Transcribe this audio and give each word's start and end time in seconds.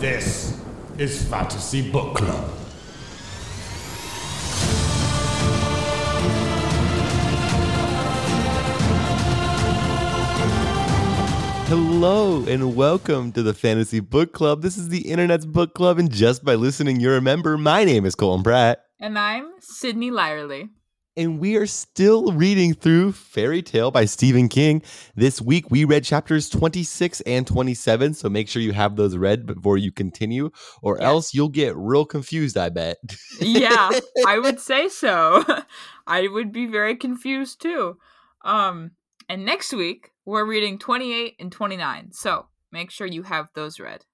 This 0.00 0.58
is 0.96 1.22
Fantasy 1.28 1.90
Book 1.90 2.14
Club. 2.16 2.50
Hello 11.66 12.42
and 12.46 12.74
welcome 12.74 13.30
to 13.32 13.42
the 13.42 13.52
Fantasy 13.52 14.00
Book 14.00 14.32
Club. 14.32 14.62
This 14.62 14.78
is 14.78 14.88
the 14.88 15.00
internet's 15.06 15.44
book 15.44 15.74
club, 15.74 15.98
and 15.98 16.10
just 16.10 16.46
by 16.46 16.54
listening, 16.54 16.98
you're 16.98 17.18
a 17.18 17.20
member. 17.20 17.58
My 17.58 17.84
name 17.84 18.06
is 18.06 18.14
Colin 18.14 18.42
Pratt, 18.42 18.82
And 18.98 19.18
I'm 19.18 19.50
Sydney 19.60 20.10
Lyerly. 20.10 20.70
And 21.20 21.38
we 21.38 21.56
are 21.56 21.66
still 21.66 22.32
reading 22.32 22.72
through 22.72 23.12
Fairy 23.12 23.60
Tale 23.60 23.90
by 23.90 24.06
Stephen 24.06 24.48
King. 24.48 24.80
This 25.14 25.38
week, 25.38 25.70
we 25.70 25.84
read 25.84 26.02
chapters 26.02 26.48
26 26.48 27.20
and 27.22 27.46
27, 27.46 28.14
so 28.14 28.30
make 28.30 28.48
sure 28.48 28.62
you 28.62 28.72
have 28.72 28.96
those 28.96 29.18
read 29.18 29.44
before 29.44 29.76
you 29.76 29.92
continue, 29.92 30.50
or 30.82 30.96
Yes. 30.96 31.04
else 31.04 31.34
you'll 31.34 31.50
get 31.50 31.76
real 31.76 32.06
confused, 32.06 32.56
I 32.56 32.70
bet. 32.70 32.96
Yeah, 33.38 33.90
I 34.26 34.38
would 34.38 34.60
say 34.60 34.88
so. 34.88 35.44
I 36.06 36.26
would 36.26 36.52
be 36.52 36.64
very 36.64 36.96
confused 36.96 37.60
too. 37.60 37.98
Um, 38.42 38.92
and 39.28 39.44
next 39.44 39.74
week 39.74 40.12
we're 40.24 40.46
reading 40.46 40.78
28 40.78 41.34
and 41.38 41.52
29. 41.52 42.12
So 42.12 42.46
make 42.72 42.90
sure 42.90 43.06
you 43.06 43.24
have 43.24 43.48
those 43.54 43.78
read. 43.78 44.06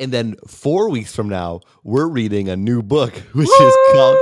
And 0.00 0.12
then 0.12 0.34
four 0.46 0.90
weeks 0.90 1.14
from 1.14 1.28
now, 1.28 1.60
we're 1.84 2.08
reading 2.08 2.48
a 2.48 2.56
new 2.56 2.82
book, 2.82 3.14
which 3.32 3.48
is 3.48 3.76
called. 3.92 4.16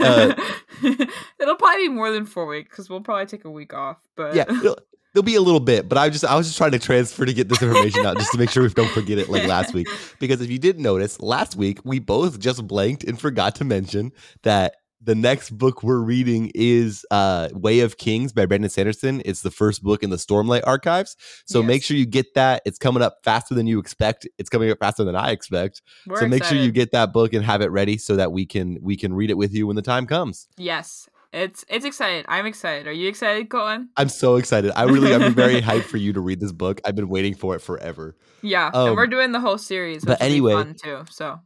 Uh, 0.00 0.34
It'll 1.38 1.56
probably 1.56 1.88
be 1.88 1.88
more 1.88 2.10
than 2.10 2.24
four 2.26 2.46
weeks 2.46 2.70
because 2.70 2.88
we'll 2.88 3.00
probably 3.00 3.26
take 3.26 3.44
a 3.44 3.50
week 3.50 3.74
off. 3.74 3.98
But 4.16 4.34
yeah 4.34 4.44
it'll, 4.48 4.76
there'll 5.12 5.24
be 5.24 5.34
a 5.34 5.40
little 5.40 5.60
bit 5.60 5.88
but 5.88 5.96
i 5.96 6.08
just 6.10 6.24
i 6.24 6.36
was 6.36 6.46
just 6.46 6.58
trying 6.58 6.70
to 6.70 6.78
transfer 6.78 7.24
to 7.24 7.32
get 7.32 7.48
this 7.48 7.62
information 7.62 8.04
out 8.04 8.16
just 8.18 8.30
to 8.30 8.38
make 8.38 8.50
sure 8.50 8.62
we 8.62 8.68
don't 8.68 8.90
forget 8.90 9.18
it 9.18 9.28
like 9.28 9.46
last 9.48 9.72
week 9.74 9.88
because 10.20 10.40
if 10.40 10.50
you 10.50 10.58
didn't 10.58 10.82
notice 10.82 11.20
last 11.20 11.56
week 11.56 11.80
we 11.84 11.98
both 11.98 12.38
just 12.38 12.66
blanked 12.66 13.04
and 13.04 13.18
forgot 13.18 13.54
to 13.54 13.64
mention 13.64 14.12
that 14.42 14.76
the 15.00 15.14
next 15.14 15.50
book 15.56 15.82
we're 15.82 16.00
reading 16.00 16.50
is 16.54 17.06
uh 17.10 17.48
way 17.52 17.80
of 17.80 17.96
kings 17.98 18.32
by 18.32 18.44
brandon 18.46 18.68
sanderson 18.68 19.22
it's 19.24 19.42
the 19.42 19.50
first 19.50 19.82
book 19.82 20.02
in 20.02 20.10
the 20.10 20.16
stormlight 20.16 20.62
archives 20.66 21.16
so 21.46 21.62
make 21.62 21.82
sure 21.84 21.96
you 21.96 22.04
get 22.06 22.34
that 22.34 22.62
it's 22.64 22.78
coming 22.78 23.02
up 23.02 23.18
faster 23.22 23.54
than 23.54 23.66
you 23.66 23.78
expect 23.78 24.26
it's 24.38 24.48
coming 24.50 24.70
up 24.70 24.78
faster 24.80 25.04
than 25.04 25.14
i 25.14 25.30
expect 25.30 25.82
we're 26.06 26.18
so 26.20 26.26
make 26.26 26.42
sure 26.42 26.58
you 26.58 26.72
get 26.72 26.90
that 26.90 27.12
book 27.12 27.32
and 27.32 27.44
have 27.44 27.60
it 27.62 27.70
ready 27.70 27.96
so 27.96 28.16
that 28.16 28.32
we 28.32 28.44
can 28.44 28.76
we 28.82 28.96
can 28.96 29.14
read 29.14 29.30
it 29.30 29.36
with 29.38 29.54
you 29.54 29.66
when 29.66 29.76
the 29.76 29.82
time 29.82 30.06
comes 30.06 30.48
Yes, 30.56 31.08
it's 31.32 31.64
it's 31.68 31.84
excited. 31.84 32.24
I'm 32.26 32.46
excited. 32.46 32.86
Are 32.86 32.92
you 32.92 33.06
excited, 33.08 33.50
Colin? 33.50 33.90
I'm 33.98 34.08
so 34.08 34.36
excited. 34.36 34.72
I 34.74 34.84
really, 34.84 35.14
I'm 35.14 35.34
very 35.34 35.60
hyped 35.68 35.82
for 35.84 35.98
you 35.98 36.14
to 36.14 36.20
read 36.20 36.40
this 36.40 36.52
book. 36.52 36.80
I've 36.86 36.96
been 36.96 37.10
waiting 37.10 37.34
for 37.34 37.54
it 37.54 37.60
forever. 37.60 38.16
Yeah, 38.42 38.70
Um, 38.72 38.88
and 38.88 38.96
we're 38.96 39.06
doing 39.06 39.32
the 39.32 39.40
whole 39.40 39.58
series. 39.58 40.04
but 40.06 40.12
which 40.12 40.20
will 40.20 40.26
be 40.26 40.32
anyway- 40.32 40.52
fun 40.54 40.74
too. 40.82 41.04
So 41.10 41.38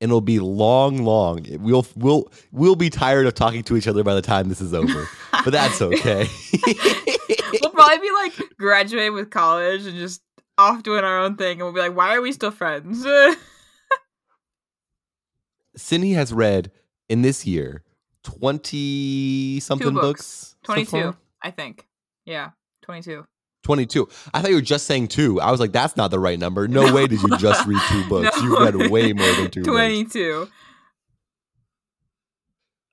And 0.00 0.08
it'll 0.10 0.22
be 0.22 0.38
long, 0.40 1.04
long. 1.04 1.44
We'll, 1.60 1.86
we'll, 1.94 2.32
we'll 2.52 2.76
be 2.76 2.88
tired 2.88 3.26
of 3.26 3.34
talking 3.34 3.62
to 3.64 3.76
each 3.76 3.86
other 3.86 4.02
by 4.02 4.14
the 4.14 4.22
time 4.22 4.48
this 4.48 4.62
is 4.62 4.72
over. 4.72 5.06
But 5.44 5.50
that's 5.50 5.82
okay. 5.82 6.26
we'll 7.60 7.70
probably 7.70 7.98
be 7.98 8.10
like 8.12 8.32
graduating 8.56 9.12
with 9.12 9.30
college 9.30 9.84
and 9.84 9.96
just 9.96 10.22
off 10.60 10.82
doing 10.82 11.04
our 11.04 11.18
own 11.18 11.36
thing, 11.36 11.52
and 11.52 11.62
we'll 11.62 11.72
be 11.72 11.80
like, 11.80 11.96
why 11.96 12.14
are 12.14 12.20
we 12.20 12.32
still 12.32 12.50
friends? 12.50 13.06
Sydney 15.76 16.12
has 16.12 16.32
read 16.32 16.70
in 17.08 17.22
this 17.22 17.46
year 17.46 17.82
twenty 18.22 19.60
something 19.60 19.94
books. 19.94 20.02
books. 20.02 20.56
Twenty-two, 20.64 20.90
far? 20.90 21.16
I 21.42 21.50
think. 21.50 21.86
Yeah, 22.26 22.50
twenty-two. 22.82 23.26
22. 23.70 24.08
I 24.34 24.40
thought 24.40 24.50
you 24.50 24.56
were 24.56 24.60
just 24.62 24.86
saying 24.86 25.08
two. 25.08 25.40
I 25.40 25.50
was 25.50 25.60
like, 25.60 25.72
that's 25.72 25.96
not 25.96 26.10
the 26.10 26.18
right 26.18 26.38
number. 26.38 26.66
No, 26.66 26.86
No. 26.86 26.94
way 26.94 27.06
did 27.06 27.22
you 27.22 27.36
just 27.38 27.66
read 27.66 27.80
two 27.88 28.04
books. 28.08 28.36
No. 28.36 28.42
You 28.42 28.58
read 28.58 28.90
way 28.90 29.12
more 29.12 29.32
than 29.34 29.50
two 29.50 29.62
books. 29.62 29.72
Twenty-two. 29.72 30.48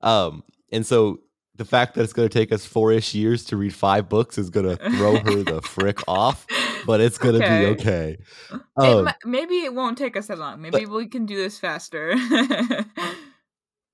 Um, 0.01 0.43
and 0.71 0.85
so 0.85 1.19
the 1.55 1.65
fact 1.65 1.95
that 1.95 2.03
it's 2.03 2.13
going 2.13 2.29
to 2.29 2.33
take 2.33 2.51
us 2.51 2.65
four 2.65 2.91
ish 2.91 3.15
years 3.15 3.43
to 3.45 3.57
read 3.57 3.73
five 3.73 4.07
books 4.09 4.37
is 4.37 4.49
going 4.51 4.65
to 4.67 4.75
throw 4.91 5.17
her 5.17 5.43
the 5.43 5.61
frick 5.63 5.99
off, 6.07 6.45
but 6.85 7.01
it's 7.01 7.17
going 7.17 7.39
to 7.39 7.43
Okay. 7.43 7.59
be 7.59 7.81
okay. 7.81 8.17
It 8.51 8.61
Um, 8.77 9.05
mi- 9.05 9.11
maybe 9.25 9.55
it 9.61 9.73
won't 9.73 9.97
take 9.97 10.15
us 10.15 10.27
that 10.27 10.37
long. 10.37 10.61
Maybe 10.61 10.85
we 10.85 11.07
can 11.07 11.25
do 11.25 11.35
this 11.35 11.57
faster. 11.57 12.13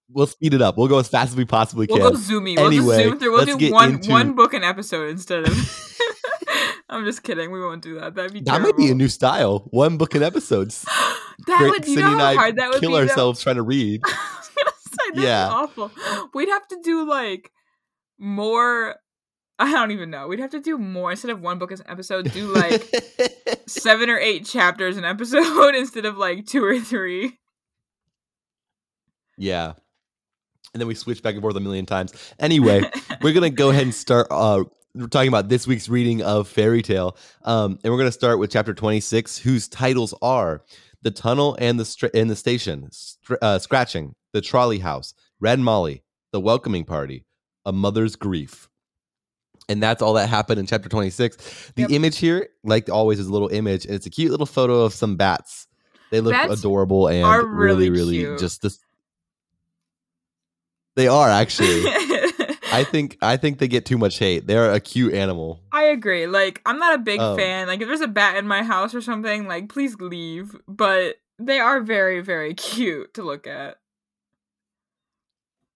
we'll 0.09 0.28
speed 0.28 0.53
it 0.53 0.62
up. 0.62 0.78
We'll 0.78 0.90
go 0.90 1.00
as 1.00 1.07
fast 1.07 1.31
as 1.31 1.38
we 1.38 1.46
possibly 1.46 1.88
can. 1.88 2.00
we'll 2.00 2.12
go 2.12 2.18
zoomy. 2.18 2.57
We'll 2.57 2.68
Anyway, 2.68 2.97
just 2.97 3.09
zoom 3.09 3.19
through. 3.19 3.31
We'll 3.31 3.57
do 3.57 3.72
one 3.72 3.91
into- 3.94 4.09
one 4.12 4.34
book 4.36 4.53
an 4.53 4.63
episode 4.63 5.09
instead 5.09 5.47
of. 5.47 5.53
I'm 6.89 7.05
just 7.05 7.23
kidding. 7.23 7.51
We 7.51 7.59
won't 7.61 7.81
do 7.81 7.99
that. 7.99 8.16
That'd 8.16 8.33
be 8.33 8.41
that 8.41 8.61
might 8.61 8.77
be 8.77 8.91
a 8.91 8.94
new 8.95 9.07
style. 9.07 9.67
One 9.71 9.97
book 9.97 10.16
in 10.16 10.21
episodes. 10.23 10.81
that 11.47 11.57
Great- 11.57 11.71
would 11.71 11.88
you 11.88 11.95
Sydney 11.95 12.11
know 12.11 12.17
how 12.17 12.35
hard 12.35 12.55
that 12.57 12.69
would 12.69 12.79
kill 12.81 12.91
be. 12.91 12.95
though? 12.97 13.01
ourselves 13.01 13.41
trying 13.41 13.55
to 13.55 13.63
read. 13.63 14.01
I 14.05 14.38
was 14.39 14.49
gonna 14.55 14.71
say 14.71 15.11
that's 15.16 15.25
Yeah. 15.25 15.49
awful. 15.49 15.91
We'd 16.33 16.49
have 16.49 16.67
to 16.67 16.79
do 16.83 17.07
like 17.07 17.51
more. 18.19 18.95
I 19.59 19.71
don't 19.71 19.91
even 19.91 20.09
know. 20.09 20.27
We'd 20.27 20.39
have 20.39 20.51
to 20.51 20.59
do 20.59 20.77
more 20.77 21.11
instead 21.11 21.31
of 21.31 21.39
one 21.39 21.57
book 21.59 21.71
as 21.71 21.79
an 21.79 21.85
episode. 21.89 22.31
Do 22.31 22.53
like 22.53 22.83
seven 23.67 24.09
or 24.09 24.17
eight 24.17 24.45
chapters 24.45 24.97
an 24.97 25.05
episode 25.05 25.75
instead 25.75 26.05
of 26.05 26.17
like 26.17 26.45
two 26.45 26.63
or 26.63 26.79
three. 26.79 27.39
yeah. 29.38 29.73
And 30.73 30.81
then 30.81 30.88
we 30.88 30.95
switch 30.95 31.21
back 31.21 31.33
and 31.35 31.41
forth 31.41 31.55
a 31.55 31.59
million 31.59 31.85
times. 31.85 32.13
Anyway, 32.39 32.81
we're 33.21 33.33
gonna 33.33 33.50
go 33.51 33.69
ahead 33.69 33.83
and 33.83 33.94
start 33.94 34.27
uh 34.31 34.63
we're 34.96 35.08
talking 35.08 35.28
about 35.28 35.50
this 35.50 35.66
week's 35.66 35.90
reading 35.90 36.22
of 36.22 36.48
fairy 36.48 36.81
tale 36.81 37.18
um 37.44 37.80
and 37.84 37.92
we're 37.92 37.98
gonna 37.98 38.12
start 38.12 38.38
with 38.40 38.52
chapter 38.52 38.74
26 38.74 39.38
whose 39.40 39.68
titles 39.68 40.14
are 40.22 40.62
the 41.02 41.12
tunnel 41.12 41.56
and 41.59 41.80
the 41.80 41.86
str- 41.86 42.08
and 42.14 42.30
the 42.30 42.36
station 42.36 42.88
Str- 42.92 43.36
uh, 43.42 43.58
scratching 43.59 44.14
the 44.34 44.42
trolley 44.42 44.80
house 44.80 45.14
red 45.40 45.59
molly 45.59 46.04
the 46.31 46.40
welcoming 46.40 46.86
party 46.86 47.26
a 47.66 47.72
mother's 47.72 48.16
grief. 48.18 48.68
And 49.70 49.81
that's 49.81 50.02
all 50.02 50.14
that 50.16 50.28
happened 50.28 50.59
in 50.59 50.66
chapter 50.66 50.90
26 50.90 51.72
the 51.75 51.84
Yep. 51.84 51.92
image 51.92 52.18
here 52.18 52.50
like 52.64 52.90
always 52.90 53.20
is 53.20 53.28
a 53.28 53.31
little 53.31 53.48
image 53.50 53.86
and 53.86 53.96
it's 53.96 54.06
a 54.06 54.10
cute 54.10 54.31
little 54.31 54.46
photo 54.46 54.81
of 54.81 54.94
some 54.94 55.16
bats. 55.16 55.68
They 56.12 56.20
look 56.22 56.34
Bats 56.34 56.60
adorable 56.60 57.08
and 57.08 57.25
really 57.52 57.90
really 57.90 58.24
really 58.25 58.38
just 58.38 58.62
this 58.62 58.80
they 60.96 61.08
are 61.08 61.30
actually 61.30 61.81
I 62.73 62.84
think 62.84 63.17
I 63.22 63.38
think 63.38 63.59
they 63.59 63.67
get 63.67 63.85
too 63.85 63.97
much 63.97 64.17
hate. 64.19 64.47
They're 64.47 64.72
a 64.72 64.79
cute 64.79 65.13
animal. 65.13 65.61
I 65.72 65.85
agree. 65.85 66.28
Like, 66.28 66.61
I'm 66.66 66.79
not 66.79 66.95
a 66.95 66.97
big 66.97 67.19
Um, 67.19 67.38
fan. 67.38 67.67
Like, 67.67 67.81
if 67.81 67.88
there's 67.88 68.01
a 68.01 68.07
bat 68.07 68.38
in 68.38 68.47
my 68.47 68.63
house 68.63 68.94
or 68.95 69.01
something, 69.01 69.47
like, 69.47 69.69
please 69.69 69.95
leave. 70.00 70.56
But 70.67 71.17
they 71.39 71.59
are 71.59 71.81
very, 71.81 72.22
very 72.22 72.53
cute 72.56 73.13
to 73.13 73.23
look 73.23 73.47
at. 73.47 73.78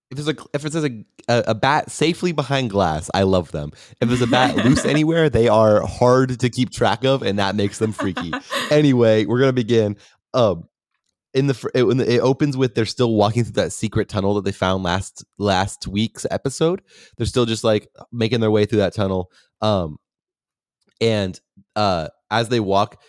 If 0.09 0.17
there's 0.17 0.29
a 0.29 0.35
if 0.53 0.61
there's 0.61 0.85
a, 0.85 1.05
a 1.27 1.43
a 1.47 1.55
bat 1.55 1.91
safely 1.91 2.31
behind 2.31 2.69
glass, 2.69 3.09
I 3.13 3.23
love 3.23 3.51
them. 3.51 3.71
If 3.99 4.07
there's 4.07 4.21
a 4.21 4.27
bat 4.27 4.55
loose 4.55 4.85
anywhere, 4.95 5.29
they 5.29 5.49
are 5.49 5.85
hard 5.85 6.39
to 6.39 6.49
keep 6.49 6.69
track 6.71 7.03
of, 7.03 7.23
and 7.23 7.39
that 7.39 7.55
makes 7.55 7.77
them 7.79 7.91
freaky. 7.91 8.31
anyway, 8.71 9.25
we're 9.25 9.39
gonna 9.39 9.51
begin. 9.53 9.97
Um, 10.33 10.69
in 11.37 11.47
the 11.47 11.53
fr- 11.53 11.69
it, 11.73 11.83
when 11.83 11.99
it 11.99 12.19
opens 12.19 12.57
with 12.57 12.75
they're 12.75 12.85
still 12.85 13.13
walking 13.13 13.43
through 13.43 13.63
that 13.63 13.71
secret 13.71 14.09
tunnel 14.09 14.33
that 14.35 14.45
they 14.45 14.51
found 14.51 14.83
last 14.83 15.23
last 15.37 15.87
week's 15.87 16.25
episode. 16.31 16.81
They're 17.17 17.27
still 17.27 17.45
just 17.45 17.63
like 17.63 17.87
making 18.11 18.39
their 18.39 18.51
way 18.51 18.65
through 18.65 18.79
that 18.79 18.93
tunnel. 18.93 19.31
Um, 19.61 19.97
and 20.99 21.39
uh, 21.75 22.09
as 22.31 22.49
they 22.49 22.59
walk, 22.59 23.01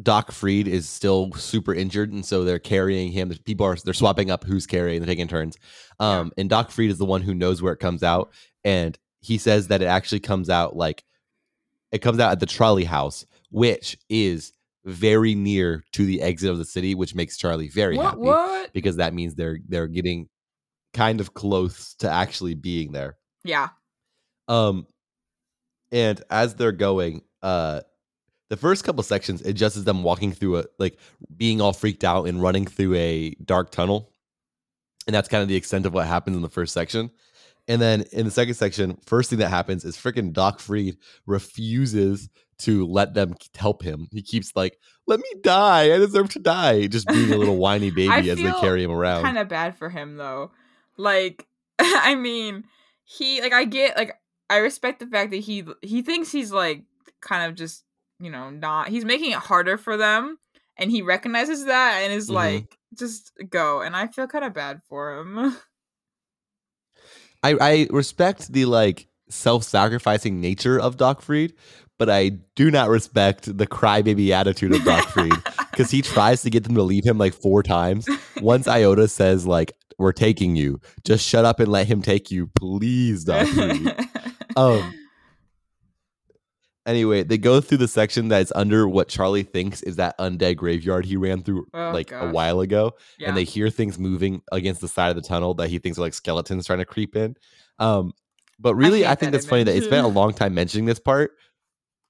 Doc 0.00 0.32
Freed 0.32 0.68
is 0.68 0.88
still 0.88 1.32
super 1.32 1.74
injured, 1.74 2.12
and 2.12 2.24
so 2.24 2.44
they're 2.44 2.58
carrying 2.58 3.12
him. 3.12 3.28
The 3.28 3.38
People 3.38 3.66
are 3.66 3.76
they're 3.76 3.94
swapping 3.94 4.30
up 4.30 4.44
who's 4.44 4.66
carrying, 4.66 5.00
they're 5.00 5.06
taking 5.06 5.28
turns. 5.28 5.56
Um, 5.98 6.32
and 6.36 6.48
Doc 6.48 6.70
Freed 6.70 6.90
is 6.90 6.98
the 6.98 7.04
one 7.04 7.22
who 7.22 7.34
knows 7.34 7.62
where 7.62 7.72
it 7.72 7.80
comes 7.80 8.02
out, 8.02 8.32
and 8.64 8.98
he 9.20 9.38
says 9.38 9.68
that 9.68 9.82
it 9.82 9.86
actually 9.86 10.20
comes 10.20 10.48
out 10.48 10.76
like 10.76 11.04
it 11.92 11.98
comes 11.98 12.18
out 12.18 12.32
at 12.32 12.40
the 12.40 12.46
trolley 12.46 12.84
house, 12.84 13.26
which 13.50 13.98
is 14.08 14.52
very 14.86 15.34
near 15.34 15.84
to 15.92 16.06
the 16.06 16.22
exit 16.22 16.50
of 16.50 16.58
the 16.58 16.64
city, 16.64 16.94
which 16.94 17.14
makes 17.14 17.36
Charlie 17.36 17.68
very 17.68 17.96
what? 17.96 18.04
happy 18.04 18.18
What? 18.18 18.72
because 18.72 18.96
that 18.96 19.12
means 19.12 19.34
they're 19.34 19.58
they're 19.68 19.88
getting 19.88 20.28
kind 20.94 21.20
of 21.20 21.34
close 21.34 21.94
to 21.96 22.10
actually 22.10 22.54
being 22.54 22.92
there. 22.92 23.16
Yeah. 23.44 23.68
Um, 24.48 24.86
and 25.90 26.22
as 26.30 26.54
they're 26.54 26.72
going, 26.72 27.22
uh, 27.42 27.80
the 28.48 28.56
first 28.56 28.84
couple 28.84 29.02
sections, 29.02 29.42
it 29.42 29.54
just 29.54 29.76
is 29.76 29.84
them 29.84 30.04
walking 30.04 30.32
through 30.32 30.58
a 30.58 30.64
like 30.78 30.98
being 31.36 31.60
all 31.60 31.72
freaked 31.72 32.04
out 32.04 32.28
and 32.28 32.40
running 32.40 32.64
through 32.64 32.94
a 32.94 33.34
dark 33.44 33.72
tunnel, 33.72 34.12
and 35.06 35.14
that's 35.14 35.28
kind 35.28 35.42
of 35.42 35.48
the 35.48 35.56
extent 35.56 35.84
of 35.84 35.94
what 35.94 36.06
happens 36.06 36.36
in 36.36 36.42
the 36.42 36.48
first 36.48 36.72
section. 36.72 37.10
And 37.68 37.80
then 37.82 38.02
in 38.12 38.24
the 38.24 38.30
second 38.30 38.54
section, 38.54 38.96
first 39.04 39.30
thing 39.30 39.40
that 39.40 39.48
happens 39.48 39.84
is 39.84 39.96
freaking 39.96 40.32
Doc 40.32 40.60
Freed 40.60 40.96
refuses 41.26 42.28
to 42.58 42.86
let 42.86 43.14
them 43.14 43.34
help 43.56 43.82
him. 43.82 44.08
He 44.12 44.22
keeps 44.22 44.54
like, 44.54 44.78
"Let 45.06 45.20
me 45.20 45.28
die. 45.42 45.92
I 45.94 45.98
deserve 45.98 46.30
to 46.30 46.38
die." 46.38 46.86
Just 46.86 47.08
being 47.08 47.32
a 47.32 47.36
little 47.36 47.56
whiny 47.58 47.90
baby 47.90 48.30
as 48.30 48.38
they 48.38 48.52
carry 48.60 48.82
him 48.82 48.92
around. 48.92 49.24
Kind 49.24 49.38
of 49.38 49.48
bad 49.48 49.76
for 49.76 49.90
him, 49.90 50.16
though. 50.16 50.52
Like, 50.96 51.46
I 51.78 52.14
mean, 52.14 52.64
he, 53.04 53.40
like, 53.42 53.52
I 53.52 53.64
get, 53.64 53.96
like, 53.96 54.12
I 54.48 54.58
respect 54.58 55.00
the 55.00 55.06
fact 55.06 55.32
that 55.32 55.38
he, 55.38 55.64
he 55.82 56.02
thinks 56.02 56.30
he's, 56.32 56.52
like, 56.52 56.84
kind 57.20 57.48
of 57.50 57.56
just 57.56 57.82
you 58.18 58.30
know, 58.30 58.48
not 58.48 58.88
he's 58.88 59.04
making 59.04 59.32
it 59.32 59.36
harder 59.38 59.76
for 59.76 59.98
them 59.98 60.38
and 60.78 60.90
he 60.90 61.02
recognizes 61.02 61.66
that 61.66 61.98
and 62.02 62.12
is 62.14 62.30
Mhm. 62.30 62.34
like 62.34 62.78
just 62.94 63.30
go 63.50 63.82
and 63.82 63.94
I 63.94 64.06
feel 64.06 64.26
kind 64.26 64.42
of 64.44 64.54
bad 64.54 64.80
for 64.88 65.18
him. 65.18 65.54
I, 67.42 67.56
I 67.60 67.86
respect 67.90 68.52
the 68.52 68.64
like 68.64 69.08
self-sacrificing 69.28 70.40
nature 70.40 70.80
of 70.80 70.96
Doc 70.96 71.20
Freed, 71.20 71.54
but 71.98 72.10
I 72.10 72.30
do 72.54 72.70
not 72.70 72.88
respect 72.88 73.56
the 73.56 73.66
crybaby 73.66 74.30
attitude 74.30 74.74
of 74.74 74.84
Doc 74.84 75.08
Freed 75.08 75.32
because 75.70 75.90
he 75.90 76.02
tries 76.02 76.42
to 76.42 76.50
get 76.50 76.64
them 76.64 76.74
to 76.74 76.82
leave 76.82 77.04
him 77.04 77.18
like 77.18 77.34
four 77.34 77.62
times. 77.62 78.08
Once 78.40 78.68
Iota 78.68 79.08
says 79.08 79.46
like, 79.46 79.72
"We're 79.98 80.12
taking 80.12 80.56
you," 80.56 80.80
just 81.04 81.26
shut 81.26 81.44
up 81.44 81.60
and 81.60 81.68
let 81.68 81.86
him 81.86 82.02
take 82.02 82.30
you, 82.30 82.48
please, 82.48 83.24
Doc 83.24 83.46
Freed. 83.48 83.94
um. 84.56 84.94
Anyway, 86.86 87.24
they 87.24 87.36
go 87.36 87.60
through 87.60 87.78
the 87.78 87.88
section 87.88 88.28
that's 88.28 88.52
under 88.54 88.88
what 88.88 89.08
Charlie 89.08 89.42
thinks 89.42 89.82
is 89.82 89.96
that 89.96 90.16
undead 90.18 90.56
graveyard 90.56 91.04
he 91.04 91.16
ran 91.16 91.42
through 91.42 91.66
Oh, 91.74 91.90
like 91.90 92.12
a 92.12 92.30
while 92.30 92.60
ago 92.60 92.92
yeah. 93.18 93.28
and 93.28 93.36
they 93.36 93.42
hear 93.44 93.68
things 93.70 93.98
moving 93.98 94.40
against 94.52 94.80
the 94.80 94.88
side 94.88 95.10
of 95.10 95.16
the 95.16 95.28
tunnel 95.28 95.52
that 95.54 95.68
he 95.68 95.78
thinks 95.78 95.98
are 95.98 96.02
like 96.02 96.14
skeletons 96.14 96.66
trying 96.66 96.78
to 96.78 96.84
creep 96.84 97.16
in. 97.16 97.36
Um, 97.80 98.12
but 98.58 98.74
really, 98.76 99.00
hate 99.00 99.06
I, 99.06 99.14
think 99.16 99.32
that 99.32 99.38
that's 99.38 99.46
funny 99.46 99.64
that 99.64 99.76
it's 99.76 99.88
been 99.88 100.04
a 100.04 100.08
long 100.08 100.32
time 100.32 100.54
mentioning 100.54 100.86
this 100.86 101.00
part. 101.00 101.32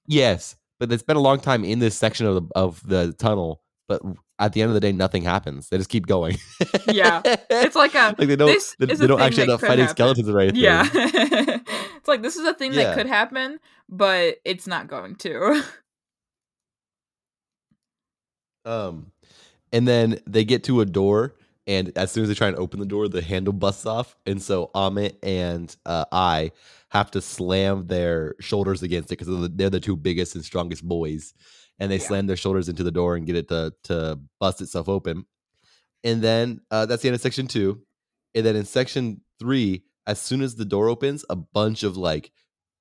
Yes, 0.05 0.55
but 0.79 0.91
it's 0.91 1.03
been 1.03 1.17
a 1.17 1.21
long 1.21 1.39
time 1.39 1.65
in 1.65 1.79
this 1.79 1.97
section 1.97 2.25
of 2.27 2.35
the 2.35 2.53
of 2.55 2.87
the 2.87 3.13
tunnel. 3.13 3.61
But 3.87 4.01
at 4.39 4.53
the 4.53 4.61
end 4.61 4.69
of 4.69 4.73
the 4.75 4.79
day, 4.79 4.91
nothing 4.91 5.23
happens. 5.23 5.69
They 5.69 5.77
just 5.77 5.89
keep 5.89 6.05
going. 6.07 6.37
Yeah. 6.87 7.21
It's 7.25 7.75
like 7.75 7.95
a 7.95 8.15
like 8.17 8.27
they 8.27 8.35
don't 8.35 8.61
they, 8.79 8.85
they 8.85 9.07
don't 9.07 9.21
actually 9.21 9.43
end 9.43 9.51
up 9.51 9.61
fighting 9.61 9.85
happen. 9.85 9.95
skeletons 9.95 10.29
or 10.29 10.39
anything. 10.39 10.61
Yeah. 10.61 10.87
it's 10.93 12.07
like 12.07 12.21
this 12.21 12.35
is 12.35 12.45
a 12.45 12.53
thing 12.53 12.73
Yeah. 12.73 12.83
that 12.83 12.95
could 12.97 13.07
happen, 13.07 13.59
but 13.89 14.37
it's 14.45 14.67
not 14.67 14.87
going 14.87 15.15
to. 15.17 15.63
Um, 18.65 19.11
and 19.71 19.87
then 19.87 20.19
they 20.27 20.43
get 20.43 20.63
to 20.65 20.81
a 20.81 20.85
door, 20.85 21.35
and 21.65 21.97
as 21.97 22.11
soon 22.11 22.23
as 22.23 22.29
they 22.29 22.35
try 22.35 22.47
and 22.47 22.57
open 22.57 22.79
the 22.79 22.85
door, 22.85 23.07
the 23.07 23.21
handle 23.21 23.53
busts 23.53 23.85
off, 23.85 24.15
and 24.25 24.41
so 24.41 24.71
Ammit 24.75 25.15
and 25.23 25.75
uh, 25.85 26.05
I 26.11 26.51
have 26.89 27.11
to 27.11 27.21
slam 27.21 27.87
their 27.87 28.35
shoulders 28.39 28.83
against 28.83 29.11
it 29.11 29.19
because 29.19 29.49
they're 29.55 29.69
the 29.69 29.79
two 29.79 29.95
biggest 29.95 30.35
and 30.35 30.43
strongest 30.43 30.83
boys, 30.83 31.33
and 31.79 31.91
they 31.91 31.97
Yeah. 31.97 32.07
slam 32.07 32.27
their 32.27 32.35
shoulders 32.37 32.69
into 32.69 32.83
the 32.83 32.91
door 32.91 33.15
and 33.15 33.25
get 33.25 33.35
it 33.35 33.47
to 33.49 33.73
to 33.85 34.19
bust 34.39 34.61
itself 34.61 34.87
open. 34.89 35.25
And 36.03 36.21
then 36.21 36.61
uh, 36.71 36.85
that's 36.85 37.01
the 37.01 37.09
end 37.09 37.15
of 37.15 37.21
section 37.21 37.47
two, 37.47 37.81
and 38.35 38.45
then 38.45 38.55
in 38.55 38.65
section 38.65 39.21
three, 39.39 39.83
as 40.05 40.19
soon 40.21 40.41
as 40.41 40.55
the 40.55 40.65
door 40.65 40.89
opens, 40.89 41.25
a 41.29 41.35
bunch 41.35 41.83
of 41.83 41.97
like, 41.97 42.31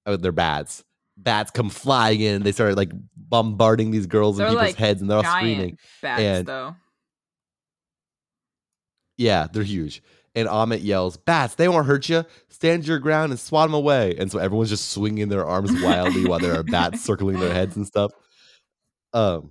oh, 0.07 0.17
they're 0.17 0.33
bats. 0.33 0.85
Bats 1.19 1.51
come 1.51 1.71
flying 1.71 2.21
in. 2.21 2.43
They 2.43 2.53
start 2.53 2.77
like 2.77 2.93
bombarding 3.17 3.91
these 3.91 4.07
girls 4.07 4.39
and 4.39 4.45
They're, 4.45 4.51
people's 4.53 4.67
like, 4.69 4.77
heads, 4.77 5.01
and 5.01 5.11
they're 5.11 5.17
all 5.19 5.25
screaming. 5.25 5.79
Bats, 6.03 6.21
and- 6.23 6.47
though. 6.47 6.77
Yeah, 9.17 9.47
they're 9.53 9.63
huge. 9.63 10.03
And 10.35 10.49
Ammit 10.49 10.85
yells, 10.85 11.17
Bats, 11.17 11.55
they 11.55 11.69
won't 11.69 11.87
hurt 11.87 12.09
you. 12.11 12.25
Stand 12.51 12.87
your 12.87 12.99
ground 12.99 13.33
and 13.33 13.41
swat 13.41 13.67
them 13.69 13.75
away. 13.75 14.15
And 14.19 14.31
so 14.31 14.39
everyone's 14.39 14.69
just 14.69 14.91
swinging 14.91 15.29
their 15.31 15.47
arms 15.47 15.73
wildly 15.83 16.27
while 16.27 16.39
there 16.39 16.55
are 16.59 16.63
bats 16.63 17.03
circling 17.03 17.41
their 17.41 17.53
heads 17.55 17.77
and 17.77 17.87
stuff. 17.87 18.13
Um, 19.13 19.51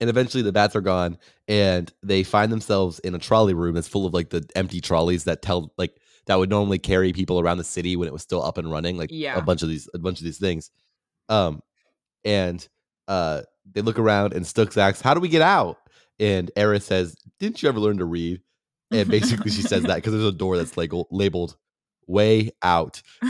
and 0.00 0.08
eventually 0.08 0.42
the 0.42 0.52
bats 0.52 0.76
are 0.76 0.80
gone 0.80 1.18
and 1.48 1.92
they 2.02 2.22
find 2.22 2.52
themselves 2.52 2.98
in 3.00 3.14
a 3.14 3.18
trolley 3.18 3.52
room 3.54 3.74
that's 3.74 3.88
full 3.88 4.06
of 4.06 4.14
like 4.14 4.30
the 4.30 4.48
empty 4.54 4.80
trolleys 4.80 5.24
that 5.24 5.42
tell 5.42 5.72
like 5.76 5.96
that 6.26 6.38
would 6.38 6.50
normally 6.50 6.78
carry 6.78 7.12
people 7.12 7.40
around 7.40 7.58
the 7.58 7.64
city 7.64 7.96
when 7.96 8.06
it 8.06 8.12
was 8.12 8.22
still 8.22 8.42
up 8.42 8.58
and 8.58 8.70
running 8.70 8.96
like 8.96 9.10
Yeah. 9.12 9.36
a 9.36 9.42
bunch 9.42 9.62
of 9.62 9.68
these 9.68 9.88
a 9.94 9.98
bunch 9.98 10.18
of 10.20 10.24
these 10.24 10.38
things. 10.38 10.70
Um 11.28 11.62
and 12.24 12.66
uh 13.08 13.42
they 13.72 13.80
look 13.80 13.98
around 13.98 14.34
and 14.34 14.46
Stooks 14.46 14.76
asks 14.76 15.00
how 15.00 15.14
do 15.14 15.20
we 15.20 15.28
get 15.28 15.42
out? 15.42 15.78
And 16.20 16.50
Eris 16.56 16.84
says 16.84 17.16
didn't 17.40 17.60
you 17.62 17.68
ever 17.68 17.80
learn 17.80 17.98
to 17.98 18.04
read? 18.04 18.40
And 18.92 19.08
basically 19.10 19.50
she 19.50 19.62
says 19.62 19.82
that 19.82 19.96
because 19.96 20.12
there's 20.12 20.24
a 20.24 20.32
door 20.32 20.56
that's 20.56 20.76
like 20.76 20.92
labeled 21.10 21.56
way 22.06 22.52
out 22.62 23.02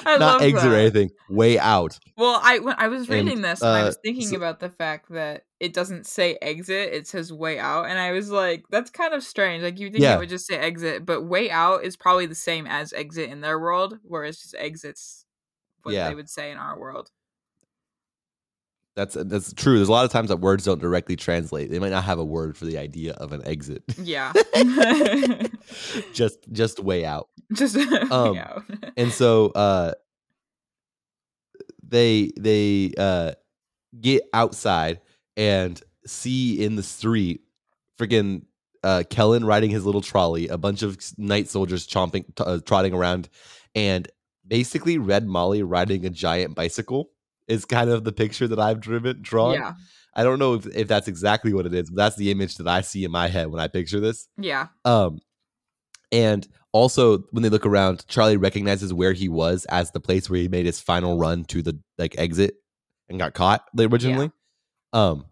not 0.04 0.20
love 0.20 0.42
exit 0.42 0.70
or 0.72 0.76
anything 0.76 1.10
way 1.28 1.58
out 1.58 1.98
Well, 2.16 2.40
I 2.42 2.58
when 2.60 2.74
I 2.78 2.88
was 2.88 3.02
And, 3.02 3.10
reading 3.10 3.40
this, 3.42 3.60
and 3.60 3.70
I 3.70 3.82
uh, 3.82 3.86
was 3.86 3.98
thinking 4.02 4.26
so- 4.28 4.36
about 4.36 4.60
the 4.60 4.68
fact 4.70 5.10
that 5.10 5.44
it 5.58 5.72
doesn't 5.74 6.06
say 6.06 6.38
exit; 6.40 6.92
it 6.92 7.06
says 7.06 7.32
way 7.32 7.58
out, 7.58 7.84
and 7.86 7.98
I 7.98 8.12
was 8.12 8.30
like, 8.30 8.64
"That's 8.70 8.90
kind 8.90 9.12
of 9.14 9.22
strange." 9.22 9.62
Like 9.62 9.78
you 9.78 9.90
think 9.90 10.02
Yeah. 10.02 10.16
it 10.16 10.18
would 10.20 10.28
just 10.30 10.46
say 10.46 10.56
exit, 10.56 11.04
but 11.04 11.22
way 11.22 11.50
out 11.50 11.84
is 11.84 11.96
probably 11.96 12.26
the 12.26 12.34
same 12.34 12.66
as 12.66 12.92
exit 12.94 13.28
in 13.30 13.40
their 13.42 13.58
world, 13.58 13.98
whereas 14.02 14.38
just 14.40 14.54
exits 14.58 15.26
what 15.82 15.94
Yeah. 15.94 16.08
they 16.08 16.14
would 16.14 16.30
say 16.30 16.50
in 16.50 16.56
our 16.58 16.78
world. 16.78 17.10
That's 19.00 19.16
that's 19.18 19.54
true. 19.54 19.76
There's 19.76 19.88
a 19.88 19.92
lot 19.92 20.04
of 20.04 20.12
times 20.12 20.28
that 20.28 20.40
words 20.40 20.66
don't 20.66 20.78
directly 20.78 21.16
translate. 21.16 21.70
They 21.70 21.78
might 21.78 21.88
not 21.88 22.04
have 22.04 22.18
a 22.18 22.24
word 22.24 22.54
for 22.54 22.66
the 22.66 22.76
idea 22.76 23.14
of 23.14 23.32
an 23.32 23.40
exit. 23.46 23.82
Yeah, 23.96 24.30
just 26.12 26.36
just 26.52 26.80
way 26.80 27.06
out. 27.06 27.30
just 27.54 27.76
Um, 28.10 28.32
way 28.34 28.40
out. 28.40 28.62
And 28.98 29.10
so 29.10 29.46
uh 29.54 29.92
they 31.82 32.30
they 32.38 32.92
uh 32.98 33.32
get 33.98 34.24
outside 34.34 35.00
and 35.34 35.82
see 36.04 36.62
in 36.62 36.76
the 36.76 36.82
street 36.82 37.40
freaking 37.98 38.42
uh 38.84 39.04
Kellin 39.08 39.46
riding 39.46 39.70
his 39.70 39.86
little 39.86 40.02
trolley, 40.02 40.48
a 40.48 40.58
bunch 40.58 40.82
of 40.82 40.98
night 41.16 41.48
soldiers 41.48 41.86
chomping 41.86 42.26
t- 42.36 42.44
uh, 42.44 42.58
trotting 42.66 42.92
around 42.92 43.30
and 43.74 44.08
basically 44.46 44.98
Red 44.98 45.26
Molly 45.26 45.62
riding 45.62 46.04
a 46.04 46.10
giant 46.10 46.54
bicycle 46.54 47.08
is 47.50 47.64
kind 47.64 47.90
of 47.90 48.04
the 48.04 48.12
picture 48.12 48.48
that 48.48 48.58
I've 48.58 48.80
driven 48.80 49.18
drawn. 49.20 49.54
yeah, 49.54 49.74
I 50.14 50.22
don't 50.24 50.38
know 50.38 50.54
if, 50.54 50.66
if 50.74 50.88
that's 50.88 51.08
exactly 51.08 51.52
what 51.52 51.66
it 51.66 51.74
is, 51.74 51.90
but 51.90 51.96
that's 51.96 52.16
the 52.16 52.30
image 52.30 52.56
that 52.56 52.66
I 52.68 52.80
see 52.80 53.04
in 53.04 53.10
my 53.10 53.28
head 53.28 53.48
when 53.50 53.60
I 53.60 53.68
picture 53.68 54.00
this. 54.00 54.28
yeah, 54.38 54.68
Um, 54.84 55.20
and 56.12 56.46
also 56.72 57.18
when 57.30 57.42
they 57.42 57.48
look 57.48 57.66
around, 57.66 58.06
Charlie 58.08 58.36
recognizes 58.36 58.92
where 58.94 59.12
he 59.12 59.28
was 59.28 59.64
as 59.66 59.90
the 59.92 60.00
place 60.00 60.28
where 60.30 60.40
he 60.40 60.48
made 60.48 60.66
his 60.66 60.80
final 60.80 61.18
run 61.18 61.44
to 61.46 61.62
the 61.62 61.78
like 61.98 62.14
exit 62.18 62.54
and 63.08 63.18
got 63.18 63.34
caught 63.34 63.64
originally. 63.78 64.30
Um, 64.92 65.26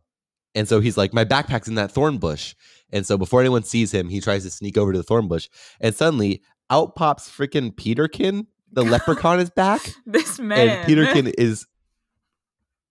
and 0.54 0.68
so 0.68 0.80
he's 0.80 0.96
like, 0.96 1.12
"My 1.12 1.24
backpack's 1.24 1.68
in 1.68 1.74
that 1.76 1.90
thorn 1.92 2.18
bush." 2.18 2.54
And 2.92 3.04
so 3.06 3.18
before 3.18 3.40
anyone 3.40 3.62
sees 3.64 3.92
him, 3.92 4.08
he 4.08 4.20
tries 4.20 4.44
to 4.44 4.50
sneak 4.50 4.78
over 4.78 4.92
to 4.92 4.98
the 4.98 5.04
thorn 5.04 5.28
bush, 5.28 5.48
and 5.80 5.94
suddenly 5.94 6.42
out 6.70 6.94
pops 6.96 7.28
freaking 7.28 7.76
Peterkin. 7.76 8.46
The 8.72 8.82
leprechaun 8.94 9.40
is 9.40 9.50
back 9.50 9.92
this 10.06 10.38
man. 10.38 10.68
and 10.68 10.86
Peterkin 10.86 11.26
is 11.38 11.66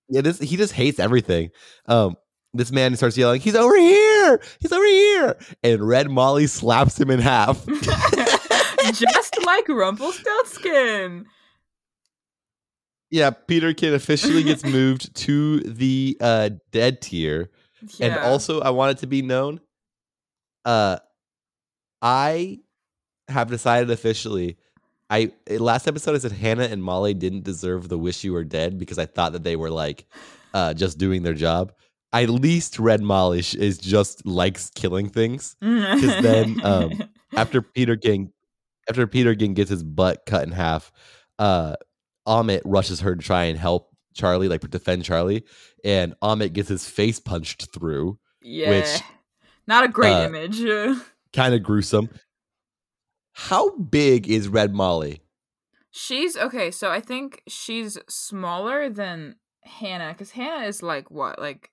yeah, 0.09 0.21
this 0.21 0.39
he 0.39 0.57
just 0.57 0.73
hates 0.73 0.99
everything. 0.99 1.51
Um, 1.85 2.15
this 2.53 2.71
man 2.71 2.95
starts 2.95 3.17
yelling, 3.17 3.41
"He's 3.41 3.55
over 3.55 3.75
here! 3.77 4.41
He's 4.59 4.71
over 4.71 4.85
here!" 4.85 5.37
And 5.63 5.87
Red 5.87 6.09
Molly 6.09 6.47
slaps 6.47 6.99
him 6.99 7.09
in 7.11 7.19
half. 7.19 7.65
just 8.93 9.45
like 9.45 9.67
Rumpelstiltskin. 9.67 11.25
yeah, 13.09 13.29
Peterkin 13.31 13.93
officially 13.93 14.43
gets 14.43 14.63
moved 14.65 15.13
to 15.15 15.59
the 15.61 16.17
uh, 16.21 16.49
dead 16.71 17.01
tier, 17.01 17.51
and 17.99 18.15
also 18.15 18.61
I 18.61 18.69
want 18.71 18.97
it 18.97 19.01
to 19.01 19.07
be 19.07 19.21
known, 19.21 19.59
uh, 20.65 20.97
I 22.01 22.59
have 23.27 23.49
decided 23.49 23.91
officially. 23.91 24.57
I 25.09 25.31
eh, 25.47 25.57
last 25.59 25.87
episode 25.87 26.15
I 26.15 26.19
said 26.19 26.31
Hana 26.33 26.63
and 26.63 26.83
Molly 26.83 27.13
didn't 27.13 27.43
deserve 27.43 27.89
the 27.89 27.97
wish 27.97 28.23
you 28.23 28.33
were 28.33 28.43
dead 28.43 28.77
because 28.77 28.97
I 28.97 29.05
thought 29.05 29.33
that 29.33 29.43
they 29.43 29.55
were 29.55 29.71
like 29.71 30.05
uh, 30.53 30.73
just 30.73 30.97
doing 30.97 31.23
their 31.23 31.33
job. 31.33 31.73
At 32.13 32.29
least 32.29 32.79
Red 32.79 33.01
Molly 33.01 33.39
is 33.39 33.77
just 33.77 34.25
likes 34.25 34.69
killing 34.71 35.09
things. 35.09 35.55
Because 35.59 36.21
then, 36.21 36.59
um, 36.63 37.03
After 37.35 37.61
Peterkin, 37.61 38.31
after 38.89 39.05
Peterkin 39.05 39.53
gets 39.53 39.69
his 39.69 39.83
butt 39.83 40.25
cut 40.25 40.43
in 40.43 40.51
half, 40.51 40.91
uh, 41.39 41.75
Ammit 42.27 42.61
rushes 42.63 43.01
her 43.01 43.15
to 43.15 43.21
try 43.21 43.45
and 43.45 43.59
help 43.59 43.89
Charlie, 44.13 44.47
like 44.47 44.61
defend 44.69 45.03
Charlie, 45.03 45.43
and 45.83 46.15
Ammit 46.23 46.53
gets 46.53 46.69
his 46.69 46.87
face 46.87 47.19
punched 47.19 47.73
through. 47.73 48.17
yeah, 48.41 48.99
not 49.67 49.83
a 49.83 49.87
great 49.89 50.13
uh, 50.13 50.25
image. 50.25 50.61
Kind 51.33 51.53
of 51.53 51.61
gruesome. 51.61 52.09
How 53.39 53.69
big 53.77 54.27
is 54.27 54.47
Red 54.47 54.73
Molly? 54.73 55.21
She's 55.91 56.35
okay, 56.35 56.71
so 56.71 56.89
I 56.89 56.99
think 57.01 57.43
she's 57.47 57.97
smaller 58.09 58.89
than 58.89 59.35
Hana 59.63 60.09
because 60.13 60.31
Hana 60.31 60.65
is 60.65 60.81
like 60.81 61.11
what, 61.11 61.37
like 61.39 61.69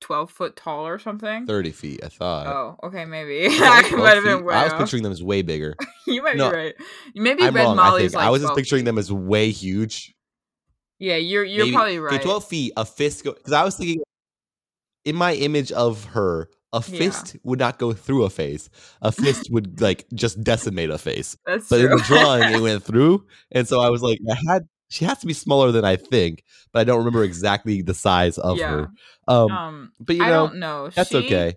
twelve 0.00 0.30
foot 0.30 0.56
tall 0.56 0.86
or 0.86 0.98
something. 0.98 1.46
Thirty 1.46 1.70
feet, 1.70 2.00
I 2.04 2.08
thought. 2.08 2.46
Oh, 2.48 2.76
okay, 2.88 3.04
maybe 3.04 3.46
I 3.48 3.84
12 3.88 3.92
might 4.02 4.14
have 4.16 4.24
been 4.24 4.44
way 4.44 4.54
I 4.54 4.64
was 4.64 4.72
off. 4.72 4.80
picturing 4.80 5.02
them 5.04 5.12
as 5.12 5.22
way 5.22 5.42
bigger. 5.42 5.74
you 6.06 6.20
might 6.22 6.36
No, 6.36 6.50
be 6.50 6.56
right. 6.56 6.74
Maybe 7.14 7.44
I'm 7.44 7.54
Red 7.54 7.64
wrong. 7.64 7.78
I 7.78 7.84
Molly's 7.90 8.12
think 8.12 8.16
like 8.16 8.26
I 8.26 8.30
was 8.30 8.42
just 8.42 8.54
picturing 8.56 8.80
feet. 8.80 8.86
them 8.86 8.98
as 8.98 9.12
way 9.12 9.50
huge. 9.50 10.14
Yeah, 10.98 11.16
you're 11.16 11.44
you're 11.44 11.66
Maybe- 11.66 11.76
probably 11.76 11.98
right. 12.00 12.20
Twelve 12.20 12.44
feet. 12.44 12.72
A 12.76 12.84
fist 12.84 13.22
go 13.22 13.32
because 13.34 13.52
I 13.52 13.62
was 13.64 13.76
thinking 13.76 14.02
in 15.04 15.14
my 15.14 15.34
image 15.34 15.70
of 15.72 16.04
her, 16.06 16.48
a 16.72 16.82
Yeah. 16.88 16.98
fist 16.98 17.36
would 17.44 17.58
not 17.58 17.78
go 17.78 17.92
through 17.92 18.24
a 18.24 18.30
face. 18.30 18.68
A 19.02 19.12
fist 19.12 19.48
would 19.50 19.80
like 19.80 20.06
just 20.14 20.42
decimate 20.42 20.90
a 20.90 20.98
face. 20.98 21.36
That's 21.46 21.68
But 21.68 21.78
true. 21.80 21.90
in 21.92 21.96
the 21.96 22.02
drawing, 22.04 22.54
it 22.54 22.60
went 22.60 22.82
through, 22.84 23.26
and 23.52 23.66
so 23.68 23.80
I 23.80 23.90
was 23.90 24.02
like, 24.02 24.18
I 24.30 24.36
had 24.52 24.68
she 24.88 25.04
has 25.04 25.18
to 25.18 25.26
be 25.26 25.32
smaller 25.32 25.72
than 25.72 25.84
I 25.84 25.96
think, 25.96 26.44
but 26.72 26.78
I 26.80 26.84
don't 26.84 26.98
remember 26.98 27.24
exactly 27.24 27.82
the 27.82 27.94
size 27.94 28.38
of 28.38 28.56
Yeah. 28.58 28.70
her. 28.70 28.90
Um, 29.26 29.50
Um, 29.50 29.92
but 29.98 30.14
you 30.16 30.22
I 30.22 30.28
know, 30.28 30.46
don't 30.48 30.56
know. 30.60 30.90
that's 30.90 31.10
She- 31.10 31.16
okay. 31.18 31.54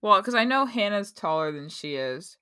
Well, 0.00 0.20
because 0.20 0.34
I 0.36 0.44
know 0.44 0.64
Hana's 0.64 1.10
taller 1.12 1.50
than 1.50 1.68
she 1.70 1.96
is, 1.96 2.36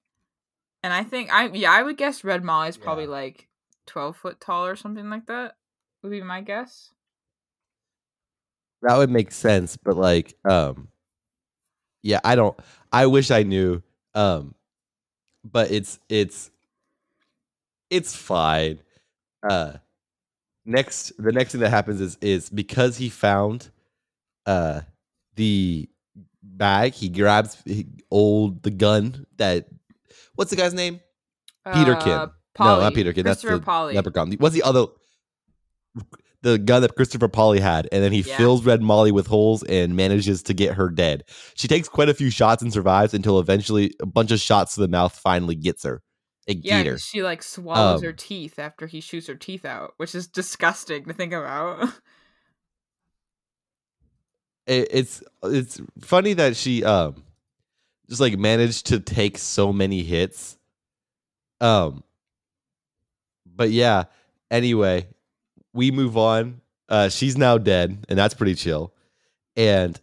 and 0.82 0.92
I 0.92 1.04
think 1.04 1.32
I 1.32 1.46
yeah 1.48 1.72
I 1.72 1.82
would 1.82 1.96
guess 1.96 2.22
Red 2.24 2.44
Molly's 2.44 2.76
probably 2.76 3.04
Yeah. 3.04 3.10
like 3.10 3.48
twelve 3.86 4.16
foot 4.16 4.40
tall 4.40 4.66
or 4.66 4.76
something 4.76 5.08
like 5.08 5.26
that. 5.26 5.56
Would 6.02 6.10
be 6.10 6.22
my 6.22 6.40
guess. 6.42 6.90
That 8.82 8.96
would 8.98 9.10
make 9.10 9.32
sense, 9.32 9.76
but 9.76 9.96
like, 9.96 10.34
um, 10.44 10.88
yeah, 12.06 12.20
I 12.22 12.36
don't. 12.36 12.56
I 12.92 13.06
wish 13.06 13.30
I 13.30 13.42
knew. 13.42 13.82
Um, 14.14 14.54
but 15.44 15.70
it's 15.70 15.98
it's 16.08 16.50
it's 17.90 18.14
fine. 18.14 18.78
Uh, 19.48 19.74
next, 20.64 21.12
the 21.18 21.32
next 21.32 21.52
thing 21.52 21.60
that 21.62 21.70
happens 21.70 22.00
is 22.00 22.16
is 22.20 22.48
because 22.48 22.96
he 22.96 23.08
found, 23.08 23.70
uh, 24.46 24.82
the 25.34 25.88
bag. 26.42 26.94
He 26.94 27.08
grabs 27.08 27.60
he, 27.64 27.86
old 28.10 28.62
the 28.62 28.70
gun 28.70 29.26
that. 29.36 29.66
What's 30.36 30.50
the 30.50 30.56
guy's 30.56 30.74
name? 30.74 31.00
Peterkin. 31.64 32.12
Uh, 32.12 32.26
No, 32.58 32.64
not 32.64 32.78
Polley. 32.80 32.94
Peterkin. 32.94 33.24
That's 33.24 33.42
the 33.42 33.58
Polley. 33.58 33.94
leprechaun. 33.94 34.32
What's 34.38 34.54
the 34.54 34.62
other? 34.62 34.86
The 36.46 36.58
gun 36.58 36.82
that 36.82 36.94
Christopher 36.94 37.26
Polley 37.26 37.58
had, 37.58 37.88
and 37.90 38.04
then 38.04 38.12
he 38.12 38.20
Yeah. 38.20 38.36
fills 38.36 38.64
Red 38.64 38.80
Molly 38.80 39.10
with 39.10 39.26
holes 39.26 39.64
and 39.64 39.96
manages 39.96 40.44
to 40.44 40.54
get 40.54 40.74
her 40.74 40.88
dead. 40.88 41.24
She 41.56 41.66
takes 41.66 41.88
quite 41.88 42.08
a 42.08 42.14
few 42.14 42.30
shots 42.30 42.62
and 42.62 42.72
survives 42.72 43.14
until 43.14 43.40
eventually 43.40 43.92
a 44.00 44.06
bunch 44.06 44.30
of 44.30 44.38
shots 44.40 44.74
to 44.74 44.80
the 44.80 44.86
mouth 44.88 45.12
finally 45.18 45.56
gets 45.56 45.82
her. 45.82 46.02
It 46.46 46.58
Yeah, 46.62 46.84
her. 46.84 46.98
she 46.98 47.22
like 47.24 47.42
swallows 47.42 48.02
her 48.02 48.10
Um, 48.10 48.14
teeth 48.16 48.60
after 48.60 48.86
he 48.86 49.00
shoots 49.00 49.26
her 49.26 49.34
teeth 49.34 49.64
out, 49.64 49.94
which 49.96 50.14
is 50.14 50.28
disgusting 50.28 51.04
to 51.06 51.12
think 51.12 51.32
about. 51.32 51.80
It- 54.66 54.88
it's 54.90 55.22
it's 55.44 55.80
funny 56.00 56.32
that 56.34 56.56
she 56.56 56.84
um 56.84 57.22
just 58.08 58.20
like 58.20 58.38
managed 58.38 58.86
to 58.86 59.00
take 59.00 59.38
so 59.38 59.72
many 59.72 60.02
hits. 60.02 60.56
Um, 61.60 62.02
but 63.44 63.70
yeah. 63.70 64.04
Anyway, 64.50 65.08
we 65.76 65.90
move 65.90 66.16
on. 66.16 66.60
Uh, 66.88 67.08
she's 67.08 67.36
now 67.36 67.58
dead, 67.58 68.04
and 68.08 68.18
that's 68.18 68.34
pretty 68.34 68.54
chill. 68.54 68.92
And 69.56 70.00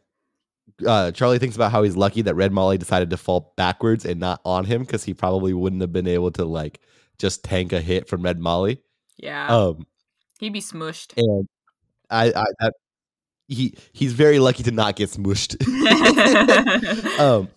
uh, 0.86 1.12
Charlie 1.12 1.40
thinks 1.40 1.56
about 1.56 1.72
how 1.72 1.84
he's 1.84 1.96
lucky 1.96 2.22
that 2.24 2.36
Red 2.36 2.52
Molly 2.52 2.78
decided 2.78 3.10
to 3.12 3.18
fall 3.18 3.54
backwards 3.56 4.06
and 4.06 4.20
not 4.20 4.42
on 4.46 4.66
him 4.66 4.82
because 4.82 5.04
he 5.04 5.14
probably 5.14 5.54
wouldn't 5.54 5.82
have 5.82 5.94
been 5.94 6.08
able 6.08 6.32
to 6.32 6.46
like 6.46 6.80
just 7.20 7.44
tank 7.44 7.72
a 7.74 7.80
hit 7.82 8.08
from 8.08 8.22
Red 8.22 8.40
Molly. 8.40 8.82
yeah, 9.18 9.48
Um, 9.48 9.86
he'd 10.40 10.52
be 10.54 10.62
smushed. 10.62 11.14
and 11.18 11.48
I, 12.10 12.32
I, 12.32 12.46
I 12.62 12.70
he 13.48 13.76
he's 13.94 14.14
very 14.14 14.40
lucky 14.40 14.64
to 14.64 14.72
not 14.72 14.96
get 14.96 15.10
smushed. 15.10 15.56
um, 17.20 17.50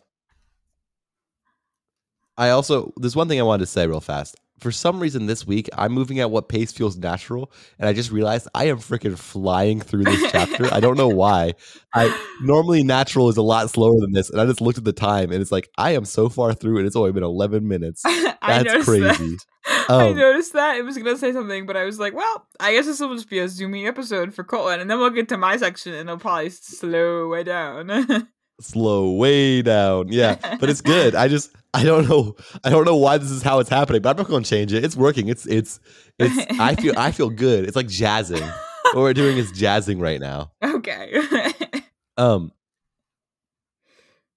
I 2.37 2.50
also 2.50 2.92
there's 2.99 3.16
one 3.16 3.28
thing 3.28 3.40
I 3.40 3.44
wanted 3.44 3.61
to 3.64 3.66
say 3.66 3.87
real 3.87 4.00
fast. 4.00 4.37
For 4.60 4.72
some 4.72 4.98
reason 5.00 5.26
this 5.26 5.46
week 5.46 5.68
I'm 5.76 5.92
moving 5.92 6.18
at 6.20 6.30
what 6.30 6.48
pace 6.48 6.72
feels 6.72 6.96
natural, 6.96 7.52
and 7.78 7.88
I 7.88 7.92
just 7.92 8.10
realized 8.10 8.48
I 8.54 8.64
am 8.68 8.78
freaking 8.78 9.18
flying 9.18 9.80
through 9.80 10.04
this 10.04 10.30
chapter. 10.32 10.72
I 10.72 10.80
don't 10.80 10.96
know 10.96 11.08
why. 11.08 11.54
I 11.94 12.16
normally 12.42 12.82
natural 12.82 13.28
is 13.28 13.36
a 13.36 13.42
lot 13.42 13.68
slower 13.70 14.00
than 14.00 14.12
this, 14.12 14.30
and 14.30 14.40
I 14.40 14.46
just 14.46 14.60
looked 14.60 14.78
at 14.78 14.84
the 14.84 14.92
time 14.92 15.30
and 15.32 15.42
it's 15.42 15.52
like 15.52 15.68
I 15.76 15.92
am 15.92 16.04
so 16.04 16.28
far 16.28 16.54
through, 16.54 16.78
and 16.78 16.86
it's 16.86 16.96
only 16.96 17.12
been 17.12 17.22
11 17.22 17.68
minutes. 17.68 18.02
That's 18.46 18.84
crazy. 18.84 19.02
That. 19.36 19.38
I 19.88 20.08
Um, 20.10 20.16
noticed 20.16 20.52
that. 20.52 20.76
I 20.76 20.80
was 20.82 20.96
gonna 20.96 21.16
say 21.18 21.32
something, 21.32 21.66
but 21.66 21.76
I 21.76 21.84
was 21.84 21.98
like, 21.98 22.14
well, 22.14 22.46
I 22.60 22.72
guess 22.72 22.86
this 22.86 23.00
will 23.00 23.14
just 23.14 23.28
be 23.28 23.40
a 23.40 23.46
zoomy 23.46 23.86
episode 23.86 24.32
for 24.32 24.42
Colton, 24.44 24.80
and 24.80 24.88
then 24.90 24.98
we'll 24.98 25.10
get 25.10 25.28
to 25.30 25.36
my 25.36 25.56
section, 25.56 25.92
and 25.92 26.08
it'll 26.08 26.18
probably 26.18 26.50
slow 26.50 27.28
way 27.28 27.42
down. 27.44 28.28
Slow 28.60 29.12
way 29.12 29.60
down, 29.62 30.08
yeah, 30.08 30.36
but 30.58 30.70
it's 30.70 30.80
good. 30.80 31.14
I 31.14 31.28
just 31.28 31.50
I 31.76 31.85
don't 31.85 32.09
know 32.09 32.35
I 32.64 32.71
don't 32.71 32.87
know 32.87 32.97
why 32.97 33.18
this 33.18 33.30
is 33.30 33.42
how 33.42 33.59
it's 33.59 33.68
happening, 33.68 34.00
but 34.00 34.11
I'm 34.11 34.16
not 34.16 34.28
going 34.28 34.42
to 34.42 34.49
change 34.49 34.73
it. 34.73 34.83
It's 34.83 34.97
working. 34.97 35.28
It's 35.28 35.45
it's 35.47 35.78
it's 36.18 36.59
I 36.59 36.75
feel 36.75 36.95
I 36.97 37.12
feel 37.12 37.28
good. 37.28 37.66
It's 37.66 37.76
like 37.76 37.88
jazzing. 37.88 38.42
what 38.92 38.97
we're 38.97 39.12
doing 39.12 39.37
is 39.37 39.52
jazzing 39.52 40.00
right 40.00 40.21
now. 40.21 40.52
okay. 40.62 41.52
Um. 42.18 42.50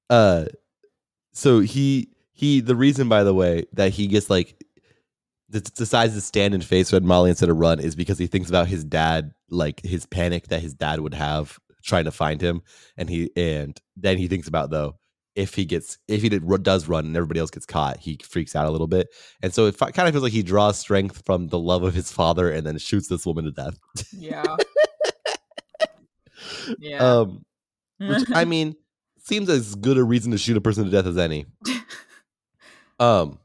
Uh. 0.10 0.48
So 1.32 1.62
he 1.62 2.10
he 2.34 2.60
the 2.60 2.76
reason 2.76 3.08
by 3.08 3.24
the 3.24 3.34
way 3.34 3.64
that 3.72 3.94
he 3.94 4.08
gets 4.08 4.30
like 4.30 4.62
decides 5.50 6.14
to 6.14 6.20
stand 6.20 6.54
and 6.54 6.64
face 6.64 6.92
Red 6.92 7.06
Molly 7.06 7.30
instead 7.30 7.48
of 7.48 7.56
run 7.56 7.80
is 7.80 7.96
because 7.96 8.18
he 8.18 8.28
thinks 8.28 8.50
about 8.50 8.68
his 8.68 8.84
dad, 8.84 9.32
like 9.50 9.80
his 9.80 10.06
panic 10.06 10.50
that 10.50 10.62
his 10.62 10.74
dad 10.74 11.00
would 11.00 11.14
have 11.14 11.58
trying 11.82 12.04
to 12.04 12.12
find 12.12 12.42
him, 12.42 12.64
and 12.98 13.10
he 13.10 13.32
and 13.38 13.80
then 13.96 14.18
he 14.18 14.28
thinks 14.28 14.50
about 14.50 14.72
though 14.72 14.99
if 15.40 15.56
he 15.56 15.64
gets 15.64 15.98
if 16.08 16.22
he 16.22 16.28
did, 16.30 16.44
does 16.64 16.88
run 16.88 17.06
and 17.06 17.16
everybody 17.16 17.40
else 17.40 17.50
gets 17.50 17.66
caught, 17.66 17.98
he 17.98 18.20
freaks 18.24 18.56
out 18.56 18.68
a 18.68 18.72
little 18.72 18.88
bit, 18.88 19.08
and 19.42 19.54
so 19.54 19.68
it 19.68 19.78
kind 19.78 20.08
of 20.08 20.12
feels 20.12 20.24
like 20.24 20.34
he 20.34 20.44
draws 20.44 20.78
strength 20.78 21.24
from 21.26 21.48
the 21.48 21.58
love 21.58 21.82
of 21.84 21.94
his 21.94 22.12
father 22.12 22.52
and 22.52 22.68
then 22.68 22.78
shoots 22.78 23.08
this 23.08 23.26
woman 23.26 23.46
to 23.46 23.52
death. 23.52 23.80
yeah. 24.12 24.44
Yeah. 26.80 26.98
Um. 27.00 27.44
which 28.00 28.24
I 28.34 28.46
mean 28.54 28.76
seems 29.18 29.50
as 29.50 29.76
good 29.76 29.98
a 29.98 30.04
reason 30.04 30.32
to 30.32 30.38
shoot 30.38 30.56
a 30.58 30.62
person 30.62 30.86
to 30.86 30.92
death 30.92 31.06
as 31.06 31.18
any. 31.18 31.46
Um. 33.00 33.40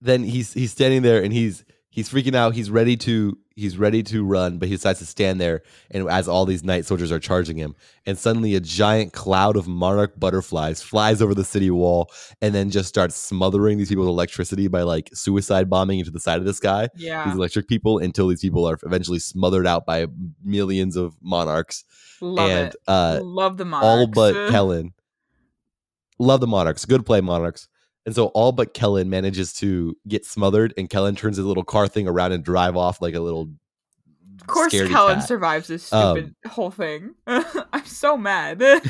Then 0.00 0.24
he's 0.24 0.52
he's 0.52 0.72
standing 0.72 1.02
there 1.02 1.22
and 1.22 1.32
he's 1.32 1.64
he's 1.90 2.08
freaking 2.08 2.34
out. 2.34 2.54
He's 2.54 2.70
ready 2.70 2.96
to 2.98 3.38
he's 3.56 3.76
ready 3.76 4.04
to 4.04 4.24
run, 4.24 4.58
but 4.58 4.68
he 4.68 4.74
decides 4.76 5.00
to 5.00 5.06
stand 5.06 5.40
there. 5.40 5.62
And 5.90 6.08
as 6.08 6.28
all 6.28 6.44
these 6.46 6.62
night 6.62 6.86
soldiers 6.86 7.10
are 7.10 7.18
charging 7.18 7.56
him, 7.56 7.74
and 8.06 8.16
suddenly 8.16 8.54
a 8.54 8.60
giant 8.60 9.12
cloud 9.12 9.56
of 9.56 9.66
monarch 9.66 10.18
butterflies 10.18 10.80
flies 10.80 11.20
over 11.20 11.34
the 11.34 11.44
city 11.44 11.70
wall, 11.70 12.10
and 12.40 12.54
then 12.54 12.70
just 12.70 12.88
starts 12.88 13.16
smothering 13.16 13.78
these 13.78 13.88
people 13.88 14.04
with 14.04 14.10
electricity 14.10 14.68
by 14.68 14.82
like 14.82 15.10
suicide 15.12 15.68
bombing 15.68 15.98
into 15.98 16.10
the 16.12 16.20
side 16.20 16.38
of 16.38 16.44
the 16.44 16.54
sky. 16.54 16.88
yeah. 16.94 17.24
These 17.26 17.34
electric 17.34 17.66
people 17.68 17.98
until 17.98 18.28
these 18.28 18.40
people 18.40 18.64
are 18.68 18.78
eventually 18.84 19.18
smothered 19.18 19.66
out 19.66 19.84
by 19.86 20.06
millions 20.44 20.94
of 20.96 21.16
monarchs 21.20 21.84
Love 22.20 22.50
and 22.50 22.68
it. 22.68 22.76
uh, 22.86 23.20
Love 23.22 23.56
the 23.56 23.64
monarchs. 23.64 23.86
all 23.86 24.06
but 24.06 24.50
Kellin. 24.50 24.92
Love 26.20 26.40
the 26.40 26.48
Monarchs. 26.48 26.84
Good 26.84 27.06
play, 27.06 27.20
Monarchs. 27.20 27.68
And 28.08 28.14
so 28.14 28.28
all 28.28 28.52
but 28.52 28.72
Kellin 28.72 29.10
manages 29.10 29.52
to 29.58 29.94
get 30.08 30.24
smothered, 30.24 30.72
and 30.78 30.88
Kellin 30.88 31.14
turns 31.14 31.36
his 31.36 31.44
little 31.44 31.62
car 31.62 31.86
thing 31.86 32.08
around 32.08 32.32
and 32.32 32.42
drive 32.42 32.74
off 32.74 33.02
like 33.02 33.14
a 33.14 33.20
little. 33.20 33.50
Of 34.40 34.46
course, 34.46 34.72
Kellin 34.72 35.16
cat. 35.16 35.28
survives 35.28 35.68
this 35.68 35.92
Um, 35.92 36.16
stupid 36.16 36.34
whole 36.50 36.70
thing. 36.70 37.16
I'm 37.26 37.84
so 37.84 38.16
mad. 38.16 38.60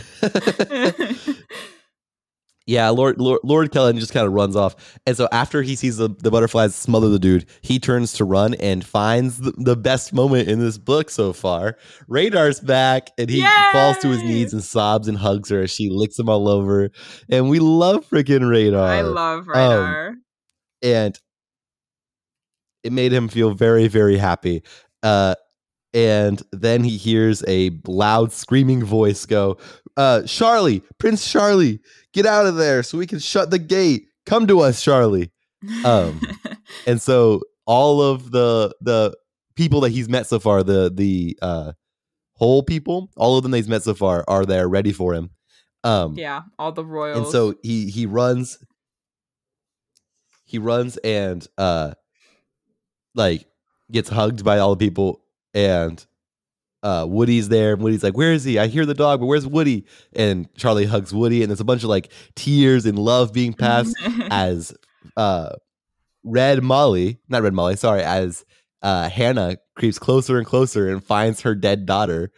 yeah, 2.68 2.90
Lord, 2.90 3.18
Lord 3.18 3.40
Lord 3.42 3.72
Kellin 3.72 3.98
just 3.98 4.12
kind 4.12 4.26
of 4.26 4.32
runs 4.34 4.54
off, 4.54 4.98
and 5.06 5.16
so 5.16 5.26
after 5.32 5.62
he 5.62 5.74
sees 5.74 5.96
the, 5.96 6.10
the 6.10 6.30
butterflies 6.30 6.74
smother 6.74 7.08
the 7.08 7.18
dude, 7.18 7.46
he 7.62 7.78
turns 7.78 8.12
to 8.14 8.24
run 8.26 8.52
and 8.54 8.84
finds 8.84 9.38
the, 9.38 9.52
the 9.56 9.74
best 9.74 10.12
moment 10.12 10.48
in 10.48 10.58
this 10.60 10.76
book 10.76 11.08
so 11.08 11.32
far. 11.32 11.78
Radar's 12.08 12.60
back, 12.60 13.10
and 13.16 13.30
he 13.30 13.40
falls 13.72 13.96
to 13.98 14.08
his 14.08 14.22
knees 14.22 14.52
and 14.52 14.62
sobs 14.62 15.08
and 15.08 15.16
hugs 15.16 15.48
her 15.48 15.62
as 15.62 15.70
she 15.70 15.88
licks 15.88 16.18
him 16.18 16.28
all 16.28 16.46
over, 16.46 16.90
and 17.30 17.48
we 17.48 17.58
love 17.58 18.06
freaking 18.08 18.48
Radar. 18.48 18.86
I 18.86 19.00
love 19.00 19.48
Radar. 19.48 20.14
and 20.82 21.18
it 22.84 22.92
made 22.92 23.12
him 23.12 23.28
feel 23.28 23.54
very 23.54 23.88
very 23.88 24.16
happy 24.16 24.62
uh 25.02 25.34
and 25.98 26.42
then 26.52 26.84
he 26.84 26.96
hears 26.96 27.42
a 27.48 27.70
loud 27.86 28.32
screaming 28.32 28.84
voice 28.84 29.26
go 29.26 29.56
uh 29.96 30.22
charlie 30.22 30.82
prince 30.98 31.30
charlie 31.30 31.80
get 32.12 32.26
out 32.26 32.46
of 32.46 32.56
there 32.56 32.82
so 32.82 32.98
we 32.98 33.06
can 33.06 33.18
shut 33.18 33.50
the 33.50 33.58
gate. 33.58 34.06
Come 34.26 34.46
to 34.48 34.60
us 34.60 34.82
charlie. 34.82 35.30
Um, 35.84 36.20
and 36.86 37.00
so 37.00 37.40
all 37.66 38.00
of 38.02 38.30
the 38.30 38.74
the 38.80 39.16
people 39.54 39.80
that 39.82 39.90
he's 39.90 40.08
met 40.08 40.26
so 40.26 40.38
far 40.38 40.62
the 40.62 40.90
the 40.94 41.38
uh 41.42 41.72
whole 42.34 42.62
people 42.62 43.10
all 43.16 43.36
of 43.36 43.42
them 43.42 43.50
that 43.52 43.58
he's 43.58 43.68
met 43.68 43.82
so 43.82 43.94
far 43.94 44.24
are 44.28 44.44
there 44.46 44.68
ready 44.68 44.92
for 44.92 45.14
him. 45.14 45.30
Um 45.84 46.14
yeah, 46.16 46.42
all 46.58 46.72
the 46.72 46.84
royals. 46.84 47.18
and 47.18 47.26
so 47.28 47.54
he 47.62 47.88
he 47.90 48.06
runs 48.06 48.58
he 50.44 50.58
runs 50.58 50.96
and 50.98 51.46
uh 51.56 51.94
like 53.14 53.46
gets 53.90 54.08
hugged 54.08 54.44
by 54.44 54.58
all 54.58 54.74
the 54.74 54.84
people 54.86 55.20
and 55.58 56.06
uh 56.84 57.04
Woody's 57.08 57.48
there 57.48 57.72
and 57.72 57.82
Woody's 57.82 58.04
like 58.04 58.16
where 58.16 58.32
is 58.32 58.44
he 58.44 58.58
I 58.58 58.68
hear 58.68 58.86
the 58.86 58.94
dog 58.94 59.18
but 59.20 59.26
where's 59.26 59.46
Woody 59.46 59.84
and 60.12 60.48
Charlie 60.56 60.86
hugs 60.86 61.12
Woody 61.12 61.42
and 61.42 61.50
there's 61.50 61.60
a 61.60 61.64
bunch 61.64 61.82
of 61.82 61.88
like 61.88 62.12
tears 62.36 62.86
and 62.86 62.96
love 62.98 63.32
being 63.32 63.52
passed 63.52 63.96
as 64.30 64.72
uh 65.16 65.50
Red 66.22 66.62
Molly 66.62 67.18
not 67.28 67.42
Red 67.42 67.54
Molly 67.54 67.74
sorry 67.74 68.02
as 68.02 68.44
uh 68.82 69.08
Hana 69.08 69.56
creeps 69.74 69.98
closer 69.98 70.38
and 70.38 70.46
closer 70.46 70.88
and 70.88 71.02
finds 71.02 71.40
her 71.40 71.54
dead 71.56 71.84
daughter 71.84 72.30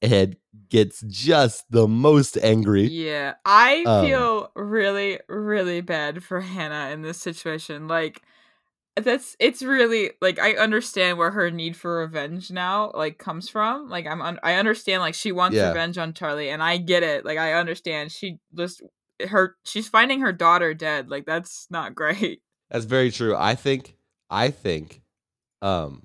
and 0.00 0.36
gets 0.68 1.00
just 1.08 1.64
the 1.70 1.88
most 1.88 2.36
angry 2.42 2.86
Yeah, 2.88 3.34
I 3.44 3.82
Um, 3.86 4.04
feel 4.06 4.50
really, 4.54 5.18
really 5.28 5.80
bad 5.80 6.22
for 6.22 6.40
Hana 6.42 6.90
in 6.92 7.00
this 7.02 7.18
situation. 7.18 7.88
Like, 7.88 8.20
that's 9.00 9.36
it's 9.38 9.62
really 9.62 10.10
like 10.20 10.38
I 10.38 10.54
understand 10.54 11.18
where 11.18 11.30
her 11.30 11.50
need 11.50 11.76
for 11.76 11.98
revenge 11.98 12.50
now 12.50 12.90
like 12.94 13.18
comes 13.18 13.48
from. 13.48 13.88
Like 13.88 14.06
I'm 14.06 14.22
un- 14.22 14.40
I 14.42 14.54
understand 14.54 15.02
like 15.02 15.14
she 15.14 15.32
wants 15.32 15.56
Yeah. 15.56 15.68
revenge 15.68 15.98
on 15.98 16.12
Charlie 16.14 16.50
and 16.50 16.62
I 16.62 16.76
get 16.78 17.02
it. 17.02 17.24
Like 17.24 17.38
I 17.38 17.54
understand 17.54 18.12
she 18.12 18.38
just 18.56 18.82
her 19.28 19.56
she's 19.64 19.88
finding 19.88 20.20
her 20.20 20.32
daughter 20.32 20.74
dead. 20.74 21.08
Like 21.10 21.26
that's 21.26 21.66
not 21.70 21.94
great. 21.96 22.40
That's 22.70 22.84
very 22.84 23.10
true. 23.10 23.34
I 23.36 23.54
think 23.54 23.96
I 24.30 24.50
think 24.50 25.02
um 25.62 26.04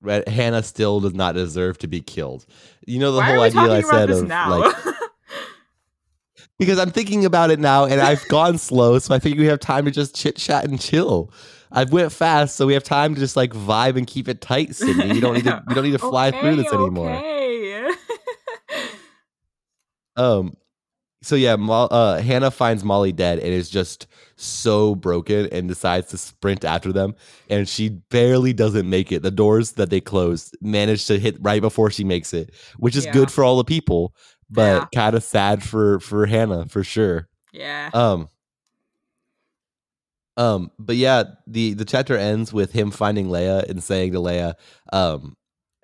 Red, 0.00 0.28
Hana 0.28 0.62
still 0.62 1.00
does 1.00 1.14
not 1.14 1.34
deserve 1.34 1.78
to 1.78 1.88
be 1.88 2.00
killed. 2.00 2.46
You 2.86 2.98
know 3.00 3.10
the 3.12 3.18
Why 3.18 3.32
whole 3.32 3.40
idea 3.40 3.62
I 3.72 3.80
said 3.80 4.10
of 4.10 4.28
now? 4.28 4.58
like 4.60 4.76
because 6.58 6.78
I'm 6.78 6.90
thinking 6.90 7.24
about 7.24 7.50
it 7.50 7.58
now 7.58 7.84
and 7.84 8.00
I've 8.00 8.26
gone 8.28 8.58
slow, 8.58 8.98
so 8.98 9.14
I 9.14 9.18
think 9.18 9.38
we 9.38 9.46
have 9.46 9.60
time 9.60 9.84
to 9.86 9.90
just 9.90 10.14
chit 10.14 10.36
chat 10.36 10.64
and 10.64 10.80
chill. 10.80 11.32
I've 11.70 11.92
went 11.92 12.12
fast, 12.12 12.56
so 12.56 12.66
we 12.66 12.74
have 12.74 12.84
time 12.84 13.14
to 13.14 13.20
just 13.20 13.36
like 13.36 13.52
vibe 13.52 13.96
and 13.96 14.06
keep 14.06 14.28
it 14.28 14.40
tight, 14.40 14.74
Sydney. 14.74 15.14
You 15.14 15.20
don't 15.20 15.34
need 15.34 15.44
to 15.44 15.62
you 15.68 15.74
don't 15.74 15.84
need 15.84 15.92
to 15.92 15.98
fly 16.10 16.30
through 16.30 16.56
this 16.56 16.72
anymore. 16.72 17.10
okay. 17.10 17.90
Um, 20.16 20.56
so 21.22 21.36
yeah, 21.36 21.56
Mo- 21.56 21.86
uh, 21.86 22.20
Hana 22.20 22.50
finds 22.50 22.82
Molly 22.84 23.12
dead 23.12 23.38
and 23.38 23.48
is 23.48 23.70
just 23.70 24.06
so 24.36 24.94
broken 24.94 25.48
and 25.52 25.68
decides 25.68 26.08
to 26.08 26.18
sprint 26.18 26.64
after 26.64 26.92
them, 26.92 27.14
and 27.48 27.68
she 27.68 27.88
barely 28.10 28.52
doesn't 28.52 28.88
make 28.88 29.12
it. 29.12 29.22
The 29.22 29.30
doors 29.30 29.72
that 29.72 29.90
they 29.90 30.00
closed 30.00 30.56
manage 30.60 31.06
to 31.06 31.18
hit 31.18 31.36
right 31.40 31.60
before 31.60 31.90
she 31.90 32.04
makes 32.04 32.32
it, 32.34 32.52
which 32.78 32.96
is 32.96 33.04
Yeah. 33.04 33.12
good 33.12 33.30
for 33.30 33.44
all 33.44 33.56
the 33.58 33.64
people, 33.64 34.14
but 34.50 34.82
Yeah. 34.92 35.00
kind 35.02 35.14
of 35.16 35.22
sad 35.22 35.62
for 35.62 36.00
for 36.00 36.26
Hana 36.26 36.66
for 36.66 36.82
sure. 36.84 37.28
yeah. 37.52 37.90
Um. 37.94 38.28
Um, 40.38 40.70
but 40.78 40.96
yeah, 40.96 41.24
the 41.46 41.74
the 41.74 41.84
chapter 41.84 42.16
ends 42.16 42.52
with 42.52 42.72
him 42.72 42.90
finding 42.90 43.28
Leah 43.30 43.64
and 43.68 43.82
saying 43.82 44.12
to 44.12 44.20
Leah, 44.20 44.56
um, 44.92 45.36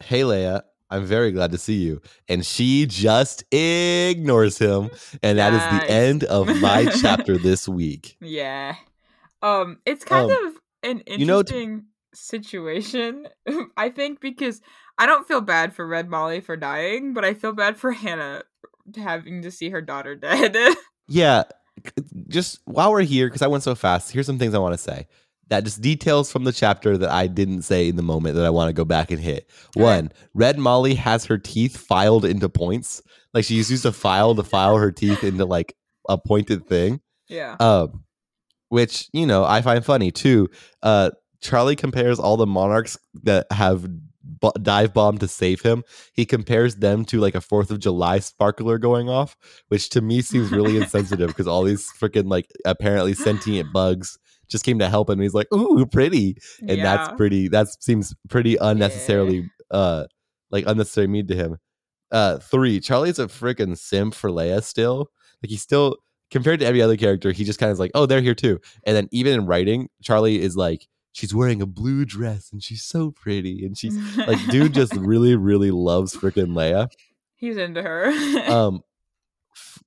"Hey 0.02 0.24
Leah, 0.24 0.64
I'm 0.90 1.04
very 1.04 1.32
glad 1.32 1.52
to 1.52 1.58
see 1.58 1.74
you," 1.74 2.00
and 2.28 2.46
she 2.46 2.86
just 2.86 3.44
ignores 3.52 4.58
him, 4.58 4.90
and 5.22 5.38
that 5.38 5.52
is 5.54 5.60
Nice. 5.60 5.80
the 5.82 5.90
end 5.90 6.24
of 6.24 6.46
my 6.60 6.86
chapter 7.00 7.36
this 7.36 7.68
week. 7.68 8.16
Yeah. 8.20 8.76
Um, 9.42 9.80
it's 9.84 10.04
kind 10.04 10.30
Um, 10.30 10.46
of 10.46 10.54
an 10.82 11.02
you 11.16 11.26
know, 11.26 11.42
t- 11.42 11.54
interesting 11.54 11.86
situation. 12.14 13.28
I 13.76 13.90
think 13.90 14.20
because 14.20 14.60
I 14.98 15.06
don't 15.06 15.26
feel 15.28 15.40
bad 15.40 15.74
for 15.74 15.86
Red 15.86 16.08
Molly 16.08 16.40
for 16.40 16.56
dying, 16.56 17.12
but 17.12 17.24
I 17.24 17.34
feel 17.34 17.52
bad 17.52 17.76
for 17.76 17.92
Hana 17.92 18.44
having 18.96 19.42
to 19.42 19.50
see 19.50 19.70
her 19.70 19.80
daughter 19.82 20.14
dead. 20.14 20.56
Yeah, 21.08 21.42
just 22.28 22.60
while 22.64 22.90
we're 22.92 23.02
here, 23.02 23.26
because 23.26 23.42
I 23.42 23.46
went 23.46 23.62
so 23.62 23.74
fast, 23.74 24.10
here's 24.12 24.26
some 24.26 24.38
things 24.38 24.54
I 24.54 24.58
want 24.58 24.74
to 24.74 24.78
say. 24.78 25.06
That 25.48 25.64
just 25.64 25.82
details 25.82 26.32
from 26.32 26.44
the 26.44 26.52
chapter 26.52 26.96
that 26.96 27.10
I 27.10 27.26
didn't 27.26 27.62
say 27.62 27.88
in 27.88 27.96
the 27.96 28.02
moment 28.02 28.36
that 28.36 28.46
I 28.46 28.50
want 28.50 28.70
to 28.70 28.72
go 28.72 28.84
back 28.84 29.10
and 29.10 29.20
hit. 29.20 29.50
One, 29.74 30.10
Red 30.32 30.58
Molly 30.58 30.94
has 30.94 31.26
her 31.26 31.36
teeth 31.36 31.76
filed 31.76 32.24
into 32.24 32.48
points. 32.48 33.02
Like 33.34 33.44
she 33.44 33.54
used 33.54 33.84
a 33.84 33.92
file 33.92 34.34
to 34.34 34.42
file 34.42 34.78
her 34.78 34.90
teeth 34.90 35.22
into 35.22 35.44
like 35.44 35.76
a 36.08 36.16
pointed 36.16 36.66
thing. 36.66 37.00
yeah. 37.28 37.56
Um, 37.60 38.04
which, 38.70 39.08
you 39.12 39.26
know, 39.26 39.44
I 39.44 39.60
find 39.60 39.84
funny. 39.84 40.10
Two, 40.10 40.48
uh, 40.82 41.10
Charlie 41.40 41.76
compares 41.76 42.18
all 42.18 42.36
the 42.36 42.46
monarchs 42.46 42.98
that 43.22 43.46
have 43.52 43.86
b- 44.40 44.50
dive 44.62 44.94
bomb 44.94 45.18
to 45.18 45.28
save 45.28 45.62
him. 45.62 45.82
He 46.12 46.24
compares 46.24 46.76
them 46.76 47.04
to 47.06 47.20
like 47.20 47.34
a 47.34 47.40
Fourth 47.40 47.70
of 47.70 47.78
July 47.78 48.18
sparkler 48.18 48.78
going 48.78 49.08
off, 49.08 49.36
which 49.68 49.90
to 49.90 50.00
me 50.00 50.22
seems 50.22 50.50
really 50.50 50.76
insensitive 50.80 51.28
because 51.28 51.46
all 51.46 51.62
these 51.62 51.90
freaking 52.00 52.30
like 52.30 52.50
apparently 52.64 53.14
sentient 53.14 53.72
bugs 53.72 54.18
just 54.48 54.64
came 54.64 54.78
to 54.78 54.88
help 54.88 55.08
him. 55.10 55.20
He's 55.20 55.34
like, 55.34 55.52
"Ooh, 55.52 55.86
pretty," 55.86 56.36
and 56.60 56.78
yeah. 56.78 56.96
that's 56.96 57.16
pretty. 57.16 57.48
That 57.48 57.68
seems 57.82 58.14
pretty 58.28 58.56
unnecessarily, 58.56 59.50
uh, 59.70 60.04
like 60.50 60.66
unnecessary 60.66 61.06
mean 61.06 61.26
to 61.28 61.34
him. 61.34 61.56
Uh, 62.10 62.38
three, 62.38 62.80
Charlie's 62.80 63.18
a 63.18 63.26
freaking 63.26 63.76
simp 63.76 64.14
for 64.14 64.30
Leah 64.30 64.62
still. 64.62 65.10
Like 65.42 65.50
he's 65.50 65.62
still 65.62 65.96
compared 66.30 66.60
to 66.60 66.66
every 66.66 66.82
other 66.82 66.96
character, 66.96 67.32
he 67.32 67.44
just 67.44 67.58
kind 67.58 67.70
of 67.70 67.74
is 67.74 67.80
like, 67.80 67.92
oh, 67.94 68.06
they're 68.06 68.20
here 68.20 68.34
too. 68.34 68.60
And 68.84 68.96
then 68.96 69.08
even 69.12 69.34
in 69.34 69.46
writing, 69.46 69.88
Charlie 70.02 70.40
is 70.40 70.56
like, 70.56 70.88
she's 71.14 71.34
wearing 71.34 71.62
a 71.62 71.66
blue 71.66 72.04
dress 72.04 72.52
and 72.52 72.62
she's 72.62 72.82
so 72.84 73.10
pretty, 73.10 73.64
and 73.64 73.78
she's 73.78 73.96
like, 74.18 74.38
dude, 74.50 74.74
just 74.74 74.92
really, 74.96 75.34
really 75.36 75.70
loves 75.70 76.14
freaking 76.14 76.54
Leah. 76.54 76.90
He's 77.36 77.56
into 77.56 77.80
her. 77.82 78.10
Um, 78.50 78.82
f- 79.56 79.82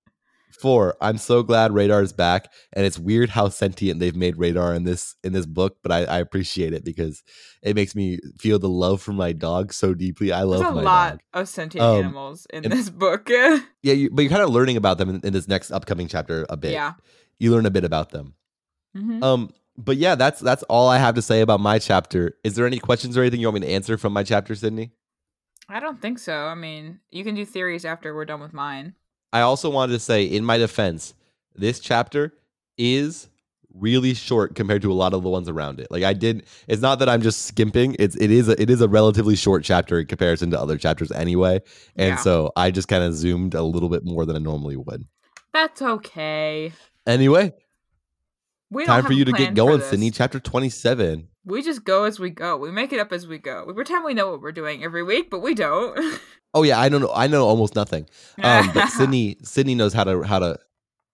four. 0.60 0.96
I'm 1.02 1.18
so 1.18 1.44
glad 1.44 1.72
Radar 1.74 2.02
is 2.02 2.14
back, 2.14 2.52
and 2.74 2.86
it's 2.86 2.98
weird 3.00 3.30
how 3.30 3.50
sentient 3.50 4.00
they've 4.00 4.16
made 4.16 4.38
Radar 4.38 4.74
in 4.74 4.84
this 4.84 5.16
in 5.24 5.34
this 5.34 5.46
book, 5.46 5.78
but 5.84 5.92
I, 5.92 6.06
I 6.06 6.18
appreciate 6.20 6.74
it 6.74 6.84
because 6.84 7.24
it 7.62 7.76
makes 7.76 7.96
me 7.96 8.20
feel 8.40 8.58
the 8.60 8.70
love 8.70 9.02
for 9.02 9.14
my 9.14 9.32
dog 9.34 9.74
so 9.74 9.94
deeply. 9.94 10.32
I 10.32 10.44
love 10.44 10.60
There's 10.62 10.72
a 10.72 10.76
my 10.76 10.82
lot 10.82 11.10
dog. 11.12 11.20
of 11.34 11.50
sentient 11.50 11.84
Um, 11.86 11.98
animals 12.00 12.48
in 12.52 12.64
this 12.64 12.90
book. 12.90 13.30
Yeah, 13.84 13.94
you, 13.94 14.10
but 14.12 14.22
you're 14.24 14.32
kind 14.32 14.42
of 14.44 14.50
learning 14.50 14.76
about 14.78 14.98
them 14.98 15.10
in, 15.10 15.22
in 15.24 15.32
this 15.34 15.48
next 15.48 15.72
upcoming 15.72 16.08
chapter 16.08 16.46
a 16.50 16.58
bit. 16.58 16.72
yeah. 16.74 16.94
You 17.40 17.52
learn 17.52 17.66
a 17.66 17.72
bit 17.72 17.84
about 17.86 18.10
them. 18.10 18.34
Mhm. 18.96 19.24
Um, 19.24 19.52
but 19.78 19.98
yeah, 19.98 20.16
that's 20.16 20.40
that's 20.40 20.64
all 20.64 20.88
I 20.90 20.98
have 20.98 21.16
to 21.16 21.22
say 21.22 21.42
about 21.42 21.60
my 21.60 21.80
chapter. 21.80 22.36
Is 22.44 22.56
there 22.56 22.66
any 22.66 22.80
questions 22.80 23.18
or 23.18 23.22
anything 23.22 23.40
you 23.40 23.48
want 23.48 23.62
me 23.62 23.68
to 23.68 23.74
answer 23.74 23.98
from 23.98 24.14
my 24.14 24.24
chapter, 24.24 24.56
Sydney? 24.56 24.92
I 25.70 25.80
don't 25.80 26.02
think 26.02 26.20
so. 26.20 26.34
I 26.34 26.56
mean, 26.56 27.00
you 27.12 27.24
can 27.24 27.36
do 27.36 27.46
theories 27.46 27.86
after 27.86 28.16
we're 28.16 28.26
done 28.26 28.40
with 28.40 28.54
mine. 28.54 28.96
I 29.34 29.42
also 29.42 29.70
wanted 29.70 29.94
to 29.94 30.00
say, 30.00 30.24
in 30.24 30.46
my 30.46 30.58
defense, 30.58 31.14
this 31.56 31.80
chapter 31.80 32.34
is 32.78 33.28
really 33.74 34.14
short 34.14 34.56
compared 34.56 34.82
to 34.82 34.92
a 34.92 34.96
lot 34.96 35.14
of 35.14 35.22
the 35.24 35.30
ones 35.30 35.50
around 35.50 35.80
it. 35.80 35.88
Like 35.92 36.04
I 36.04 36.14
did, 36.14 36.46
it's 36.68 36.82
not 36.82 37.00
that 37.00 37.10
I'm 37.10 37.22
just 37.22 37.46
skimping. 37.46 37.96
It's 38.00 38.16
it 38.16 38.32
is 38.32 38.48
a, 38.48 38.60
it 38.60 38.70
is 38.70 38.82
a 38.82 38.88
relatively 38.88 39.36
short 39.36 39.64
chapter 39.64 40.00
in 40.00 40.08
comparison 40.08 40.50
to 40.52 40.60
other 40.60 40.78
chapters 40.78 41.12
anyway. 41.12 41.62
And 41.96 42.10
Yeah. 42.10 42.16
so 42.16 42.52
I 42.56 42.72
just 42.72 42.88
kind 42.88 43.04
of 43.04 43.14
zoomed 43.14 43.54
a 43.54 43.62
little 43.62 43.90
bit 43.90 44.04
more 44.06 44.26
than 44.26 44.36
I 44.36 44.40
normally 44.40 44.78
would. 44.78 45.06
That's 45.54 45.82
okay. 45.82 46.72
Anyway, 47.06 47.54
We 48.70 48.86
time 48.86 49.06
for 49.06 49.14
you 49.14 49.26
to 49.26 49.32
get 49.32 49.54
going. 49.54 49.82
Sydney. 49.82 50.12
Chapter 50.12 50.40
twenty-seven. 50.40 51.28
We 51.46 51.62
just 51.62 51.84
go 51.84 52.04
as 52.04 52.20
we 52.20 52.30
go. 52.30 52.58
We 52.58 52.72
make 52.72 52.92
it 52.92 53.00
up 53.00 53.14
as 53.14 53.26
we 53.26 53.38
go. 53.38 53.64
We 53.66 53.74
pretend 53.74 54.04
we 54.04 54.14
know 54.14 54.32
what 54.32 54.42
we're 54.42 54.52
doing 54.52 54.84
every 54.84 55.04
week, 55.04 55.30
but 55.30 55.40
we 55.40 55.54
don't. 55.54 56.20
Oh 56.54 56.64
yeah, 56.64 56.80
I 56.80 56.90
don't 56.90 57.02
know. 57.02 57.12
I 57.14 57.28
know 57.28 57.46
almost 57.46 57.76
nothing. 57.76 58.08
Um, 58.42 58.72
but 58.74 58.88
Sydney, 58.90 59.38
Sydney 59.44 59.76
knows 59.76 59.94
how 59.94 60.06
to 60.06 60.24
how 60.24 60.40
to 60.40 60.58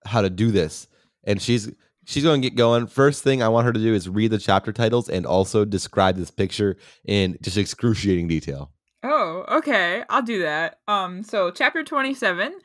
how 0.06 0.22
to 0.22 0.30
do 0.30 0.50
this, 0.50 0.86
and 1.24 1.42
she's 1.42 1.70
she's 2.06 2.22
going 2.22 2.40
to 2.40 2.48
get 2.48 2.56
going. 2.56 2.86
First 2.86 3.22
thing 3.22 3.42
I 3.42 3.48
want 3.48 3.66
her 3.66 3.72
to 3.72 3.80
do 3.80 3.94
is 3.94 4.08
read 4.08 4.30
the 4.30 4.38
chapter 4.38 4.72
titles 4.72 5.08
and 5.08 5.26
also 5.26 5.64
describe 5.64 6.16
this 6.16 6.30
picture 6.30 6.76
in 7.04 7.36
just 7.42 7.58
excruciating 7.58 8.28
detail. 8.28 8.70
Oh, 9.02 9.44
okay. 9.50 10.02
I'll 10.08 10.22
do 10.22 10.40
that. 10.42 10.78
Um, 10.88 11.22
so 11.22 11.50
chapter 11.50 11.84
27, 11.84 12.58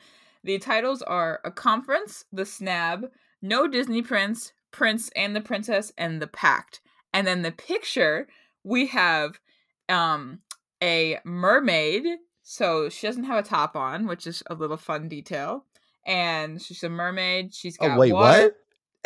the 0.43 0.57
titles 0.59 1.01
are 1.01 1.41
A 1.43 1.51
Conference, 1.51 2.23
The 2.31 2.43
Snab, 2.43 3.09
No 3.41 3.67
Disney 3.67 4.01
Prince, 4.01 4.53
Prince 4.71 5.09
and 5.15 5.35
the 5.35 5.41
Princess, 5.41 5.91
and 5.97 6.21
The 6.21 6.27
Pact. 6.27 6.81
And 7.13 7.25
then 7.25 7.41
the 7.41 7.51
picture, 7.51 8.27
we 8.63 8.87
have 8.87 9.39
um 9.87 10.39
a 10.81 11.19
mermaid. 11.25 12.05
So 12.43 12.89
she 12.89 13.05
doesn't 13.07 13.25
have 13.25 13.37
a 13.37 13.47
top 13.47 13.75
on, 13.75 14.07
which 14.07 14.25
is 14.25 14.41
a 14.49 14.55
little 14.55 14.77
fun 14.77 15.07
detail. 15.07 15.65
And 16.07 16.61
she's 16.61 16.83
a 16.83 16.89
mermaid. 16.89 17.53
She's 17.53 17.77
got 17.77 17.91
Oh 17.97 17.99
wait, 17.99 18.13
water. 18.13 18.43
what? 18.43 18.55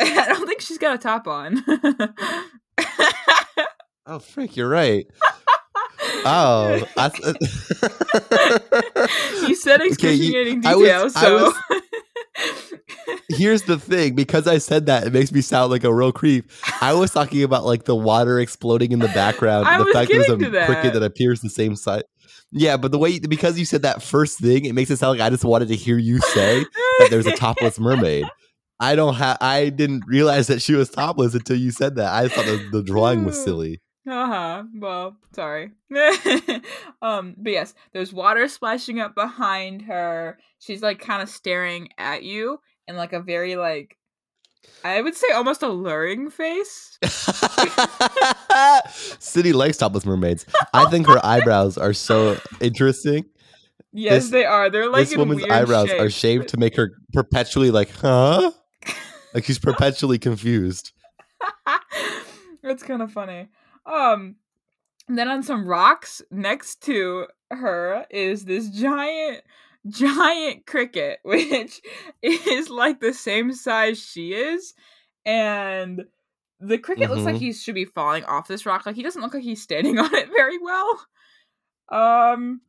I 0.00 0.28
don't 0.28 0.46
think 0.46 0.60
she's 0.60 0.78
got 0.78 0.94
a 0.94 0.98
top 0.98 1.26
on. 1.28 1.62
Oh 4.06 4.18
frick, 4.18 4.56
you're 4.56 4.68
right. 4.68 5.06
Oh, 6.26 6.82
I, 6.96 7.10
uh, 7.22 9.06
you 9.48 9.54
said 9.54 9.80
Okay, 9.80 9.84
you- 9.86 9.90
excruciating 9.92 10.66
I 10.66 10.74
was- 10.74 10.86
detail, 10.88 11.04
I 11.04 11.08
so. 11.08 11.44
Was- 11.44 11.82
here's 13.28 13.62
the 13.62 13.78
thing 13.78 14.14
because 14.14 14.46
i 14.48 14.58
said 14.58 14.86
that 14.86 15.06
it 15.06 15.12
makes 15.12 15.30
me 15.32 15.40
sound 15.40 15.70
like 15.70 15.84
a 15.84 15.94
real 15.94 16.10
creep. 16.12 16.50
I 16.80 16.92
was 16.92 17.10
talking 17.12 17.42
about 17.44 17.64
like 17.64 17.84
the 17.84 17.94
water 17.94 18.40
exploding 18.40 18.92
in 18.92 18.98
the 18.98 19.08
background 19.08 19.66
I 19.66 19.78
the 19.78 19.84
was 19.84 19.92
fact 19.94 20.10
there's 20.10 20.28
a 20.28 20.36
to 20.36 20.50
cricket 20.66 20.92
that. 20.92 20.94
that 20.94 21.02
appears 21.02 21.40
the 21.40 21.48
same 21.50 21.76
size 21.76 22.02
yeah 22.50 22.76
but 22.76 22.90
the 22.92 22.98
way 22.98 23.18
because 23.20 23.58
you 23.58 23.64
said 23.64 23.82
that 23.82 24.02
first 24.02 24.38
thing 24.40 24.64
it 24.64 24.74
makes 24.74 24.90
it 24.90 24.96
sound 24.96 25.18
like 25.18 25.26
i 25.26 25.30
just 25.30 25.44
wanted 25.44 25.68
to 25.68 25.76
hear 25.76 25.96
you 25.98 26.18
say 26.20 26.64
that 26.98 27.08
there's 27.10 27.26
a 27.26 27.36
topless 27.36 27.78
mermaid. 27.78 28.24
I 28.80 28.96
don't 28.96 29.14
have 29.14 29.38
i 29.40 29.68
didn't 29.68 30.02
realize 30.06 30.48
that 30.48 30.60
she 30.60 30.74
was 30.74 30.90
topless 30.90 31.34
until 31.34 31.56
you 31.56 31.70
said 31.70 31.94
that. 31.96 32.12
I 32.12 32.28
thought 32.28 32.44
the, 32.46 32.68
the 32.72 32.82
drawing 32.82 33.24
was 33.24 33.42
silly 33.44 33.80
Uh-huh. 34.06 34.64
Well, 34.76 35.16
sorry. 35.34 35.70
um, 37.02 37.34
but 37.38 37.52
yes, 37.52 37.74
there's 37.92 38.12
water 38.12 38.48
splashing 38.48 39.00
up 39.00 39.14
behind 39.14 39.82
her. 39.82 40.38
She's 40.58 40.82
like 40.82 40.98
kind 41.00 41.22
of 41.22 41.28
staring 41.28 41.88
at 41.96 42.22
you 42.22 42.58
in 42.86 42.96
like 42.96 43.12
a 43.12 43.20
very 43.20 43.56
like 43.56 43.96
I 44.84 45.00
would 45.00 45.14
say 45.14 45.28
almost 45.34 45.62
alluring 45.62 46.30
face. 46.30 46.98
City 49.18 49.52
likes 49.52 49.78
topless 49.78 50.04
mermaids. 50.04 50.44
I 50.72 50.84
think 50.90 51.06
her 51.06 51.24
eyebrows 51.24 51.78
are 51.78 51.92
so 51.94 52.38
interesting. 52.60 53.24
Yes, 53.92 54.24
This- 54.24 54.32
they 54.32 54.44
are. 54.44 54.70
They're 54.70 54.90
like 54.90 55.08
this 55.08 55.16
woman's 55.16 55.44
eyebrows 55.44 55.90
are 55.90 56.10
shaved 56.10 56.48
to 56.48 56.56
make 56.58 56.76
her 56.76 56.92
perpetually 57.12 57.70
like, 57.70 57.90
huh? 57.90 58.50
Like 59.32 59.44
she's 59.44 59.58
perpetually 59.58 60.18
confused. 60.18 60.92
That's 62.62 62.82
kind 62.82 63.02
of 63.02 63.12
funny. 63.12 63.48
Um, 63.86 64.36
then 65.08 65.28
on 65.28 65.42
some 65.42 65.66
rocks 65.66 66.22
next 66.30 66.82
to 66.84 67.26
her 67.50 68.06
is 68.10 68.44
this 68.44 68.68
giant, 68.70 69.42
giant 69.88 70.66
cricket, 70.66 71.18
which 71.24 71.80
is 72.22 72.70
like 72.70 73.00
the 73.00 73.12
same 73.12 73.52
size 73.52 73.98
she 74.02 74.32
is, 74.32 74.74
and 75.26 76.04
the 76.60 76.78
cricket 76.78 77.10
looks 77.10 77.24
like 77.24 77.36
Mhm. 77.36 77.40
he 77.40 77.52
should 77.52 77.74
be 77.74 77.84
falling 77.84 78.24
off 78.24 78.48
this 78.48 78.64
rock. 78.64 78.86
Like 78.86 78.96
he 78.96 79.02
doesn't 79.02 79.20
look 79.20 79.34
like 79.34 79.42
he's 79.42 79.60
standing 79.62 79.98
on 79.98 80.14
it 80.14 80.28
very 80.28 80.58
well. 80.58 81.00
Um, 81.90 82.62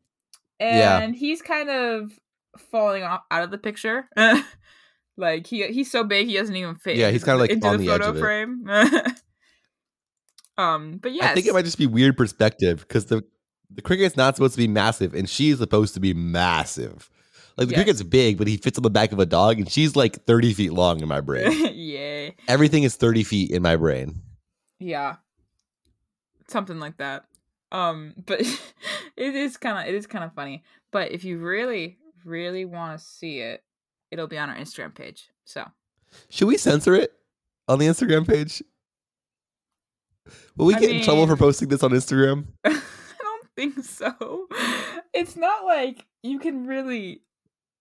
Yeah. 0.60 0.98
and 1.00 1.16
he's 1.16 1.42
kind 1.42 1.70
of 1.70 2.12
falling 2.72 3.04
off 3.04 3.22
out 3.32 3.44
of 3.44 3.52
the 3.52 3.58
picture. 3.58 4.10
like 5.18 5.48
he 5.48 5.66
he's 5.68 5.90
so 5.90 6.04
big 6.04 6.28
he 6.28 6.36
doesn't 6.36 6.56
even 6.56 6.76
fit. 6.76 6.98
Yeah, 6.98 7.12
he's 7.12 7.24
kinda, 7.24 7.38
like, 7.40 7.50
into 7.52 7.68
on 7.68 7.78
the 7.78 7.86
the 7.86 7.92
edge 7.94 8.00
photo 8.02 8.10
of 8.10 8.18
it. 8.18 8.20
frame. 8.20 8.70
Um, 10.58 10.98
but 11.02 11.12
yes, 11.14 11.32
I 11.32 11.34
think 11.34 11.46
it 11.48 11.54
might 11.54 11.66
just 11.66 11.78
be 11.78 11.88
weird 11.88 12.18
perspective 12.18 12.80
because 12.88 13.06
the 13.06 13.24
the 13.70 13.82
cricket's 13.82 14.16
not 14.16 14.36
supposed 14.36 14.54
to 14.54 14.58
be 14.60 14.68
massive, 14.68 15.14
and 15.14 15.30
she's 15.30 15.58
supposed 15.58 15.94
to 15.96 16.00
be 16.00 16.14
massive. 16.14 17.10
Like 17.58 17.68
the 17.70 17.74
Yes. 17.76 17.84
cricket's 17.84 18.04
big, 18.04 18.38
but 18.38 18.48
he 18.48 18.58
fits 18.58 18.78
on 18.78 18.84
the 18.84 18.90
back 18.90 19.12
of 19.12 19.20
a 19.20 19.26
dog, 19.26 19.58
and 19.60 19.70
she's 19.72 19.96
like 19.96 20.24
thirty 20.26 20.54
feet 20.54 20.74
long 20.74 21.02
in 21.02 21.08
my 21.08 21.22
brain. 21.22 21.52
yeah, 21.74 22.30
Everything 22.48 22.84
is 22.84 22.96
thirty 22.96 23.24
feet 23.24 23.52
in 23.52 23.62
my 23.62 23.76
brain. 23.76 24.22
yeah, 24.80 25.16
something 26.48 26.80
like 26.80 26.98
that. 26.98 27.26
Um, 27.72 28.14
but 28.26 28.42
it 29.18 29.36
is 29.36 29.58
kind 29.58 29.78
of 29.80 29.86
it 29.94 29.96
is 29.96 30.08
kind 30.08 30.24
of 30.24 30.34
funny. 30.34 30.64
But 30.92 31.12
if 31.12 31.24
you 31.24 31.38
really 31.40 31.98
really 32.24 32.66
want 32.66 32.98
to 33.00 33.06
see 33.06 33.40
it, 33.40 33.64
it'll 34.12 34.28
be 34.28 34.38
on 34.38 34.50
our 34.50 34.56
Instagram 34.56 34.94
page. 34.96 35.30
So 35.46 35.66
Should 36.30 36.48
we 36.48 36.58
censor 36.58 36.94
it 36.96 37.12
on 37.68 37.80
the 37.80 37.88
Instagram 37.88 38.28
page? 38.28 38.62
Will 40.58 40.66
we 40.68 40.76
I 40.76 40.80
get 40.80 40.90
in 40.92 41.04
trouble 41.04 41.28
for 41.28 41.36
posting 41.38 41.68
this 41.70 41.84
on 41.84 41.92
Instagram? 41.92 42.46
I 42.66 42.70
don't 43.22 43.48
think 43.56 43.84
so. 43.84 44.48
It's 45.14 45.36
not 45.36 45.66
like 45.66 46.06
you 46.24 46.40
can 46.40 46.66
really. 46.66 47.22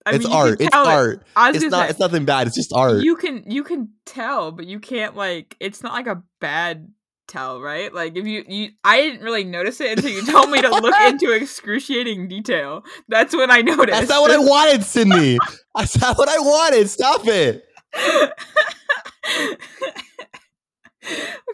I 0.07 0.14
it's 0.16 0.24
mean, 0.26 0.35
art. 0.37 0.61
It's 0.61 0.66
it- 0.66 0.74
art. 0.74 1.24
It's 1.37 1.64
not. 1.64 1.85
say, 1.85 1.90
It's 1.90 1.98
nothing 1.98 2.24
bad. 2.26 2.46
It's 2.46 2.57
just 2.57 2.72
art. 2.74 3.02
you 3.02 3.16
can 3.16 3.44
you 3.50 3.64
can 3.64 3.90
tell, 4.04 4.52
but 4.52 4.66
you 4.66 4.78
can't 4.80 5.16
like. 5.16 5.57
It's 5.61 5.83
not 5.83 5.92
like 5.94 6.07
a 6.07 6.22
bad 6.40 6.92
tell, 7.26 7.61
right? 7.62 7.92
Like 7.92 8.14
if 8.16 8.26
you 8.26 8.44
you, 8.46 8.68
I 8.85 9.00
didn't 9.00 9.22
really 9.22 9.44
notice 9.44 9.80
it 9.80 9.96
until 9.96 10.11
you 10.11 10.26
told 10.26 10.50
me 10.50 10.61
to 10.61 10.68
look 10.68 10.94
into 11.07 11.33
excruciating 11.33 12.28
detail. 12.28 12.85
That's 13.09 13.35
when 13.35 13.50
I 13.50 13.62
noticed. 13.62 13.88
That's 13.98 14.11
not 14.11 14.20
what 14.20 14.30
I 14.30 14.38
wanted, 14.38 14.85
Sydney. 14.85 15.38
That's 15.74 15.98
not 15.98 16.18
what 16.18 16.28
I 16.28 16.38
wanted. 16.38 16.90
Stop 16.90 17.22
it. 17.24 17.64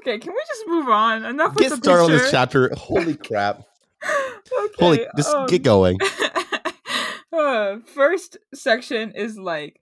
Okay, 0.00 0.18
can 0.18 0.32
we 0.32 0.40
just 0.48 0.62
move 0.66 0.88
on? 0.88 1.24
Enough 1.24 1.54
with 1.54 1.58
Get 1.64 1.70
the 1.70 1.76
started 1.76 2.04
on 2.04 2.10
this 2.10 2.30
chapter. 2.30 2.70
Holy 2.76 3.16
crap. 3.16 3.62
okay, 4.04 4.74
Holy, 4.78 5.06
just 5.16 5.34
um, 5.34 5.46
get 5.46 5.62
going. 5.62 5.98
uh, 7.32 7.76
first 7.86 8.38
section 8.54 9.12
is 9.12 9.36
like 9.38 9.80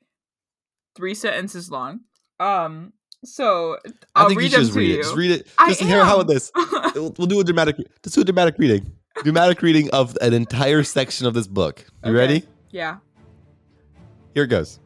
three 0.96 1.14
sentences 1.14 1.70
long. 1.70 2.00
Um, 2.40 2.92
so 3.24 3.78
I 3.84 3.90
I'll 4.22 4.28
think 4.28 4.38
you 4.40 4.44
read 4.44 4.50
should 4.52 4.60
just 4.60 4.72
to 4.72 4.78
read 4.78 4.88
you. 4.90 4.94
it. 4.94 5.02
Just 5.02 5.16
read 5.16 5.30
it. 5.32 5.48
I 5.58 5.68
Just 5.68 5.82
hear 5.82 6.04
how 6.04 6.22
this. 6.22 6.50
We'll, 6.94 7.14
we'll 7.18 7.26
do 7.26 7.38
a 7.38 7.44
dramatic. 7.44 7.76
Let's 7.78 8.14
do 8.14 8.22
a 8.22 8.24
dramatic 8.24 8.56
reading. 8.58 8.90
Dramatic 9.22 9.60
reading 9.62 9.90
of 9.90 10.16
an 10.20 10.32
entire 10.32 10.82
section 10.82 11.26
of 11.26 11.34
this 11.34 11.46
book. 11.46 11.84
You 12.04 12.10
Okay. 12.10 12.18
ready? 12.18 12.42
yeah. 12.70 12.96
Here 14.34 14.44
it 14.44 14.48
goes. 14.48 14.78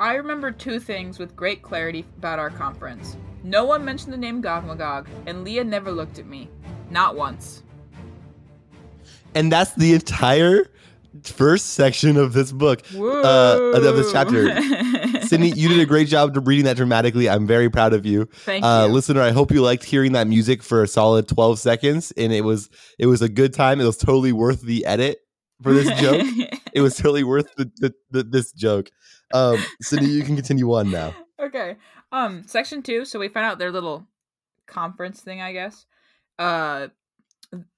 I 0.00 0.14
remember 0.14 0.50
two 0.50 0.80
things 0.80 1.18
with 1.18 1.36
great 1.36 1.62
clarity 1.62 2.04
about 2.18 2.38
our 2.38 2.50
conference. 2.50 3.16
No 3.44 3.64
one 3.64 3.84
mentioned 3.84 4.12
the 4.12 4.16
name 4.18 4.40
Gog 4.40 4.64
Magog, 4.66 5.08
and 5.26 5.44
Leah 5.44 5.64
never 5.64 5.90
looked 5.90 6.18
at 6.18 6.26
me. 6.26 6.48
Not 6.90 7.16
once. 7.16 7.62
And 9.34 9.50
that's 9.50 9.74
the 9.74 9.94
entire 9.94 10.66
first 11.24 11.70
section 11.74 12.16
of 12.16 12.32
this 12.32 12.52
book. 12.52 12.82
Woo! 12.94 13.20
of 13.22 13.96
this 13.96 14.12
chapter. 14.12 14.60
Sydney, 15.22 15.50
you 15.50 15.68
did 15.68 15.80
a 15.80 15.86
great 15.86 16.08
job 16.08 16.36
reading 16.46 16.64
that 16.66 16.76
dramatically. 16.76 17.28
I'm 17.28 17.46
very 17.46 17.68
proud 17.70 17.92
of 17.94 18.06
you. 18.06 18.26
Thank 18.44 18.64
Uh, 18.64 18.84
you. 18.86 18.92
listener, 18.94 19.20
I 19.22 19.30
hope 19.30 19.50
you 19.50 19.62
liked 19.62 19.84
hearing 19.84 20.12
that 20.12 20.26
music 20.26 20.62
for 20.62 20.82
a 20.82 20.88
solid 20.88 21.28
12 21.28 21.58
seconds, 21.58 22.12
and 22.16 22.32
it 22.32 22.42
was 22.42 22.70
it 22.98 23.06
was 23.06 23.22
a 23.22 23.28
good 23.28 23.52
time. 23.54 23.80
It 23.80 23.84
was 23.84 23.96
totally 23.96 24.32
worth 24.32 24.62
the 24.62 24.84
edit 24.86 25.18
for 25.62 25.72
this 25.72 25.88
joke. 26.00 26.26
it 26.72 26.80
was 26.80 26.96
totally 26.96 27.24
worth 27.24 27.54
the, 27.56 27.70
the, 27.78 27.94
the, 28.10 28.22
this 28.22 28.52
joke. 28.52 28.90
Um, 29.34 29.58
Sydney, 29.80 30.08
you 30.08 30.22
can 30.22 30.36
continue 30.36 30.72
on 30.74 30.90
now. 30.90 31.14
Okay. 31.54 31.76
Um, 32.10 32.44
section 32.46 32.82
two. 32.82 33.04
So 33.04 33.18
we 33.18 33.28
find 33.28 33.44
out 33.44 33.58
their 33.58 33.70
little 33.72 34.06
conference 34.66 35.20
thing, 35.20 35.42
I 35.42 35.52
guess. 35.52 35.84
Uh, 36.38 36.88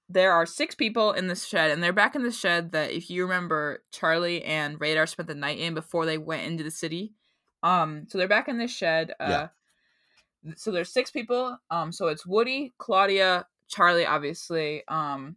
there 0.07 0.31
are 0.31 0.45
six 0.45 0.75
people 0.75 1.11
in 1.11 1.27
this 1.27 1.45
shed, 1.45 1.71
and 1.71 1.83
they're 1.83 1.91
back 1.91 2.15
in 2.15 2.23
the 2.23 2.31
shed 2.31 2.71
that, 2.71 2.91
if 2.91 3.09
you 3.09 3.23
remember, 3.23 3.83
Charlie 3.91 4.43
and 4.43 4.79
Radar 4.79 5.07
spent 5.07 5.27
the 5.27 5.35
night 5.35 5.59
in 5.59 5.73
before 5.73 6.05
they 6.05 6.17
went 6.17 6.45
into 6.45 6.63
the 6.63 6.71
city. 6.71 7.13
Um, 7.63 8.05
so 8.07 8.17
they're 8.17 8.27
back 8.27 8.47
in 8.47 8.57
this 8.59 8.71
shed. 8.71 9.11
Uh, 9.19 9.47
Yeah. 10.45 10.53
so 10.55 10.71
there's 10.71 10.93
six 10.93 11.09
people. 11.11 11.57
Um, 11.71 11.91
so 11.91 12.07
it's 12.07 12.25
Woody, 12.25 12.75
Claudia, 12.77 13.47
Charlie, 13.67 14.05
obviously, 14.05 14.83
um, 14.87 15.35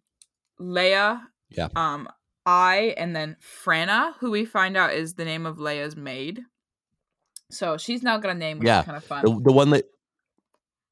Leah, 0.58 1.26
Yeah. 1.48 1.68
um, 1.74 2.06
I, 2.44 2.94
and 2.98 3.16
then 3.16 3.36
Franna, 3.40 4.14
who 4.18 4.30
we 4.30 4.44
find 4.44 4.76
out 4.76 4.92
is 4.92 5.14
the 5.14 5.24
name 5.24 5.46
of 5.46 5.58
Leah's 5.58 5.96
maid. 5.96 6.42
So 7.50 7.76
she's 7.78 8.02
now 8.02 8.18
got 8.18 8.30
a 8.30 8.34
name, 8.34 8.58
which 8.58 8.66
Yeah. 8.66 8.80
is 8.80 8.84
kind 8.86 8.96
of 8.96 9.04
fun. 9.04 9.24
The, 9.24 9.40
the 9.40 9.52
one 9.52 9.70
that 9.70 9.84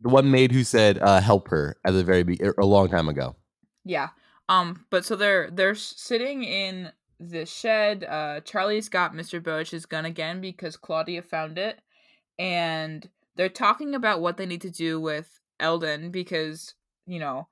the 0.00 0.08
one 0.08 0.30
maid 0.30 0.52
who 0.52 0.62
said 0.64 0.98
uh, 0.98 1.20
help 1.20 1.48
her 1.48 1.76
at 1.84 1.92
the 1.92 2.04
very 2.04 2.22
be- 2.22 2.40
a 2.58 2.66
long 2.66 2.88
time 2.88 3.08
ago. 3.08 3.36
Yeah. 3.84 4.08
Um. 4.48 4.84
But 4.90 5.04
so 5.04 5.16
they're 5.16 5.50
they're 5.50 5.74
sitting 5.74 6.44
in 6.44 6.92
the 7.18 7.46
shed. 7.46 8.04
Uh, 8.04 8.40
Charlie's 8.40 8.88
got 8.88 9.14
Mr. 9.14 9.42
Bowditch's 9.42 9.86
gun 9.86 10.04
again 10.04 10.40
because 10.40 10.76
Claudia 10.76 11.22
found 11.22 11.58
it, 11.58 11.80
and 12.38 13.08
they're 13.36 13.48
talking 13.48 13.94
about 13.94 14.20
what 14.20 14.36
they 14.36 14.46
need 14.46 14.60
to 14.62 14.70
do 14.70 15.00
with 15.00 15.40
Elden 15.58 16.10
because 16.10 16.74
you 17.06 17.18
know 17.18 17.48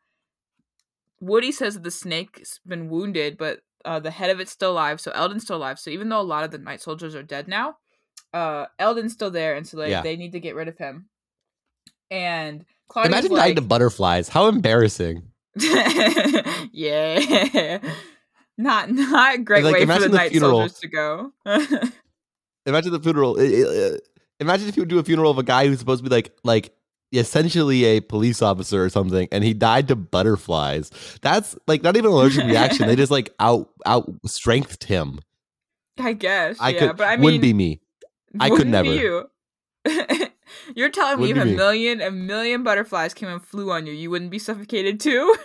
Woody 1.21 1.51
says 1.53 1.75
that 1.75 1.83
the 1.83 1.91
snake's 1.91 2.61
been 2.67 2.89
wounded, 2.89 3.37
but 3.39 3.61
uh, 3.85 3.99
the 4.01 4.11
head 4.11 4.31
of 4.31 4.41
it's 4.41 4.53
still 4.53 4.73
alive. 4.73 5.01
So 5.01 5.11
Elden's 5.13 5.43
still 5.45 5.57
alive. 5.57 5.79
So 5.79 5.91
even 5.91 6.09
though 6.09 6.21
a 6.21 6.23
lot 6.23 6.45
of 6.45 6.51
the 6.51 6.59
night 6.59 6.81
soldiers 6.81 7.15
are 7.15 7.23
dead 7.23 7.49
now, 7.49 7.77
uh, 8.35 8.67
Elden's 8.79 9.13
still 9.15 9.31
there, 9.31 9.55
and 9.57 9.67
so 9.67 9.79
like 9.79 9.89
Yeah. 9.91 10.03
they 10.03 10.17
need 10.17 10.33
to 10.33 10.41
get 10.41 10.55
rid 10.55 10.69
of 10.69 10.77
him. 10.77 11.07
And 12.11 12.67
Claudia's 12.89 13.13
Imagine 13.15 13.31
like, 13.33 13.41
dying 13.41 13.55
to 13.57 13.63
butterflies. 13.63 14.29
How 14.29 14.49
embarrassing. 14.49 15.23
yeah. 16.73 17.79
Not 18.59 18.91
not 18.91 19.35
a 19.37 19.39
great 19.39 19.65
Like, 19.65 19.75
way 19.75 19.87
for 19.87 19.99
the 20.01 20.09
the 20.09 20.17
night 20.17 20.31
funeral. 20.31 20.59
soldiers 20.69 20.79
to 20.81 20.89
go. 20.89 21.33
Imagine 22.67 22.93
the 22.93 23.01
funeral. 23.01 23.37
imagine 24.41 24.69
if 24.69 24.77
you 24.77 24.83
would 24.83 24.89
do 24.89 24.99
a 24.99 25.05
funeral 25.05 25.31
of 25.31 25.39
a 25.39 25.43
guy 25.43 25.67
who's 25.67 25.79
supposed 25.79 26.03
to 26.05 26.09
be 26.09 26.15
like 26.15 26.35
like 26.45 26.73
essentially 27.13 27.85
a 27.85 28.01
police 28.01 28.43
officer 28.43 28.83
or 28.85 28.89
something, 28.91 29.29
and 29.33 29.45
he 29.45 29.55
died 29.55 29.89
to 29.89 29.97
butterflies. 29.97 30.91
That's 31.21 31.57
like 31.67 31.83
not 31.83 31.97
even 31.97 32.11
an 32.11 32.17
allergic 32.17 32.45
reaction. 32.47 32.87
They 32.87 32.97
just 32.97 33.11
like 33.13 33.31
out 33.39 33.71
out 33.87 34.11
strengthed 34.27 34.85
him. 34.85 35.21
I 35.99 36.13
guess. 36.13 36.57
I 36.61 36.71
yeah, 36.71 36.79
could 36.79 36.97
but 36.97 37.07
I 37.09 37.17
mean 37.17 37.25
wouldn't 37.25 37.43
be 37.43 37.53
me. 37.55 37.81
I 38.41 38.51
could 38.51 38.67
never. 38.69 38.93
You. 38.93 39.31
You're 40.75 40.91
telling 40.91 41.21
me 41.21 41.31
if 41.31 41.37
a 41.37 41.45
be 41.45 41.51
me. 41.51 41.57
million 41.57 42.01
a 42.01 42.11
million 42.11 42.63
butterflies 42.63 43.13
came 43.15 43.29
and 43.29 43.43
flew 43.43 43.71
on 43.71 43.87
you, 43.87 43.93
you 43.93 44.11
wouldn't 44.11 44.31
be 44.31 44.39
suffocated 44.39 44.99
too? 45.01 45.37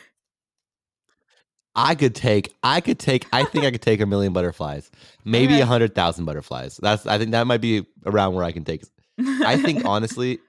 I 1.75 1.95
could 1.95 2.15
take. 2.15 2.53
I 2.63 2.81
could 2.81 2.99
take. 2.99 3.25
I 3.31 3.45
think 3.45 3.65
I 3.65 3.71
could 3.71 3.81
take 3.81 4.01
a 4.01 4.05
million 4.05 4.33
butterflies. 4.33 4.89
Maybe 5.25 5.53
Okay. 5.55 5.61
a 5.61 5.65
hundred 5.65 5.95
thousand 5.95 6.25
butterflies. 6.25 6.77
That's. 6.81 7.05
I 7.05 7.17
think 7.17 7.31
that 7.31 7.47
might 7.47 7.61
be 7.61 7.85
around 8.05 8.33
where 8.35 8.43
I 8.43 8.51
can 8.51 8.63
take. 8.63 8.83
I 9.19 9.57
think 9.57 9.85
honestly, 9.85 10.39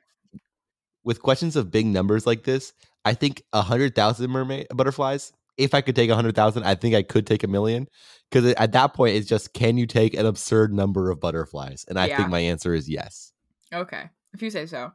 with 1.04 1.22
questions 1.22 1.56
of 1.56 1.70
big 1.70 1.86
numbers 1.86 2.26
like 2.26 2.44
this, 2.44 2.72
I 3.04 3.14
think 3.14 3.42
a 3.52 3.62
hundred 3.62 3.94
thousand 3.94 4.30
mermaid 4.30 4.66
butterflies. 4.74 5.32
If 5.56 5.74
I 5.74 5.80
could 5.80 5.96
take 5.96 6.10
a 6.10 6.14
hundred 6.14 6.34
thousand, 6.34 6.64
I 6.64 6.74
think 6.74 6.94
I 6.94 7.02
could 7.02 7.26
take 7.26 7.42
a 7.42 7.48
million. 7.48 7.86
Because 8.30 8.52
at 8.54 8.72
that 8.72 8.94
point, 8.94 9.16
it's 9.16 9.28
just 9.28 9.52
can 9.52 9.76
you 9.76 9.86
take 9.86 10.14
an 10.14 10.26
absurd 10.26 10.72
number 10.72 11.10
of 11.10 11.20
butterflies? 11.20 11.84
And 11.88 11.98
I 11.98 12.06
Yeah. 12.06 12.16
think 12.18 12.28
my 12.30 12.38
answer 12.40 12.74
is 12.74 12.88
yes. 12.88 13.32
Okay, 13.72 14.08
if 14.32 14.42
you 14.42 14.50
say 14.50 14.66
so. 14.66 14.92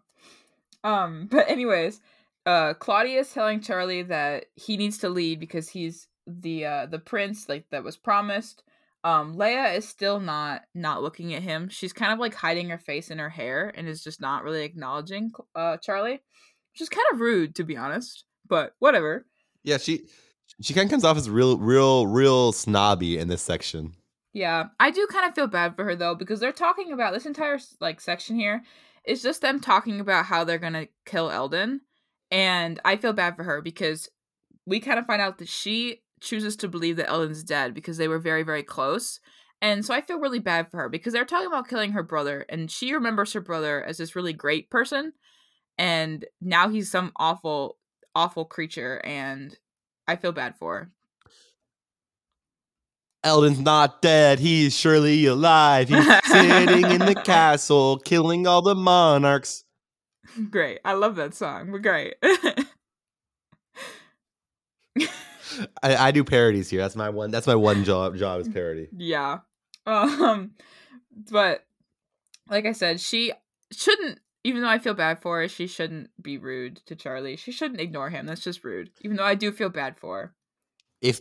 Um, 0.83 1.27
but 1.31 1.49
anyways, 1.49 1.99
uh, 2.45 2.73
Claudia 2.75 3.21
is 3.21 3.31
telling 3.33 3.61
Charlie 3.61 4.03
that 4.03 4.45
he 4.55 4.77
needs 4.77 4.99
to 4.99 5.09
lead 5.09 5.39
because 5.39 5.69
he's 5.69 6.07
the 6.27 6.65
uh 6.65 6.85
the 6.87 6.97
prince 6.97 7.47
like 7.47 7.65
that 7.69 7.83
was 7.83 7.97
promised. 7.97 8.63
Um, 9.03 9.37
Leah 9.37 9.73
is 9.73 9.87
still 9.87 10.19
not 10.19 10.63
not 10.73 11.03
looking 11.03 11.33
at 11.35 11.43
him. 11.43 11.69
She's 11.69 11.93
kind 11.93 12.11
of 12.11 12.19
like 12.19 12.33
hiding 12.33 12.69
her 12.69 12.79
face 12.79 13.11
in 13.11 13.19
her 13.19 13.29
hair 13.29 13.71
and 13.75 13.87
is 13.87 14.03
just 14.03 14.19
not 14.21 14.43
really 14.43 14.63
acknowledging 14.63 15.31
uh 15.53 15.77
Charlie, 15.77 16.21
which 16.73 16.81
is 16.81 16.89
kind 16.89 17.05
of 17.13 17.19
rude 17.19 17.55
to 17.55 17.63
be 17.63 17.77
honest. 17.77 18.25
But 18.47 18.73
whatever. 18.79 19.25
Yeah, 19.63 19.77
she 19.77 20.07
she 20.61 20.73
kind 20.73 20.85
of 20.85 20.91
comes 20.91 21.03
off 21.03 21.17
as 21.17 21.29
real, 21.29 21.57
real, 21.57 22.07
real 22.07 22.51
snobby 22.51 23.17
in 23.17 23.27
this 23.27 23.41
section. 23.41 23.93
Yeah, 24.33 24.65
I 24.79 24.91
do 24.91 25.07
kind 25.07 25.27
of 25.27 25.35
feel 25.35 25.47
bad 25.47 25.75
for 25.75 25.85
her 25.85 25.95
though 25.95 26.15
because 26.15 26.39
they're 26.39 26.51
talking 26.51 26.91
about 26.91 27.13
this 27.13 27.25
entire 27.25 27.57
like 27.79 28.01
section 28.01 28.35
here 28.35 28.63
is 29.05 29.21
just 29.21 29.41
them 29.41 29.59
talking 29.59 29.99
about 29.99 30.25
how 30.25 30.43
they're 30.43 30.57
gonna 30.57 30.87
kill 31.05 31.29
Elden, 31.29 31.81
And 32.31 32.79
I 32.83 32.97
feel 32.97 33.13
bad 33.13 33.35
for 33.35 33.43
her 33.43 33.61
because 33.61 34.09
we 34.65 34.79
kind 34.79 34.99
of 34.99 35.05
find 35.05 35.21
out 35.21 35.37
that 35.37 35.47
she 35.47 36.01
chooses 36.21 36.55
to 36.57 36.67
believe 36.67 36.97
that 36.97 37.09
Elden's 37.09 37.43
dead 37.43 37.73
because 37.73 37.97
they 37.97 38.07
were 38.07 38.19
very, 38.19 38.43
very 38.43 38.63
close. 38.63 39.19
And 39.61 39.85
so 39.85 39.93
I 39.93 40.01
feel 40.01 40.19
really 40.19 40.39
bad 40.39 40.69
for 40.69 40.77
her 40.77 40.89
because 40.89 41.13
they're 41.13 41.25
talking 41.25 41.47
about 41.47 41.69
killing 41.69 41.91
her 41.93 42.03
brother, 42.03 42.45
and 42.49 42.69
she 42.69 42.93
remembers 42.93 43.33
her 43.33 43.41
brother 43.41 43.83
as 43.83 43.97
this 43.97 44.15
really 44.15 44.33
great 44.33 44.69
person. 44.69 45.13
And 45.77 46.25
now 46.41 46.69
he's 46.69 46.91
some 46.91 47.11
awful, 47.15 47.77
awful 48.15 48.45
creature, 48.45 49.01
and 49.05 49.57
I 50.07 50.15
feel 50.15 50.31
bad 50.31 50.55
for. 50.57 50.89
Elden's 53.23 53.59
not 53.59 54.01
dead. 54.03 54.37
He's 54.39 54.77
surely 54.77 55.25
alive. 55.25 55.89
He's 55.89 56.05
sitting 56.25 56.91
in 56.91 56.99
the 56.99 57.15
castle, 57.25 57.97
killing 57.99 58.45
all 58.45 58.61
the 58.61 58.75
monarchs. 58.75 59.63
Great. 60.51 60.79
I 60.85 60.93
love 60.93 61.15
that 61.15 61.33
song. 61.33 61.71
We're 61.71 61.79
great. 61.79 62.15
I, 65.81 65.95
I 65.95 66.11
do 66.11 66.23
parodies 66.23 66.69
here. 66.69 66.81
That's 66.81 66.95
my 66.95 67.09
one. 67.09 67.31
That's 67.31 67.47
my 67.47 67.55
one 67.55 67.83
job. 67.83 68.15
Job 68.17 68.41
is 68.41 68.47
parody. 68.49 68.87
yeah. 68.95 69.39
Um 69.87 70.51
but 71.31 71.63
like 72.49 72.65
I 72.65 72.71
said, 72.71 72.99
she 72.99 73.31
shouldn't 73.71 74.17
even 74.45 74.61
though 74.61 74.69
I 74.69 74.77
feel 74.77 74.93
bad 74.93 75.19
for 75.23 75.41
her, 75.41 75.47
she 75.47 75.65
shouldn't 75.65 76.11
be 76.21 76.37
rude 76.37 76.77
to 76.85 76.95
Charlie. 76.95 77.35
She 77.35 77.51
shouldn't 77.51 77.81
ignore 77.81 78.11
him. 78.11 78.27
That's 78.27 78.43
just 78.43 78.63
rude. 78.63 78.91
Even 79.01 79.17
though 79.17 79.23
I 79.23 79.33
do 79.33 79.51
feel 79.51 79.69
bad 79.69 79.97
for 79.97 80.17
her. 80.19 80.35
If 81.01 81.19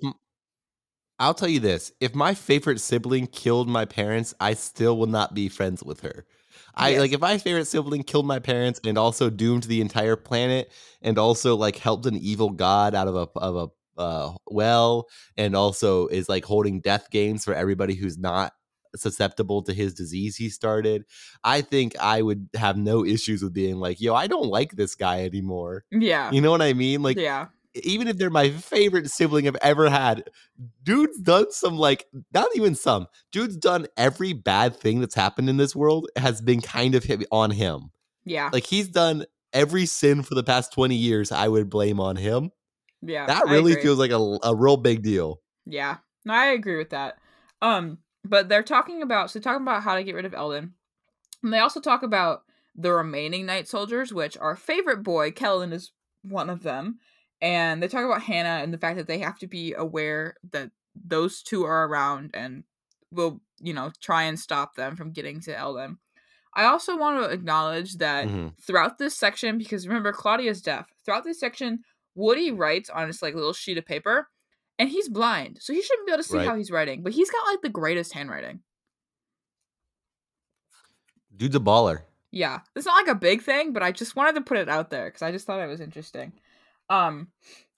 I'll 1.18 1.32
tell 1.32 1.48
you 1.48 1.60
this, 1.60 1.90
if 2.00 2.14
my 2.14 2.34
favorite 2.34 2.80
sibling 2.80 3.26
killed 3.28 3.66
my 3.66 3.86
parents, 3.86 4.34
I 4.40 4.52
still 4.52 4.98
will 4.98 5.06
not 5.06 5.32
be 5.32 5.48
friends 5.48 5.82
with 5.82 6.00
her. 6.00 6.26
I 6.74 6.90
Yes. 6.90 7.00
like 7.00 7.12
if 7.12 7.20
my 7.20 7.38
favorite 7.38 7.64
sibling 7.66 8.02
killed 8.02 8.26
my 8.26 8.40
parents 8.40 8.78
and 8.84 8.98
also 8.98 9.30
doomed 9.30 9.62
the 9.64 9.80
entire 9.80 10.16
planet 10.16 10.70
and 11.00 11.16
also 11.16 11.56
like 11.56 11.76
helped 11.76 12.04
an 12.04 12.16
evil 12.16 12.50
god 12.50 12.94
out 12.94 13.08
of 13.08 13.14
a 13.16 13.28
of 13.38 13.56
a 13.56 14.00
uh, 14.00 14.34
well 14.50 15.06
and 15.36 15.56
also 15.56 16.08
is 16.08 16.28
like 16.28 16.44
holding 16.44 16.80
death 16.80 17.08
games 17.10 17.44
for 17.44 17.54
everybody 17.54 17.94
who's 17.94 18.18
not 18.18 18.52
susceptible 18.96 19.62
to 19.62 19.72
his 19.72 19.94
disease 19.94 20.36
he 20.36 20.48
started. 20.48 21.04
I 21.42 21.60
think 21.60 21.96
I 21.98 22.22
would 22.22 22.48
have 22.54 22.76
no 22.76 23.04
issues 23.04 23.42
with 23.42 23.52
being 23.52 23.76
like, 23.76 24.00
yo, 24.00 24.14
I 24.14 24.26
don't 24.26 24.48
like 24.48 24.72
this 24.72 24.94
guy 24.94 25.24
anymore. 25.24 25.84
Yeah. 25.90 26.30
You 26.30 26.40
know 26.40 26.50
what 26.50 26.62
I 26.62 26.72
mean? 26.72 27.02
Like 27.02 27.16
yeah. 27.16 27.46
even 27.74 28.08
if 28.08 28.16
they're 28.16 28.30
my 28.30 28.50
favorite 28.50 29.10
sibling 29.10 29.46
I've 29.46 29.56
ever 29.56 29.90
had, 29.90 30.24
dude's 30.82 31.18
done 31.18 31.50
some 31.50 31.76
like 31.76 32.06
not 32.32 32.48
even 32.54 32.74
some. 32.74 33.06
Dude's 33.32 33.56
done 33.56 33.86
every 33.96 34.32
bad 34.32 34.76
thing 34.76 35.00
that's 35.00 35.14
happened 35.14 35.48
in 35.48 35.56
this 35.56 35.74
world 35.74 36.08
has 36.16 36.40
been 36.40 36.60
kind 36.60 36.94
of 36.94 37.04
hit 37.04 37.24
on 37.30 37.50
him. 37.50 37.90
Yeah. 38.24 38.50
Like 38.52 38.66
he's 38.66 38.88
done 38.88 39.26
every 39.52 39.86
sin 39.86 40.22
for 40.22 40.34
the 40.34 40.42
past 40.42 40.72
20 40.72 40.94
years 40.94 41.30
I 41.30 41.48
would 41.48 41.70
blame 41.70 42.00
on 42.00 42.16
him. 42.16 42.50
yeah. 43.02 43.26
That 43.26 43.46
really 43.46 43.74
feels 43.76 43.98
like 43.98 44.10
a, 44.10 44.38
a 44.42 44.54
real 44.54 44.76
big 44.76 45.02
deal. 45.02 45.40
Yeah. 45.66 45.98
No, 46.24 46.34
I 46.34 46.46
agree 46.46 46.76
with 46.76 46.90
that. 46.90 47.18
Um, 47.62 47.98
but 48.24 48.48
they're 48.48 48.62
talking 48.62 49.02
about 49.02 49.30
so 49.30 49.40
talking 49.40 49.62
about 49.62 49.82
how 49.82 49.94
to 49.94 50.04
get 50.04 50.14
rid 50.14 50.24
of 50.24 50.34
Elden. 50.34 50.74
And 51.42 51.52
they 51.52 51.58
also 51.58 51.80
talk 51.80 52.02
about 52.02 52.44
the 52.74 52.92
remaining 52.92 53.46
night 53.46 53.68
soldiers, 53.68 54.12
which 54.12 54.36
our 54.38 54.56
favorite 54.56 55.02
boy, 55.02 55.30
Kellin, 55.30 55.72
is 55.72 55.92
one 56.22 56.50
of 56.50 56.62
them. 56.62 56.98
And 57.40 57.82
they 57.82 57.88
talk 57.88 58.04
about 58.04 58.22
Hana 58.22 58.62
and 58.62 58.72
the 58.72 58.78
fact 58.78 58.96
that 58.96 59.06
they 59.06 59.18
have 59.18 59.38
to 59.40 59.46
be 59.46 59.74
aware 59.74 60.36
that 60.52 60.70
those 60.94 61.42
two 61.42 61.64
are 61.64 61.86
around 61.86 62.30
and 62.34 62.64
will, 63.10 63.40
you 63.60 63.74
know, 63.74 63.92
try 64.00 64.24
and 64.24 64.38
stop 64.38 64.74
them 64.74 64.96
from 64.96 65.12
getting 65.12 65.40
to 65.40 65.56
Elden. 65.56 65.98
I 66.54 66.64
also 66.64 66.96
want 66.96 67.22
to 67.22 67.30
acknowledge 67.30 67.94
that 67.98 68.26
Mhm. 68.28 68.56
throughout 68.60 68.98
this 68.98 69.16
section, 69.16 69.58
because 69.58 69.86
remember 69.86 70.12
Claudia's 70.12 70.62
deaf, 70.62 70.92
throughout 71.04 71.24
this 71.24 71.40
section, 71.40 71.84
Woody 72.14 72.52
writes 72.52 72.88
on 72.88 73.08
his 73.08 73.20
like 73.22 73.34
little 73.34 73.52
sheet 73.52 73.76
of 73.76 73.84
paper, 73.84 74.28
and 74.78 74.88
he's 74.88 75.08
blind, 75.08 75.58
so 75.60 75.72
he 75.72 75.82
shouldn't 75.82 76.06
be 76.06 76.12
able 76.12 76.22
to 76.22 76.28
see 76.28 76.36
Right. 76.38 76.46
how 76.48 76.56
he's 76.56 76.70
writing. 76.70 77.02
But 77.02 77.12
he's 77.12 77.30
got 77.30 77.46
like 77.46 77.62
the 77.62 77.68
greatest 77.68 78.12
handwriting. 78.12 78.60
Dude's 81.36 81.56
a 81.56 81.60
baller. 81.60 82.02
Yeah, 82.30 82.60
it's 82.74 82.86
not 82.86 83.06
like 83.06 83.14
a 83.14 83.18
big 83.18 83.42
thing, 83.42 83.72
but 83.72 83.82
I 83.82 83.92
just 83.92 84.16
wanted 84.16 84.34
to 84.36 84.40
put 84.40 84.58
it 84.58 84.68
out 84.68 84.90
there 84.90 85.06
because 85.06 85.22
I 85.22 85.30
just 85.32 85.46
thought 85.46 85.60
it 85.60 85.68
was 85.68 85.80
interesting. 85.80 86.32
Um, 86.90 87.28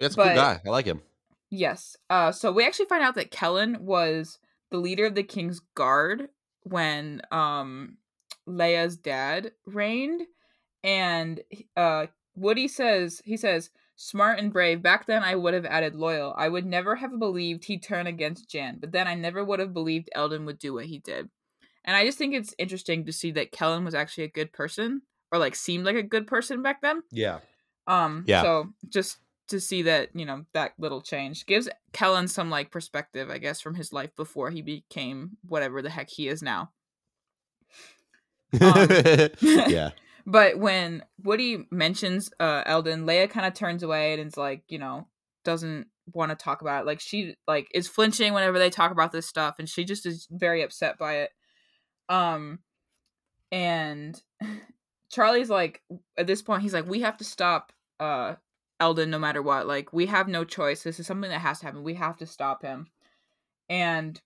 That's 0.00 0.14
a 0.14 0.16
But- 0.18 0.24
cool 0.28 0.34
guy. 0.36 0.60
I 0.64 0.68
like 0.70 0.86
him. 0.86 1.02
yes. 1.50 1.96
Uh, 2.10 2.32
so 2.32 2.52
we 2.52 2.64
actually 2.66 2.86
find 2.86 3.02
out 3.04 3.14
that 3.16 3.30
Kellin 3.30 3.84
was 3.84 4.38
the 4.70 4.78
leader 4.78 5.06
of 5.06 5.14
the 5.14 5.22
king's 5.22 5.60
guard 5.74 6.28
when 6.62 7.22
um 7.30 7.98
Leah's 8.46 8.96
dad 8.96 9.52
reigned, 9.66 10.26
and 10.82 11.40
uh 11.76 12.06
Woody 12.34 12.68
says 12.68 13.22
he 13.24 13.36
says 13.36 13.70
smart 13.96 14.38
and 14.38 14.52
brave. 14.52 14.82
Back 14.82 15.06
then, 15.06 15.22
I 15.22 15.34
would 15.34 15.54
have 15.54 15.64
added 15.64 15.94
loyal. 15.94 16.34
I 16.36 16.48
would 16.48 16.66
never 16.66 16.94
have 16.96 17.18
believed 17.18 17.64
he'd 17.64 17.82
turn 17.82 18.06
against 18.06 18.48
Jan, 18.48 18.78
but 18.78 18.92
then 18.92 19.08
I 19.08 19.14
never 19.14 19.44
would 19.44 19.58
have 19.58 19.72
believed 19.72 20.10
Elden 20.14 20.44
would 20.46 20.58
do 20.58 20.74
what 20.74 20.86
he 20.86 20.98
did. 20.98 21.28
And 21.84 21.96
I 21.96 22.04
just 22.04 22.18
think 22.18 22.34
it's 22.34 22.54
interesting 22.58 23.06
to 23.06 23.12
see 23.12 23.30
that 23.32 23.52
Kellin 23.52 23.84
was 23.84 23.94
actually 23.94 24.24
a 24.24 24.28
good 24.28 24.52
person, 24.52 25.02
or 25.32 25.38
like 25.38 25.54
seemed 25.54 25.84
like 25.84 25.96
a 25.96 26.02
good 26.02 26.26
person 26.26 26.62
back 26.62 26.82
then. 26.82 27.02
Yeah. 27.10 27.40
Um, 27.86 28.24
Yeah. 28.26 28.42
So 28.42 28.72
just 28.88 29.18
to 29.48 29.60
see 29.60 29.82
that, 29.82 30.10
you 30.14 30.26
know, 30.26 30.44
that 30.52 30.72
little 30.78 31.00
change 31.00 31.46
gives 31.46 31.68
Kellin 31.92 32.28
some 32.28 32.50
like 32.50 32.70
perspective, 32.70 33.30
I 33.30 33.38
guess, 33.38 33.60
from 33.60 33.74
his 33.74 33.92
life 33.92 34.10
before 34.16 34.50
he 34.50 34.62
became 34.62 35.36
whatever 35.46 35.82
the 35.82 35.90
heck 35.90 36.10
he 36.10 36.28
is 36.28 36.42
now. 36.42 36.70
Um, 38.60 38.88
yeah. 39.40 39.90
But 40.26 40.58
when 40.58 41.04
Woody 41.22 41.66
mentions 41.70 42.30
uh 42.40 42.62
Elden, 42.66 43.06
Leah 43.06 43.28
kind 43.28 43.46
of 43.46 43.54
turns 43.54 43.82
away 43.82 44.12
and 44.12 44.26
is 44.26 44.36
like, 44.36 44.62
you 44.68 44.78
know, 44.78 45.06
doesn't 45.44 45.86
want 46.12 46.30
to 46.30 46.36
talk 46.36 46.60
about 46.60 46.82
it. 46.82 46.86
Like 46.86 47.00
she 47.00 47.36
like 47.46 47.68
is 47.72 47.88
flinching 47.88 48.34
whenever 48.34 48.58
they 48.58 48.70
talk 48.70 48.90
about 48.90 49.12
this 49.12 49.26
stuff, 49.26 49.56
and 49.58 49.68
she 49.68 49.84
just 49.84 50.04
is 50.04 50.26
very 50.30 50.62
upset 50.62 50.98
by 50.98 51.18
it. 51.18 51.30
Um, 52.08 52.58
and 53.52 54.20
Charlie's 55.10 55.50
like, 55.50 55.82
at 56.18 56.26
this 56.26 56.42
point, 56.42 56.62
he's 56.62 56.74
like, 56.74 56.88
we 56.88 57.00
have 57.02 57.16
to 57.18 57.24
stop 57.24 57.72
uh 58.00 58.34
Elden 58.80 59.10
no 59.10 59.18
matter 59.18 59.42
what. 59.42 59.66
Like 59.66 59.92
we 59.92 60.06
have 60.06 60.28
no 60.28 60.44
choice. 60.44 60.82
This 60.82 61.00
is 61.00 61.06
something 61.06 61.30
that 61.30 61.40
has 61.40 61.60
to 61.60 61.66
happen. 61.66 61.84
We 61.84 61.94
have 61.94 62.16
to 62.18 62.26
stop 62.26 62.62
him. 62.62 62.88
And 63.68 64.20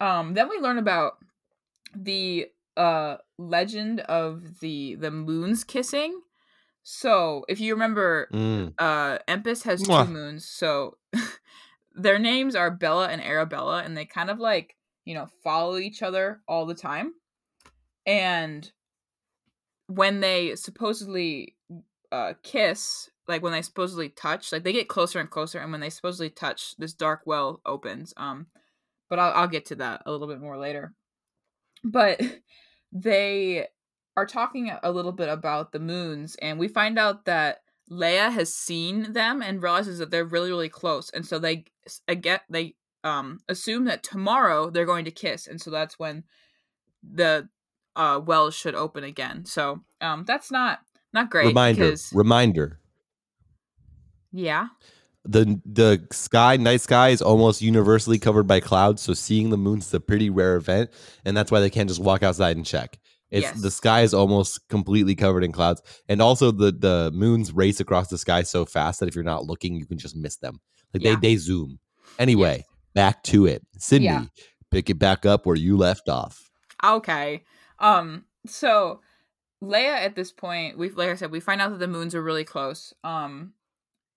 um, 0.00 0.34
then 0.34 0.48
we 0.48 0.58
learn 0.58 0.78
about 0.78 1.14
the 1.94 2.46
uh 2.76 3.16
legend 3.38 4.00
of 4.00 4.60
the 4.60 4.94
the 4.96 5.10
moons 5.10 5.64
kissing. 5.64 6.20
So 6.82 7.44
if 7.48 7.60
you 7.60 7.74
remember, 7.74 8.28
Mm. 8.32 8.74
uh 8.78 9.18
Empis 9.28 9.64
has 9.64 9.82
Mwah. 9.82 10.06
two 10.06 10.12
moons, 10.12 10.46
so 10.48 10.96
their 11.94 12.18
names 12.18 12.54
are 12.54 12.70
Bella 12.70 13.08
and 13.08 13.22
Arabella, 13.22 13.82
and 13.82 13.96
they 13.96 14.04
kind 14.06 14.30
of 14.30 14.38
like, 14.38 14.76
you 15.04 15.14
know, 15.14 15.26
follow 15.44 15.76
each 15.76 16.02
other 16.02 16.40
all 16.48 16.66
the 16.66 16.74
time. 16.74 17.12
And 18.06 18.70
when 19.86 20.20
they 20.20 20.54
supposedly 20.56 21.56
uh 22.12 22.34
kiss, 22.42 23.10
like 23.28 23.42
when 23.42 23.52
they 23.52 23.62
supposedly 23.62 24.08
touch, 24.08 24.52
like 24.52 24.64
they 24.64 24.72
get 24.72 24.88
closer 24.88 25.20
and 25.20 25.30
closer, 25.30 25.58
and 25.58 25.70
when 25.72 25.80
they 25.80 25.90
supposedly 25.90 26.30
touch, 26.30 26.76
this 26.76 26.92
dark 26.94 27.22
well 27.26 27.60
opens. 27.66 28.14
Um 28.16 28.46
but 29.08 29.18
I'll 29.18 29.32
I'll 29.32 29.48
get 29.48 29.66
to 29.66 29.74
that 29.76 30.02
a 30.06 30.10
little 30.10 30.28
bit 30.28 30.40
more 30.40 30.56
later. 30.56 30.94
But 31.84 32.20
they 32.92 33.68
are 34.16 34.26
talking 34.26 34.72
a 34.82 34.90
little 34.90 35.12
bit 35.12 35.28
about 35.28 35.72
the 35.72 35.78
moons, 35.78 36.36
and 36.40 36.58
we 36.58 36.68
find 36.68 36.98
out 36.98 37.24
that 37.24 37.60
Leah 37.88 38.30
has 38.30 38.54
seen 38.54 39.12
them 39.12 39.42
and 39.42 39.62
realizes 39.62 39.98
that 39.98 40.10
they're 40.10 40.24
really, 40.24 40.50
really 40.50 40.68
close, 40.68 41.10
and 41.10 41.26
so 41.26 41.38
they 41.38 41.64
get 42.20 42.42
they 42.48 42.74
um 43.02 43.40
assume 43.48 43.84
that 43.84 44.02
tomorrow 44.02 44.70
they're 44.70 44.86
going 44.86 45.04
to 45.04 45.10
kiss, 45.10 45.46
and 45.46 45.60
so 45.60 45.70
that's 45.70 45.98
when 45.98 46.24
the 47.02 47.48
uh 47.96 48.20
wells 48.24 48.54
should 48.54 48.74
open 48.74 49.04
again. 49.04 49.44
So 49.44 49.80
um 50.00 50.24
that's 50.26 50.50
not 50.50 50.80
not 51.12 51.30
great 51.30 51.46
Reminder. 51.46 51.86
because 51.86 52.12
Reminder. 52.12 52.78
yeah 54.32 54.68
the 55.24 55.60
the 55.66 56.06
sky 56.12 56.56
night 56.56 56.80
sky 56.80 57.10
is 57.10 57.20
almost 57.20 57.60
universally 57.60 58.18
covered 58.18 58.46
by 58.46 58.58
clouds 58.58 59.02
so 59.02 59.12
seeing 59.12 59.50
the 59.50 59.58
moon's 59.58 59.86
is 59.88 59.94
a 59.94 60.00
pretty 60.00 60.30
rare 60.30 60.56
event 60.56 60.88
and 61.26 61.36
that's 61.36 61.50
why 61.50 61.60
they 61.60 61.68
can't 61.70 61.88
just 61.90 62.00
walk 62.00 62.22
outside 62.22 62.56
and 62.56 62.64
check 62.64 62.98
it's 63.30 63.42
Yes. 63.42 63.60
the 63.60 63.70
sky 63.70 64.00
is 64.00 64.14
almost 64.14 64.66
completely 64.68 65.14
covered 65.14 65.44
in 65.44 65.52
clouds 65.52 65.82
and 66.08 66.22
also 66.22 66.50
the 66.50 66.72
the 66.72 67.10
moons 67.12 67.52
race 67.52 67.80
across 67.80 68.08
the 68.08 68.16
sky 68.16 68.42
so 68.42 68.64
fast 68.64 69.00
that 69.00 69.08
if 69.10 69.14
you're 69.14 69.22
not 69.22 69.44
looking 69.44 69.74
you 69.74 69.84
can 69.86 69.98
just 69.98 70.16
miss 70.16 70.36
them 70.36 70.58
like 70.94 71.02
Yeah. 71.02 71.16
they 71.16 71.32
they 71.32 71.36
zoom 71.36 71.78
anyway 72.18 72.56
Yes. 72.58 72.66
back 72.94 73.22
to 73.24 73.44
it 73.46 73.62
sydney 73.78 74.06
Yeah. 74.06 74.24
pick 74.70 74.88
it 74.88 74.98
back 74.98 75.26
up 75.26 75.44
where 75.44 75.56
you 75.56 75.76
left 75.76 76.08
off 76.08 76.50
Okay. 76.82 77.44
Um 77.78 78.24
so 78.46 79.00
Leah 79.60 79.96
at 79.96 80.14
this 80.16 80.32
point, 80.32 80.78
we 80.78 80.88
like 80.88 81.10
I 81.10 81.14
said, 81.14 81.30
we 81.30 81.40
find 81.40 81.60
out 81.60 81.70
that 81.72 81.78
the 81.78 81.86
moons 81.86 82.14
are 82.14 82.22
really 82.22 82.44
close. 82.44 82.94
Um 83.04 83.52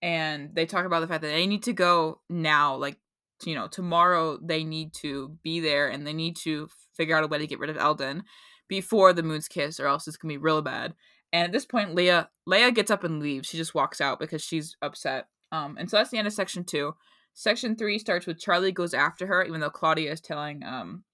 and 0.04 0.54
they 0.54 0.66
talk 0.66 0.86
about 0.86 1.00
the 1.00 1.08
fact 1.08 1.22
that 1.22 1.30
they 1.30 1.48
need 1.48 1.64
to 1.64 1.74
go 1.74 2.20
now, 2.30 2.76
like 2.76 2.98
you 3.46 3.56
know, 3.56 3.68
tomorrow 3.68 4.38
they 4.42 4.64
need 4.64 4.94
to 4.94 5.38
be 5.44 5.60
there 5.60 5.88
and 5.88 6.06
they 6.06 6.14
need 6.14 6.36
to 6.36 6.68
figure 6.96 7.16
out 7.16 7.24
a 7.24 7.28
way 7.28 7.40
to 7.40 7.48
get 7.48 7.60
rid 7.60 7.70
of 7.70 7.78
Elden 7.78 8.24
before 8.68 9.14
the 9.14 9.24
moon's 9.24 9.48
kiss 9.48 9.80
or 9.80 9.88
else 9.88 10.08
it's 10.08 10.18
to 10.18 10.28
be 10.28 10.38
real 10.38 10.62
bad. 10.62 10.94
And 11.32 11.46
at 11.46 11.52
this 11.52 11.66
point, 11.66 11.96
Leah 11.96 12.30
Leah 12.46 12.72
gets 12.72 12.92
up 12.92 13.04
and 13.04 13.22
leaves. 13.22 13.48
She 13.48 13.58
just 13.58 13.74
walks 13.74 14.02
out 14.02 14.20
because 14.20 14.44
she's 14.44 14.76
upset. 14.82 15.28
Um, 15.52 15.78
and 15.80 15.90
so 15.90 15.98
that's 15.98 16.10
the 16.10 16.18
end 16.18 16.28
of 16.28 16.34
section 16.34 16.66
two. 16.66 16.96
Section 17.34 17.76
three 17.76 17.98
starts 17.98 18.28
with 18.28 18.40
Charlie 18.40 18.72
goes 18.72 18.94
after 18.94 19.26
her, 19.28 19.44
even 19.44 19.62
though 19.62 19.70
Claudia 19.70 20.12
is 20.12 20.22
telling 20.22 20.64
um 20.64 21.06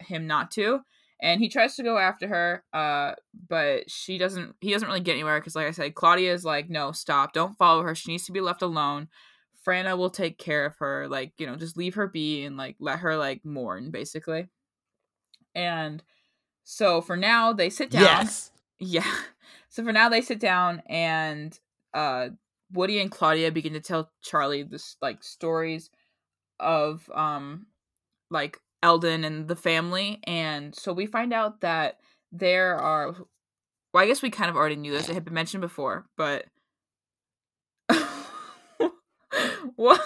him 0.00 0.26
not 0.26 0.50
to. 0.52 0.80
And 1.22 1.40
he 1.40 1.48
tries 1.48 1.76
to 1.76 1.84
go 1.84 1.98
after 1.98 2.26
her, 2.26 2.64
uh, 2.72 3.12
but 3.48 3.88
she 3.88 4.18
doesn't. 4.18 4.56
He 4.60 4.72
doesn't 4.72 4.88
really 4.88 5.00
get 5.00 5.12
anywhere 5.12 5.38
because, 5.38 5.54
like 5.54 5.68
I 5.68 5.70
said, 5.70 5.94
Claudia 5.94 6.32
is 6.32 6.44
like, 6.44 6.68
"No, 6.68 6.90
stop! 6.90 7.32
Don't 7.32 7.56
follow 7.56 7.82
her. 7.82 7.94
She 7.94 8.10
needs 8.10 8.26
to 8.26 8.32
be 8.32 8.40
left 8.40 8.60
alone. 8.60 9.08
Franna 9.64 9.96
will 9.96 10.10
take 10.10 10.36
care 10.36 10.66
of 10.66 10.76
her. 10.78 11.06
Like, 11.08 11.32
you 11.38 11.46
know, 11.46 11.54
just 11.54 11.76
leave 11.76 11.94
her 11.94 12.08
be 12.08 12.44
and 12.44 12.56
like 12.56 12.74
let 12.80 12.98
her 12.98 13.16
like 13.16 13.44
mourn, 13.44 13.92
basically." 13.92 14.48
And 15.54 16.02
so 16.64 17.00
for 17.00 17.16
now, 17.16 17.52
they 17.52 17.70
sit 17.70 17.90
down. 17.90 18.02
Yes. 18.02 18.50
Yeah. 18.80 19.14
So 19.68 19.82
for 19.84 19.92
now 19.92 20.08
they 20.08 20.20
sit 20.20 20.40
down 20.40 20.82
and 20.86 21.58
uh 21.94 22.28
Woody 22.72 23.00
and 23.00 23.10
Claudia 23.10 23.52
begin 23.52 23.74
to 23.74 23.80
tell 23.80 24.10
Charlie 24.22 24.64
this 24.64 24.96
like 25.00 25.22
stories 25.22 25.88
of 26.58 27.08
um 27.14 27.66
like 28.30 28.58
Elden 28.82 29.24
and 29.24 29.48
the 29.48 29.56
family 29.56 30.20
and 30.24 30.74
so 30.74 30.92
we 30.92 31.06
find 31.06 31.32
out 31.32 31.60
that 31.60 31.98
there 32.30 32.76
are 32.76 33.14
well 33.92 34.04
I 34.04 34.06
guess 34.06 34.22
we 34.22 34.30
kind 34.30 34.50
of 34.50 34.56
already 34.56 34.76
knew 34.76 34.92
this 34.92 35.08
it 35.08 35.14
had 35.14 35.24
been 35.24 35.34
mentioned 35.34 35.60
before 35.60 36.06
but 36.16 36.46
what 39.76 40.00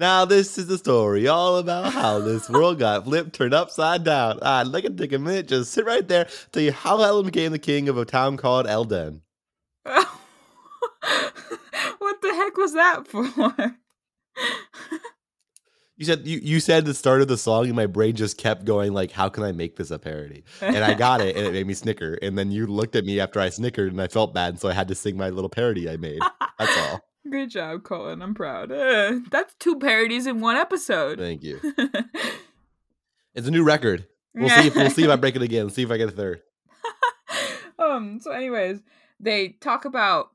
Now 0.00 0.24
this 0.24 0.56
is 0.56 0.66
the 0.66 0.78
story 0.78 1.28
all 1.28 1.58
about 1.58 1.92
how 1.92 2.20
this 2.20 2.48
world 2.48 2.78
got 2.78 3.04
flipped, 3.04 3.34
turned 3.34 3.52
upside 3.52 4.02
down. 4.02 4.38
I'd 4.40 4.68
like 4.68 4.84
to 4.84 4.90
take 4.90 5.12
a 5.12 5.18
minute, 5.18 5.48
just 5.48 5.72
sit 5.72 5.84
right 5.84 6.08
there, 6.08 6.26
tell 6.52 6.62
you 6.62 6.72
how 6.72 7.02
Elden 7.02 7.26
became 7.26 7.52
the 7.52 7.58
king 7.58 7.86
of 7.86 7.98
a 7.98 8.06
town 8.06 8.38
called 8.38 8.66
Elden. 8.66 9.20
what 9.84 10.06
the 12.22 12.32
heck 12.32 12.56
was 12.56 12.72
that 12.72 13.06
for? 13.06 13.76
You 15.96 16.06
said 16.06 16.26
you, 16.26 16.40
you 16.42 16.60
said 16.60 16.86
the 16.86 16.94
start 16.94 17.20
of 17.20 17.28
the 17.28 17.36
song, 17.36 17.66
and 17.66 17.76
my 17.76 17.84
brain 17.84 18.16
just 18.16 18.38
kept 18.38 18.64
going 18.64 18.94
like, 18.94 19.10
"How 19.10 19.28
can 19.28 19.42
I 19.44 19.52
make 19.52 19.76
this 19.76 19.90
a 19.90 19.98
parody?" 19.98 20.44
And 20.62 20.78
I 20.78 20.94
got 20.94 21.20
it, 21.20 21.36
and 21.36 21.46
it 21.46 21.52
made 21.52 21.66
me 21.66 21.74
snicker. 21.74 22.14
And 22.22 22.38
then 22.38 22.50
you 22.50 22.66
looked 22.66 22.96
at 22.96 23.04
me 23.04 23.20
after 23.20 23.38
I 23.38 23.50
snickered, 23.50 23.92
and 23.92 24.00
I 24.00 24.08
felt 24.08 24.32
bad, 24.32 24.54
and 24.54 24.58
so 24.58 24.70
I 24.70 24.72
had 24.72 24.88
to 24.88 24.94
sing 24.94 25.18
my 25.18 25.28
little 25.28 25.50
parody 25.50 25.90
I 25.90 25.98
made. 25.98 26.22
That's 26.58 26.78
all. 26.78 27.04
Good 27.30 27.50
job, 27.50 27.82
Colton. 27.82 28.22
I'm 28.22 28.32
proud. 28.32 28.72
Uh, 28.72 29.18
that's 29.30 29.54
two 29.58 29.78
parodies 29.78 30.26
in 30.26 30.40
one 30.40 30.56
episode. 30.56 31.18
Thank 31.18 31.42
you. 31.42 31.60
It's 33.34 33.46
a 33.46 33.50
new 33.50 33.62
record. 33.62 34.06
We'll 34.34 34.48
see. 34.48 34.66
If, 34.66 34.74
we'll 34.74 34.90
see 34.90 35.04
if 35.04 35.10
I 35.10 35.16
break 35.16 35.36
it 35.36 35.42
again. 35.42 35.70
See 35.70 35.82
if 35.82 35.90
I 35.90 35.96
get 35.96 36.08
a 36.08 36.12
third. 36.12 36.42
um. 37.78 38.18
So, 38.20 38.32
anyways, 38.32 38.80
they 39.20 39.50
talk 39.60 39.84
about 39.84 40.30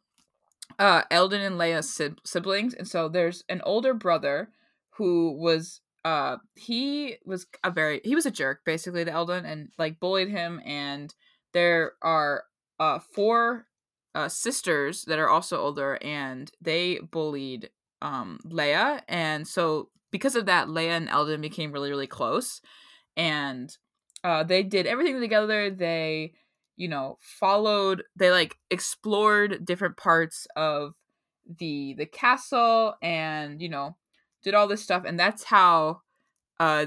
uh 0.79 1.03
Elden 1.11 1.41
and 1.41 1.57
Leah's 1.57 1.89
sib- 1.93 2.19
siblings, 2.25 2.73
and 2.73 2.87
so 2.87 3.07
there's 3.09 3.43
an 3.49 3.61
older 3.63 3.93
brother 3.93 4.49
who 4.97 5.31
was 5.33 5.81
uh 6.03 6.37
he 6.55 7.17
was 7.25 7.47
a 7.63 7.71
very 7.71 8.01
he 8.03 8.15
was 8.15 8.25
a 8.25 8.31
jerk 8.31 8.61
basically 8.65 9.05
to 9.05 9.11
Elden 9.11 9.45
and 9.45 9.69
like 9.77 9.99
bullied 9.99 10.29
him, 10.29 10.61
and 10.65 11.13
there 11.53 11.93
are 12.01 12.43
uh 12.79 12.99
four 12.99 13.67
uh 14.13 14.29
sisters 14.29 15.03
that 15.05 15.19
are 15.19 15.29
also 15.29 15.59
older, 15.59 15.97
and 16.01 16.51
they 16.61 16.99
bullied 17.11 17.69
um 18.01 18.39
Leah, 18.45 19.03
and 19.07 19.47
so 19.47 19.89
because 20.11 20.35
of 20.35 20.45
that, 20.45 20.69
Leah 20.69 20.97
and 20.97 21.09
Elden 21.09 21.41
became 21.41 21.71
really 21.71 21.89
really 21.89 22.07
close, 22.07 22.61
and 23.17 23.75
uh 24.23 24.43
they 24.43 24.63
did 24.63 24.87
everything 24.87 25.19
together. 25.21 25.69
They 25.69 26.33
you 26.75 26.87
know 26.87 27.17
followed 27.21 28.03
they 28.15 28.31
like 28.31 28.57
explored 28.69 29.65
different 29.65 29.97
parts 29.97 30.47
of 30.55 30.93
the 31.59 31.93
the 31.97 32.05
castle 32.05 32.95
and 33.01 33.61
you 33.61 33.69
know 33.69 33.95
did 34.43 34.53
all 34.53 34.67
this 34.67 34.81
stuff 34.81 35.03
and 35.05 35.19
that's 35.19 35.43
how 35.43 36.01
uh 36.59 36.85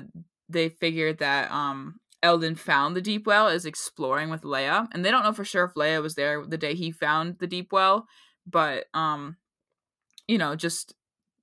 they 0.49 0.69
figured 0.69 1.19
that 1.19 1.51
um 1.51 2.01
Elden 2.21 2.57
found 2.57 2.97
the 2.97 3.01
deep 3.01 3.27
well 3.27 3.47
is 3.47 3.65
exploring 3.65 4.29
with 4.29 4.45
Leah 4.45 4.89
and 4.93 5.05
they 5.05 5.11
don't 5.11 5.23
know 5.23 5.33
for 5.33 5.45
sure 5.45 5.65
if 5.65 5.77
Leah 5.77 6.01
was 6.01 6.17
there 6.17 6.45
the 6.45 6.59
day 6.59 6.75
he 6.75 6.91
found 6.91 7.39
the 7.39 7.47
deep 7.47 7.73
well 7.73 8.07
but 8.47 8.87
um 8.95 9.37
you 10.27 10.39
know 10.39 10.57
just 10.57 10.95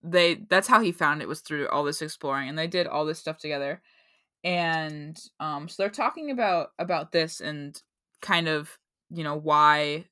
they 0.05 0.35
that's 0.49 0.67
how 0.67 0.79
he 0.79 0.91
found 0.91 1.21
it 1.21 1.27
was 1.27 1.41
through 1.41 1.67
all 1.69 1.83
this 1.83 2.01
exploring 2.01 2.47
and 2.47 2.57
they 2.57 2.67
did 2.67 2.87
all 2.87 3.05
this 3.05 3.19
stuff 3.19 3.37
together. 3.37 3.81
And 4.43 5.17
um 5.39 5.67
so 5.67 5.83
they're 5.83 5.89
talking 5.89 6.29
about 6.31 6.69
about 6.77 7.11
this 7.11 7.41
and 7.41 7.81
kind 8.21 8.47
of 8.47 8.77
you 9.09 9.23
know 9.23 9.35
why 9.35 10.05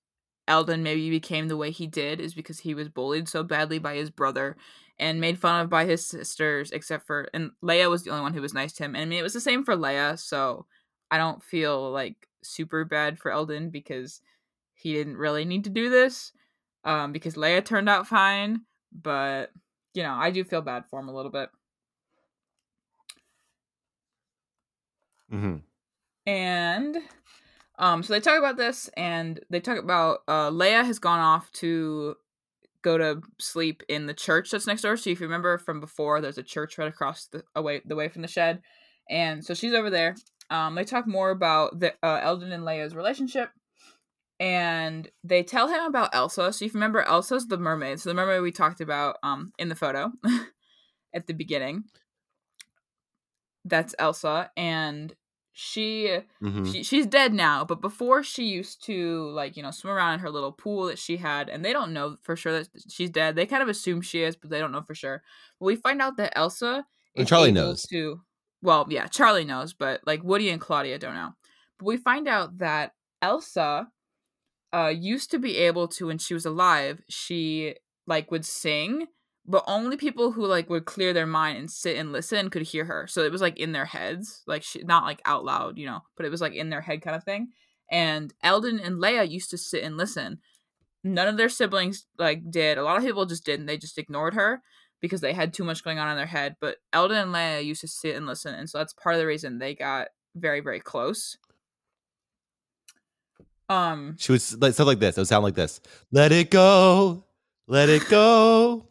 Elden 0.47 0.83
maybe 0.83 1.09
became 1.09 1.47
the 1.47 1.57
way 1.57 1.71
he 1.71 1.87
did 1.87 2.19
is 2.19 2.33
because 2.33 2.59
he 2.59 2.73
was 2.73 2.89
bullied 2.89 3.29
so 3.29 3.43
badly 3.43 3.79
by 3.79 3.95
his 3.95 4.09
brother 4.09 4.57
and 4.99 5.21
made 5.21 5.39
fun 5.39 5.61
of 5.61 5.69
by 5.69 5.85
his 5.85 6.05
sisters 6.05 6.71
except 6.71 7.07
for 7.07 7.27
and 7.33 7.51
Leah 7.61 7.89
was 7.89 8.03
the 8.03 8.11
only 8.11 8.21
one 8.21 8.33
who 8.33 8.41
was 8.41 8.53
nice 8.53 8.73
to 8.73 8.83
him 8.83 8.95
and 8.95 9.03
I 9.03 9.05
mean 9.05 9.19
it 9.19 9.23
was 9.23 9.33
the 9.33 9.41
same 9.41 9.63
for 9.63 9.75
Leah 9.75 10.17
so 10.17 10.65
I 11.09 11.17
don't 11.17 11.43
feel 11.43 11.91
like 11.91 12.27
super 12.43 12.85
bad 12.85 13.19
for 13.19 13.31
Elden 13.31 13.69
because 13.69 14.21
he 14.75 14.93
didn't 14.93 15.17
really 15.17 15.45
need 15.45 15.63
to 15.63 15.69
do 15.69 15.89
this 15.89 16.33
um 16.83 17.11
because 17.11 17.37
Leah 17.37 17.61
turned 17.61 17.89
out 17.89 18.07
fine 18.07 18.61
but 18.91 19.51
you 19.93 20.03
know 20.03 20.13
I 20.13 20.29
do 20.31 20.43
feel 20.43 20.61
bad 20.61 20.85
for 20.89 20.99
him 20.99 21.07
a 21.09 21.15
little 21.15 21.31
bit. 21.31 21.49
Hmm 25.29 25.57
and 26.25 26.97
um 27.79 28.03
so 28.03 28.13
they 28.13 28.19
talk 28.19 28.37
about 28.37 28.57
this 28.57 28.89
and 28.95 29.39
they 29.49 29.59
talk 29.59 29.77
about 29.77 30.19
uh 30.27 30.49
Leah 30.49 30.83
has 30.83 30.99
gone 30.99 31.19
off 31.19 31.51
to 31.53 32.15
go 32.83 32.97
to 32.97 33.21
sleep 33.39 33.81
in 33.87 34.05
the 34.05 34.13
church 34.13 34.51
that's 34.51 34.67
next 34.67 34.81
door. 34.81 34.97
So 34.97 35.09
if 35.09 35.19
you 35.19 35.25
remember 35.25 35.57
from 35.57 35.79
before 35.79 36.21
there's 36.21 36.37
a 36.37 36.43
church 36.43 36.77
right 36.77 36.87
across 36.87 37.27
the 37.27 37.43
away 37.55 37.81
the 37.85 37.95
way 37.95 38.09
from 38.09 38.21
the 38.21 38.27
shed. 38.27 38.61
And 39.09 39.43
so 39.43 39.53
she's 39.53 39.73
over 39.73 39.89
there. 39.89 40.15
Um 40.49 40.75
they 40.75 40.83
talk 40.83 41.07
more 41.07 41.31
about 41.31 41.79
the 41.79 41.93
uh, 42.03 42.19
Elden 42.21 42.51
and 42.51 42.65
Leah's 42.65 42.95
relationship 42.95 43.49
and 44.39 45.09
they 45.23 45.43
tell 45.43 45.67
him 45.67 45.85
about 45.85 46.13
Elsa. 46.13 46.51
So 46.51 46.65
if 46.65 46.73
you 46.73 46.77
remember 46.77 47.01
Elsa's 47.01 47.47
the 47.47 47.57
mermaid. 47.57 47.99
So 47.99 48.09
the 48.09 48.15
mermaid 48.15 48.41
we 48.41 48.51
talked 48.51 48.81
about 48.81 49.17
um 49.23 49.53
in 49.57 49.69
the 49.69 49.75
photo 49.75 50.11
at 51.13 51.27
the 51.27 51.33
beginning. 51.33 51.85
That's 53.65 53.95
Elsa 53.97 54.51
and 54.57 55.15
she 55.53 56.19
hmm 56.41 56.63
she 56.65 56.83
she's 56.83 57.05
dead 57.07 57.33
now 57.33 57.65
but 57.65 57.81
before 57.81 58.23
she 58.23 58.45
used 58.45 58.83
to 58.85 59.29
like 59.31 59.57
you 59.57 59.63
know 59.63 59.71
swim 59.71 59.93
around 59.93 60.13
in 60.15 60.19
her 60.21 60.29
little 60.29 60.51
pool 60.51 60.85
that 60.85 60.99
she 60.99 61.17
had 61.17 61.49
and 61.49 61.63
they 61.63 61.73
don't 61.73 61.93
know 61.93 62.17
for 62.23 62.35
sure 62.35 62.53
that 62.53 62.69
she's 62.89 63.09
dead. 63.09 63.35
They 63.35 63.45
kind 63.45 63.63
of 63.63 63.69
assume 63.69 64.01
she 64.01 64.23
is 64.23 64.35
but 64.35 64.49
they 64.49 64.59
don't 64.59 64.71
know 64.71 64.81
for 64.83 64.95
sure. 64.95 65.23
But 65.59 65.65
we 65.65 65.75
find 65.75 66.01
out 66.01 66.17
that 66.17 66.33
elsa 66.37 66.85
And 67.15 67.27
Charlie 67.27 67.51
knows. 67.51 67.87
to 67.89 68.21
well 68.61 68.85
yeah 68.89 69.07
charlie 69.07 69.45
knows 69.45 69.73
but 69.73 70.01
like 70.05 70.23
woody 70.23 70.49
and 70.49 70.61
claudia 70.61 70.99
don't 70.99 71.15
know. 71.15 71.33
But 71.79 71.85
we 71.85 71.97
find 71.97 72.27
out 72.27 72.57
that 72.59 72.93
elsa 73.21 73.91
uh 74.73 74.93
used 74.95 75.31
to 75.31 75.39
be 75.39 75.57
able 75.57 75.87
to 75.89 76.07
when 76.07 76.17
she 76.17 76.33
was 76.33 76.45
alive 76.45 77.01
she 77.09 77.75
like 78.07 78.31
would 78.31 78.45
sing 78.45 79.07
but 79.45 79.63
only 79.67 79.97
people 79.97 80.31
who 80.31 80.45
like 80.45 80.69
would 80.69 80.85
clear 80.85 81.13
their 81.13 81.27
mind 81.27 81.57
and 81.57 81.69
sit 81.69 81.97
and 81.97 82.11
listen 82.11 82.49
could 82.49 82.61
hear 82.61 82.85
her. 82.85 83.07
So 83.07 83.23
it 83.23 83.31
was 83.31 83.41
like 83.41 83.57
in 83.59 83.71
their 83.73 83.85
heads 83.85 84.41
like 84.47 84.63
she 84.63 84.83
not 84.83 85.03
like 85.03 85.21
out 85.25 85.43
loud 85.43 85.77
you 85.77 85.85
know 85.85 86.01
but 86.15 86.25
it 86.25 86.29
was 86.29 86.41
like 86.41 86.53
in 86.53 86.69
their 86.69 86.81
head 86.81 87.01
kind 87.01 87.15
of 87.15 87.23
thing. 87.23 87.49
And 87.91 88.33
elden 88.41 88.79
and 88.79 88.99
leah 88.99 89.23
used 89.23 89.49
to 89.51 89.57
sit 89.57 89.83
and 89.83 89.97
listen. 89.97 90.39
None 91.03 91.27
of 91.27 91.35
their 91.35 91.49
siblings 91.49 92.05
like 92.17 92.49
did. 92.49 92.77
A 92.77 92.83
lot 92.83 92.97
of 92.97 93.03
people 93.03 93.25
just 93.25 93.45
didn't. 93.45 93.65
They 93.65 93.77
just 93.77 93.97
ignored 93.97 94.33
her 94.35 94.61
because 95.01 95.19
they 95.19 95.33
had 95.33 95.53
too 95.53 95.65
much 95.65 95.83
going 95.83 95.99
on 95.99 96.09
in 96.09 96.15
their 96.15 96.25
head. 96.25 96.55
But 96.61 96.77
elden 96.93 97.17
and 97.17 97.31
leah 97.33 97.59
used 97.59 97.81
to 97.81 97.87
sit 97.87 98.15
and 98.15 98.25
listen 98.25 98.55
and 98.55 98.69
so 98.69 98.77
that's 98.77 98.93
part 98.93 99.15
of 99.15 99.19
the 99.19 99.27
reason 99.27 99.57
they 99.59 99.75
got 99.75 100.07
very 100.35 100.61
very 100.61 100.79
close. 100.79 101.37
Um 103.69 104.15
She 104.17 104.31
would 104.31 104.39
s- 104.41 104.55
like 104.57 104.73
stuff 104.73 104.87
like 104.87 104.99
this. 104.99 105.17
It 105.17 105.21
would 105.21 105.27
sound 105.27 105.43
like 105.43 105.55
this. 105.55 105.81
Let 106.11 106.31
it 106.31 106.49
go, 106.49 107.25
let 107.67 107.89
it 107.89 108.07
go. 108.09 108.87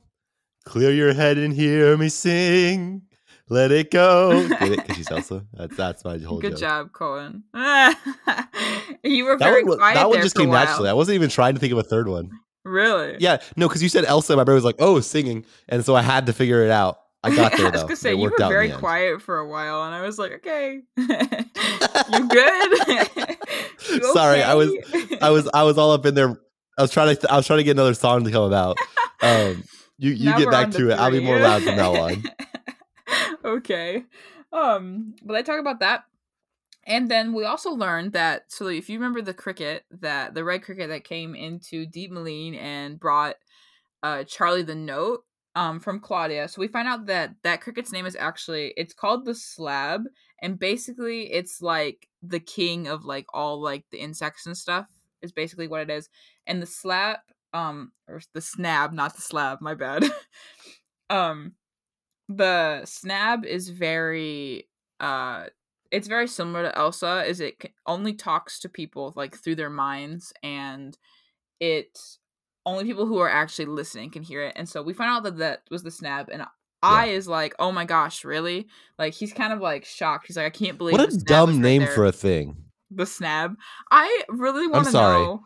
Clear 0.64 0.90
your 0.92 1.12
head 1.12 1.38
and 1.38 1.52
hear 1.52 1.96
me 1.96 2.08
sing. 2.08 3.02
Let 3.48 3.70
it 3.72 3.90
go. 3.90 4.46
Get 4.48 4.62
it? 4.62 4.76
Because 4.78 4.96
she's 4.96 5.10
Elsa. 5.10 5.44
That's 5.52 5.76
that's 5.76 6.04
my 6.04 6.18
whole 6.18 6.38
good 6.40 6.52
joke. 6.52 6.60
job 6.60 6.92
cohen 6.92 7.42
you 9.02 9.24
were 9.24 9.36
That 9.36 9.44
very 9.50 9.62
one, 9.64 9.70
wa- 9.70 9.76
quiet 9.76 9.94
that 9.96 10.08
one 10.08 10.16
there 10.16 10.22
just 10.22 10.36
for 10.36 10.42
came 10.42 10.50
naturally. 10.50 10.88
I 10.88 10.92
wasn't 10.92 11.16
even 11.16 11.28
trying 11.28 11.54
to 11.54 11.60
think 11.60 11.72
of 11.72 11.78
a 11.78 11.82
third 11.82 12.08
one. 12.08 12.30
really 12.64 13.16
Yeah, 13.18 13.38
no, 13.56 13.68
because 13.68 13.82
you 13.82 13.88
said 13.88 14.04
Elsa, 14.04 14.36
my 14.36 14.44
brain 14.44 14.54
was 14.54 14.64
like, 14.64 14.76
"Oh, 14.78 15.00
singing," 15.00 15.44
and 15.68 15.84
so 15.84 15.94
I 15.94 16.02
had 16.02 16.26
to 16.26 16.32
figure 16.32 16.62
it 16.64 16.70
out. 16.70 16.98
I 17.24 17.34
got 17.34 17.52
there 17.56 17.66
I 17.66 17.70
was 17.70 17.80
though. 17.82 17.86
gonna 17.88 17.96
say 17.96 18.14
you 18.14 18.20
were 18.22 18.32
very 18.38 18.68
the 18.68 18.74
end. 18.74 18.80
quiet 18.80 19.20
for 19.22 19.38
a 19.38 19.46
while, 19.48 19.82
and 19.84 19.94
I 19.94 20.02
was 20.02 20.18
like, 20.18 20.32
okay, 20.36 20.80
you 20.96 22.28
good? 22.28 22.78
You 23.90 24.12
Sorry, 24.14 24.42
I 24.42 24.54
was- 24.54 24.72
I 25.20 25.30
was 25.30 25.48
I 25.52 25.62
was 25.64 25.76
all 25.78 25.92
up 25.92 26.06
in 26.06 26.14
there. 26.14 26.36
I 26.78 26.82
was 26.82 26.90
trying 26.90 27.14
to 27.14 27.30
I 27.32 27.36
was 27.36 27.46
trying 27.46 27.58
to 27.58 27.64
get 27.64 27.72
another 27.72 27.94
song 27.94 28.24
to 28.24 28.30
come 28.30 28.44
about. 28.44 28.78
Um, 29.20 29.62
you 30.02 30.10
you 30.12 30.30
Now 30.30 30.38
get 30.38 30.50
back 30.50 30.70
to 30.72 30.90
it. 30.90 30.94
I'll 30.94 31.12
be 31.12 31.20
more 31.20 31.38
loud 31.38 31.62
from 31.62 31.76
now 31.76 31.94
on. 31.94 32.24
okay. 33.44 34.04
Um, 34.52 35.14
but 35.22 35.36
I 35.36 35.42
talk 35.42 35.60
about 35.60 35.78
that. 35.78 36.04
And 36.84 37.08
then 37.08 37.32
we 37.32 37.44
also 37.44 37.70
learned 37.70 38.12
that 38.14 38.46
so 38.48 38.66
if 38.66 38.90
you 38.90 38.98
remember 38.98 39.22
the 39.22 39.32
cricket 39.32 39.84
that 40.00 40.34
the 40.34 40.42
red 40.42 40.64
cricket 40.64 40.88
that 40.88 41.04
came 41.04 41.36
into 41.36 41.86
Deep 41.86 42.10
Maleen 42.10 42.58
and 42.60 42.98
brought 42.98 43.36
uh 44.02 44.24
Charlie 44.24 44.64
the 44.64 44.74
note 44.74 45.20
um 45.54 45.78
from 45.78 46.00
Claudia. 46.00 46.48
So 46.48 46.60
we 46.60 46.66
find 46.66 46.88
out 46.88 47.06
that 47.06 47.36
that 47.44 47.60
cricket's 47.60 47.92
name 47.92 48.04
is 48.04 48.16
actually 48.16 48.74
it's 48.76 48.94
called 48.94 49.24
the 49.24 49.36
slab 49.36 50.02
and 50.40 50.58
basically 50.58 51.32
it's 51.32 51.62
like 51.62 52.08
the 52.20 52.40
king 52.40 52.88
of 52.88 53.04
like 53.04 53.26
all 53.32 53.62
like 53.62 53.84
the 53.92 54.00
insects 54.00 54.46
and 54.46 54.58
stuff 54.58 54.88
is 55.22 55.30
basically 55.30 55.68
what 55.68 55.82
it 55.82 55.90
is. 55.90 56.08
And 56.48 56.60
the 56.60 56.66
slab 56.66 57.18
um 57.54 57.92
or 58.08 58.20
the 58.34 58.40
snab, 58.40 58.92
not 58.92 59.14
the 59.16 59.22
slab, 59.22 59.60
my 59.60 59.74
bad. 59.74 60.04
um 61.10 61.52
the 62.28 62.80
snab 62.84 63.44
is 63.44 63.68
very 63.68 64.68
uh 65.00 65.44
it's 65.90 66.08
very 66.08 66.26
similar 66.26 66.62
to 66.62 66.78
Elsa 66.78 67.24
is 67.26 67.40
it 67.40 67.70
only 67.86 68.14
talks 68.14 68.58
to 68.60 68.68
people 68.68 69.12
like 69.16 69.36
through 69.36 69.56
their 69.56 69.68
minds 69.70 70.32
and 70.42 70.96
it 71.60 71.98
only 72.64 72.84
people 72.84 73.06
who 73.06 73.18
are 73.18 73.28
actually 73.28 73.66
listening 73.66 74.10
can 74.10 74.22
hear 74.22 74.42
it 74.42 74.52
and 74.56 74.68
so 74.68 74.82
we 74.82 74.94
find 74.94 75.10
out 75.10 75.24
that 75.24 75.38
that 75.38 75.62
was 75.70 75.82
the 75.82 75.90
snab 75.90 76.28
and 76.32 76.44
I 76.82 77.06
is 77.06 77.28
like 77.28 77.54
oh 77.58 77.70
my 77.72 77.84
gosh 77.84 78.24
really 78.24 78.68
like 78.98 79.12
he's 79.14 79.32
kind 79.32 79.52
of 79.52 79.60
like 79.60 79.84
shocked 79.84 80.26
he's 80.28 80.36
like 80.36 80.46
I 80.46 80.50
can't 80.50 80.78
believe 80.78 80.96
What 80.98 81.12
a 81.12 81.16
dumb 81.18 81.50
right 81.50 81.58
name 81.58 81.82
there." 81.82 81.90
for 81.92 82.06
a 82.06 82.12
thing. 82.12 82.56
the 82.90 83.04
snab 83.04 83.56
I 83.90 84.22
really 84.28 84.66
want 84.68 84.86
to 84.86 84.92
know 84.92 85.42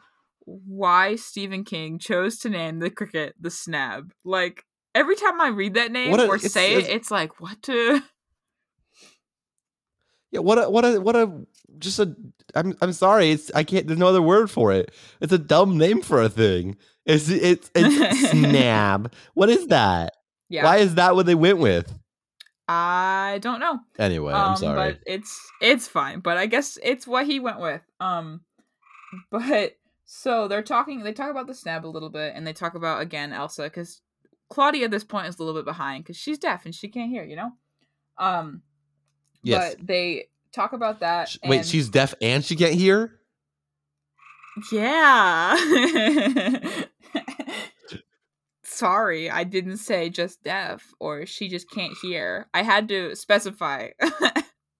why 0.47 1.16
Stephen 1.16 1.64
King 1.64 1.99
chose 1.99 2.38
to 2.38 2.49
name 2.49 2.78
the 2.78 2.88
cricket 2.90 3.34
the 3.38 3.49
snab 3.51 4.11
like 4.24 4.64
every 4.94 5.16
time 5.16 5.40
I 5.40 5.49
read 5.49 5.74
that 5.74 5.92
name 5.92 6.14
a- 6.18 6.26
or 6.26 6.36
it's- 6.36 6.53
say 6.53 6.74
it's- 6.76 6.88
it 6.88 6.94
it's 6.97 7.11
like 7.11 7.40
what 7.40 7.61
to 7.64 8.01
Yeah, 10.32 10.40
what 10.40 10.59
a 10.59 10.68
what 10.68 10.84
a 10.84 11.01
what 11.01 11.14
a 11.16 11.30
just 11.78 11.99
a 12.01 12.14
I'm 12.55 12.76
I'm 12.80 12.92
sorry, 12.92 13.30
it's 13.30 13.51
I 13.55 13.62
can't 13.62 13.86
there's 13.86 13.99
no 13.99 14.09
other 14.09 14.20
word 14.22 14.51
for 14.51 14.72
it. 14.72 14.92
It's 15.20 15.32
a 15.32 15.38
dumb 15.38 15.78
name 15.78 16.03
for 16.03 16.20
a 16.20 16.28
thing. 16.28 16.76
It's 17.05 17.28
it's 17.28 17.70
it's 17.74 18.32
snab. 18.32 19.12
What 19.34 19.49
is 19.51 19.68
that? 19.68 20.14
yeah 20.49 20.64
Why 20.64 20.78
is 20.78 20.97
that 20.97 21.14
what 21.14 21.26
they 21.26 21.34
went 21.36 21.59
with? 21.59 21.92
I 22.68 23.38
don't 23.42 23.61
know 23.61 23.78
Anyway, 23.99 24.32
um, 24.32 24.51
I'm 24.51 24.57
sorry. 24.57 24.92
But 24.92 24.99
it's 25.07 25.40
it's 25.61 25.86
fine. 25.86 26.18
But 26.20 26.36
I 26.38 26.47
guess 26.47 26.76
it's 26.82 27.07
what 27.07 27.26
he 27.26 27.38
went 27.38 27.61
with. 27.61 27.82
Um, 28.01 28.40
but 29.30 29.76
so 30.07 30.48
they're 30.48 30.62
talking. 30.62 31.02
They 31.02 31.12
talk 31.12 31.30
about 31.30 31.48
the 31.48 31.52
snab 31.52 31.82
a 31.84 31.88
little 31.88 32.11
bit, 32.11 32.32
and 32.34 32.46
they 32.46 32.52
talk 32.52 32.74
about 32.74 33.02
again 33.02 33.32
Elsa 33.32 33.64
because 33.64 34.00
Claudia 34.48 34.84
at 34.86 34.90
this 34.92 35.04
point 35.04 35.26
is 35.26 35.38
a 35.38 35.42
little 35.42 35.61
bit 35.61 35.66
behind 35.66 36.04
because 36.04 36.16
she's 36.16 36.38
deaf 36.38 36.64
and 36.64 36.74
she 36.74 36.88
can't 36.88 37.11
hear. 37.11 37.24
You 37.24 37.36
know. 37.36 37.50
Um. 38.16 38.62
Yes. 39.42 39.74
But 39.74 39.86
they 39.86 40.28
talk 40.54 40.72
about 40.72 41.00
that. 41.00 41.28
Sh- 41.28 41.38
Wait, 41.44 41.66
she's 41.66 41.88
deaf 41.88 42.14
and 42.22 42.44
she 42.44 42.57
can't 42.57 42.74
hear? 42.74 43.18
yeah. 44.72 45.57
Sorry, 48.62 49.30
I 49.30 49.44
didn't 49.44 49.78
say 49.78 50.11
just 50.11 50.42
deaf 50.42 50.92
or 51.00 51.26
she 51.26 51.48
just 51.48 51.70
can't 51.70 51.94
hear. 52.02 52.48
I 52.52 52.62
had 52.62 52.88
to 52.88 53.14
specify. 53.16 53.88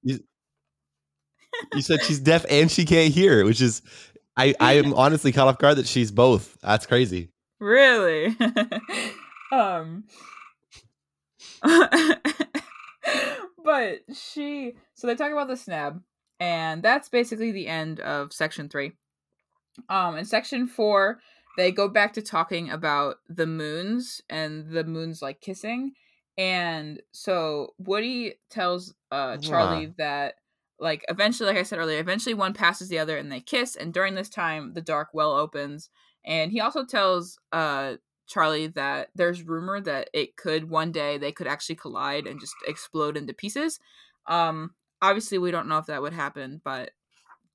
You 0.03 1.81
said 1.81 2.03
she's 2.03 2.21
deaf 2.21 2.45
and 2.51 2.71
she 2.71 2.85
can't 2.85 3.13
hear, 3.13 3.45
which 3.45 3.61
is 3.63 3.83
I 4.37 4.55
I 4.61 4.75
am 4.75 4.93
honestly 4.95 5.33
caught 5.33 5.49
off 5.49 5.59
guard 5.59 5.79
that 5.79 5.87
she's 5.87 6.11
both. 6.11 6.59
That's 6.61 6.87
crazy. 6.87 7.31
really 7.61 8.37
um 9.53 10.05
but 13.65 14.01
she 14.15 14.75
so 14.95 15.07
they 15.07 15.15
talk 15.15 15.33
about 15.33 15.49
the 15.49 15.55
snab 15.55 16.01
and 16.41 16.83
that's 16.83 17.09
basically 17.09 17.53
the 17.53 17.67
end 17.67 18.01
of 18.01 18.33
section 18.33 18.69
three 18.69 18.93
um 19.89 20.17
in 20.17 20.25
section 20.25 20.67
four 20.67 21.21
they 21.57 21.73
go 21.73 21.89
back 21.89 22.13
to 22.13 22.23
talking 22.23 22.71
about 22.71 23.17
the 23.29 23.47
moons 23.47 24.21
and 24.29 24.69
the 24.71 24.85
moons 24.85 25.23
like 25.23 25.41
kissing 25.41 25.93
and 26.39 27.01
so 27.13 27.75
woody 27.79 28.35
tells 28.51 28.95
uh 29.11 29.37
charlie 29.39 29.87
Huh. 29.87 29.93
that 29.99 30.35
like 30.79 31.05
eventually 31.09 31.49
like 31.49 31.59
i 31.59 31.63
said 31.63 31.79
earlier 31.79 31.99
eventually 31.99 32.35
one 32.35 32.53
passes 32.53 32.89
the 32.89 32.99
other 32.99 33.17
and 33.17 33.31
they 33.33 33.41
kiss 33.41 33.77
and 33.77 33.95
during 33.95 34.15
this 34.15 34.29
time 34.29 34.75
the 34.75 34.83
dark 34.83 35.09
well 35.13 35.33
opens 35.33 35.91
and 36.25 36.53
he 36.53 36.61
also 36.61 36.85
tells 36.85 37.39
uh 37.53 37.97
Charlie 38.27 38.67
that 38.67 39.11
there's 39.15 39.45
rumor 39.45 39.81
that 39.81 40.11
it 40.13 40.37
could 40.37 40.69
one 40.69 40.91
day 40.91 41.17
they 41.17 41.31
could 41.31 41.47
actually 41.47 41.77
collide 41.77 42.27
and 42.27 42.41
just 42.41 42.57
explode 42.67 43.17
into 43.17 43.33
pieces. 43.33 43.79
Um 44.27 44.75
obviously 45.01 45.39
we 45.39 45.53
don't 45.53 45.69
know 45.69 45.79
if 45.79 45.87
that 45.87 46.03
would 46.03 46.13
happen, 46.13 46.61
but 46.65 46.91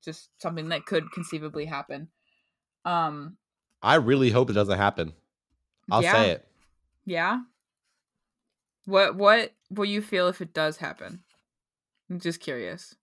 just 0.02 0.30
something 0.40 0.70
that 0.70 0.86
could 0.86 1.12
conceivably 1.12 1.66
happen. 1.66 2.08
Um 2.86 3.36
I 3.82 3.96
really 3.96 4.30
hope 4.30 4.48
it 4.48 4.54
doesn't 4.54 4.78
happen. 4.78 5.12
I'll 5.90 6.02
Yeah. 6.02 6.12
say 6.12 6.30
it. 6.30 6.48
yeah. 7.04 7.40
What 8.84 9.16
what 9.16 9.54
will 9.70 9.84
you 9.84 10.02
feel 10.02 10.28
if 10.28 10.40
it 10.40 10.52
does 10.52 10.78
happen? 10.78 11.24
I'm 12.10 12.20
just 12.20 12.40
curious. 12.40 12.96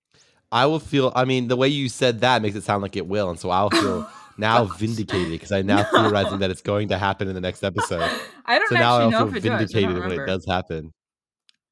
I 0.52 0.66
will 0.66 0.80
feel 0.80 1.12
I 1.16 1.26
mean, 1.26 1.48
the 1.48 1.56
way 1.56 1.68
you 1.68 1.90
said 1.90 2.22
that 2.22 2.42
makes 2.42 2.56
it 2.56 2.64
sound 2.64 2.82
like 2.82 2.96
it 2.96 3.08
will, 3.08 3.30
and 3.30 3.40
so 3.40 3.50
I'll 3.50 3.70
feel 3.70 4.10
now 4.38 4.66
vindicated 4.66 5.30
because 5.32 5.52
I'm 5.52 5.66
now 5.66 5.84
No. 5.92 6.04
theorizing 6.04 6.40
that 6.40 6.50
it's 6.50 6.62
going 6.62 6.88
to 6.90 6.98
happen 7.08 7.28
in 7.28 7.36
the 7.36 7.42
next 7.42 7.64
episode. 7.64 8.10
I 8.46 8.58
don't 8.58 8.70
So 8.70 8.76
now 8.76 8.96
actually 9.00 9.04
I'll 9.16 9.26
know 9.26 9.32
feel 9.32 9.38
if 9.38 9.46
it 9.46 9.48
does. 9.50 9.72
Vindicated 9.72 10.00
when 10.00 10.12
it 10.20 10.26
does 10.26 10.46
happen. 10.50 10.92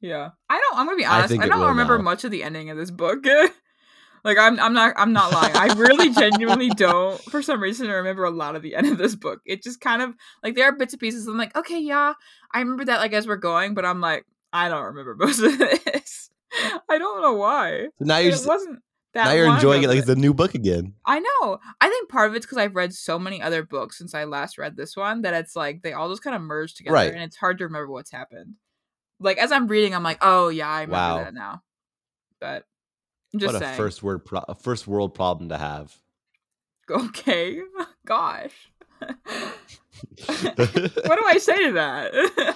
Yeah. 0.01 0.29
I 0.49 0.59
don't 0.59 0.79
I'm 0.79 0.85
gonna 0.85 0.97
be 0.97 1.05
honest. 1.05 1.29
think 1.29 1.43
I, 1.43 1.47
don't 1.47 1.67
remember 1.67 1.97
now. 1.97 2.03
much 2.03 2.23
of 2.23 2.29
the 2.31 2.43
ending 2.43 2.69
of 2.69 2.77
this 2.77 2.91
book. 2.91 3.25
like 4.23 4.37
I'm 4.37 4.59
I'm 4.59 4.73
not 4.73 4.93
I'm 4.97 5.11
not 5.13 5.31
lying. 5.31 5.55
I 5.55 5.73
really 5.73 6.11
genuinely 6.13 6.69
don't 6.69 7.19
for 7.23 7.41
some 7.41 7.61
reason 7.61 7.89
I 7.89 7.93
remember 7.93 8.25
a 8.25 8.29
lot 8.29 8.55
of 8.55 8.61
the 8.61 8.75
end 8.75 8.87
of 8.87 8.97
this 8.99 9.15
book. 9.15 9.39
It 9.45 9.63
just 9.63 9.79
kind 9.81 10.01
of 10.03 10.13
like 10.43 10.55
there 10.55 10.65
are 10.65 10.71
bits 10.75 10.93
and 10.93 10.99
pieces. 10.99 11.25
I'm 11.27 11.37
like, 11.37 11.55
okay, 11.57 11.79
yeah, 11.79 12.13
I 12.53 12.59
remember 12.59 12.85
that 12.85 12.99
like 12.99 13.13
as 13.13 13.25
we're 13.27 13.37
going, 13.37 13.73
but 13.73 13.85
I'm 13.85 14.01
like, 14.01 14.25
I 14.53 14.69
don't 14.69 14.83
remember 14.83 15.15
most 15.15 15.39
of 15.39 15.57
this. 15.57 16.29
I 16.89 16.97
don't 16.97 17.21
know 17.21 17.33
why. 17.33 17.87
So 17.97 18.05
now 18.05 18.17
you're 18.17 18.29
it 18.29 18.31
just, 18.31 18.47
wasn't 18.47 18.79
that 19.13 19.25
now 19.25 19.31
you're 19.33 19.53
enjoying 19.53 19.83
it 19.83 19.87
like 19.87 19.99
it's 19.99 20.09
a 20.09 20.15
new 20.15 20.33
book 20.33 20.53
again. 20.53 20.93
I 21.05 21.19
know. 21.19 21.59
I 21.81 21.89
think 21.89 22.09
part 22.09 22.29
of 22.29 22.35
it's 22.35 22.45
because 22.45 22.57
I've 22.57 22.75
read 22.75 22.93
so 22.93 23.17
many 23.17 23.41
other 23.41 23.63
books 23.63 23.97
since 23.97 24.13
I 24.13 24.25
last 24.25 24.57
read 24.57 24.75
this 24.75 24.95
one 24.95 25.21
that 25.23 25.33
it's 25.33 25.55
like 25.55 25.81
they 25.81 25.93
all 25.93 26.09
just 26.09 26.23
kind 26.23 26.35
of 26.35 26.41
merge 26.41 26.75
together 26.75 26.93
Right. 26.93 27.11
and 27.13 27.21
it's 27.23 27.35
hard 27.37 27.57
to 27.59 27.63
remember 27.65 27.91
what's 27.91 28.11
happened. 28.11 28.55
Like 29.19 29.37
as 29.39 29.51
I'm 29.51 29.67
reading, 29.67 29.95
I'm 29.95 30.03
like, 30.03 30.19
oh 30.21 30.49
yeah, 30.49 30.69
I 30.69 30.81
remember 30.81 30.93
Wow. 30.95 31.17
that 31.23 31.33
now. 31.33 31.63
But 32.39 32.65
I'm 33.33 33.39
just 33.39 33.53
what 33.53 33.63
a 33.63 33.73
first 33.75 34.03
word 34.03 34.19
pro- 34.25 34.45
a 34.47 34.55
first 34.55 34.87
world 34.87 35.13
problem 35.15 35.49
to 35.49 35.57
have. 35.57 35.95
Okay. 36.89 37.59
Gosh. 38.05 38.53
what 38.99 39.19
do 41.19 41.25
I 41.25 41.37
say 41.37 41.65
to 41.67 41.71
that? 41.73 42.55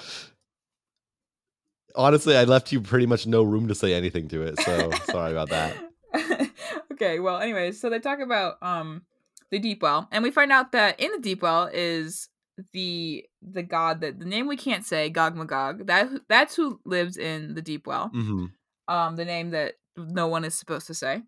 Honestly, 1.95 2.35
I 2.35 2.43
left 2.43 2.71
you 2.71 2.81
pretty 2.81 3.05
much 3.05 3.27
no 3.27 3.43
room 3.43 3.67
to 3.67 3.75
say 3.75 3.93
anything 3.93 4.27
to 4.29 4.41
it, 4.43 4.59
so 4.59 4.91
sorry 5.11 5.31
about 5.31 5.49
that. 5.49 5.75
okay, 6.93 7.19
well, 7.19 7.39
anyways, 7.39 7.79
so 7.79 7.89
they 7.89 7.99
talk 7.99 8.19
about 8.19 8.61
um 8.61 9.03
the 9.49 9.59
deep 9.59 9.81
well, 9.81 10.07
and 10.11 10.23
we 10.23 10.31
find 10.31 10.51
out 10.51 10.71
that 10.71 10.99
in 10.99 11.11
the 11.11 11.19
deep 11.19 11.41
well 11.41 11.69
is 11.71 12.29
the 12.73 13.25
the 13.41 13.63
god 13.63 14.01
that 14.01 14.19
the 14.19 14.25
name 14.25 14.47
we 14.47 14.57
can't 14.57 14.85
say, 14.85 15.09
Gog 15.09 15.35
Magog. 15.35 15.87
That 15.87 16.09
that's 16.27 16.55
who 16.55 16.79
lives 16.85 17.17
in 17.17 17.53
the 17.55 17.61
deep 17.61 17.87
well. 17.87 18.09
hmm 18.09 18.45
Um, 18.87 19.15
the 19.15 19.25
name 19.25 19.51
that 19.51 19.75
no 19.97 20.27
one 20.27 20.45
is 20.45 20.55
supposed 20.55 20.87
to 20.87 20.93
say. 20.93 21.23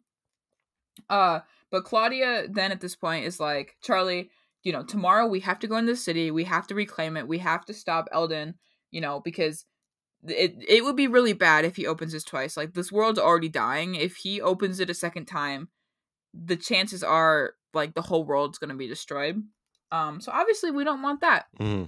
Uh, 1.10 1.40
but 1.72 1.86
Claudia 1.86 2.48
then 2.50 2.72
at 2.72 2.82
this 2.82 2.96
point 2.96 3.26
is 3.26 3.40
like, 3.40 3.76
Charlie, 3.82 4.30
you 4.64 4.72
know, 4.72 4.84
tomorrow 4.84 5.26
we 5.28 5.40
have 5.42 5.60
to 5.60 5.68
go 5.68 5.78
into 5.78 5.94
the 5.94 5.98
city, 5.98 6.32
we 6.32 6.44
have 6.46 6.68
to 6.68 6.76
reclaim 6.76 7.18
it, 7.18 7.28
we 7.28 7.40
have 7.40 7.66
to 7.66 7.74
stop 7.74 8.08
Elden, 8.12 8.56
you 8.92 9.02
know, 9.02 9.20
because 9.20 9.66
it 10.28 10.56
it 10.68 10.84
would 10.84 10.96
be 10.96 11.08
really 11.08 11.34
bad 11.34 11.66
if 11.66 11.76
he 11.76 11.88
opens 11.88 12.14
this 12.14 12.24
twice. 12.24 12.56
Like 12.58 12.74
this 12.74 12.92
world's 12.92 13.20
already 13.20 13.50
dying. 13.50 13.96
If 13.96 14.16
he 14.18 14.42
opens 14.42 14.80
it 14.80 14.90
a 14.90 14.94
second 14.94 15.26
time, 15.26 15.70
the 16.34 16.56
chances 16.56 17.04
are 17.04 17.54
like 17.74 17.94
the 17.94 18.02
whole 18.02 18.24
world's 18.24 18.58
gonna 18.58 18.76
be 18.76 18.88
destroyed. 18.88 19.44
Um, 19.92 20.22
so 20.22 20.32
obviously 20.32 20.72
we 20.72 20.84
don't 20.84 21.02
want 21.02 21.22
that. 21.22 21.46
hmm 21.58 21.84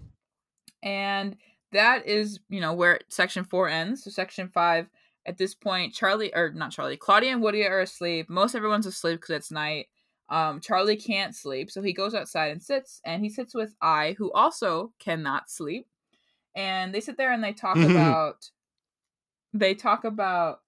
And 0.84 1.38
that 1.72 2.08
is, 2.08 2.40
you 2.50 2.62
know, 2.62 2.74
where 2.74 3.00
section 3.10 3.44
four 3.44 3.68
ends. 3.68 4.04
So 4.04 4.12
section 4.12 4.50
five, 4.50 4.88
at 5.26 5.38
this 5.38 5.56
point, 5.56 5.94
Charlie 5.94 6.34
or 6.34 6.52
not 6.52 6.72
Charlie, 6.72 6.98
Claudia 6.98 7.32
and 7.32 7.42
Woody 7.42 7.66
are 7.66 7.82
asleep. 7.82 8.30
Most 8.30 8.56
everyone's 8.56 8.86
asleep 8.86 9.20
because 9.22 9.36
it's 9.36 9.52
night. 9.52 9.88
Um, 10.30 10.60
Charlie 10.60 10.98
can't 10.98 11.36
sleep, 11.36 11.70
so 11.70 11.82
he 11.82 11.94
goes 11.94 12.16
outside 12.16 12.52
and 12.52 12.62
sits, 12.62 13.00
and 13.06 13.24
he 13.24 13.30
sits 13.30 13.54
with 13.54 13.76
I, 13.82 14.16
who 14.18 14.32
also 14.32 14.92
cannot 15.00 15.50
sleep. 15.52 15.88
And 16.56 16.94
they 16.94 17.02
sit 17.02 17.18
there 17.18 17.32
and 17.32 17.44
they 17.44 17.54
talk 17.54 17.78
about 17.78 18.50
they 19.54 19.74
talk 19.76 20.04
about 20.04 20.60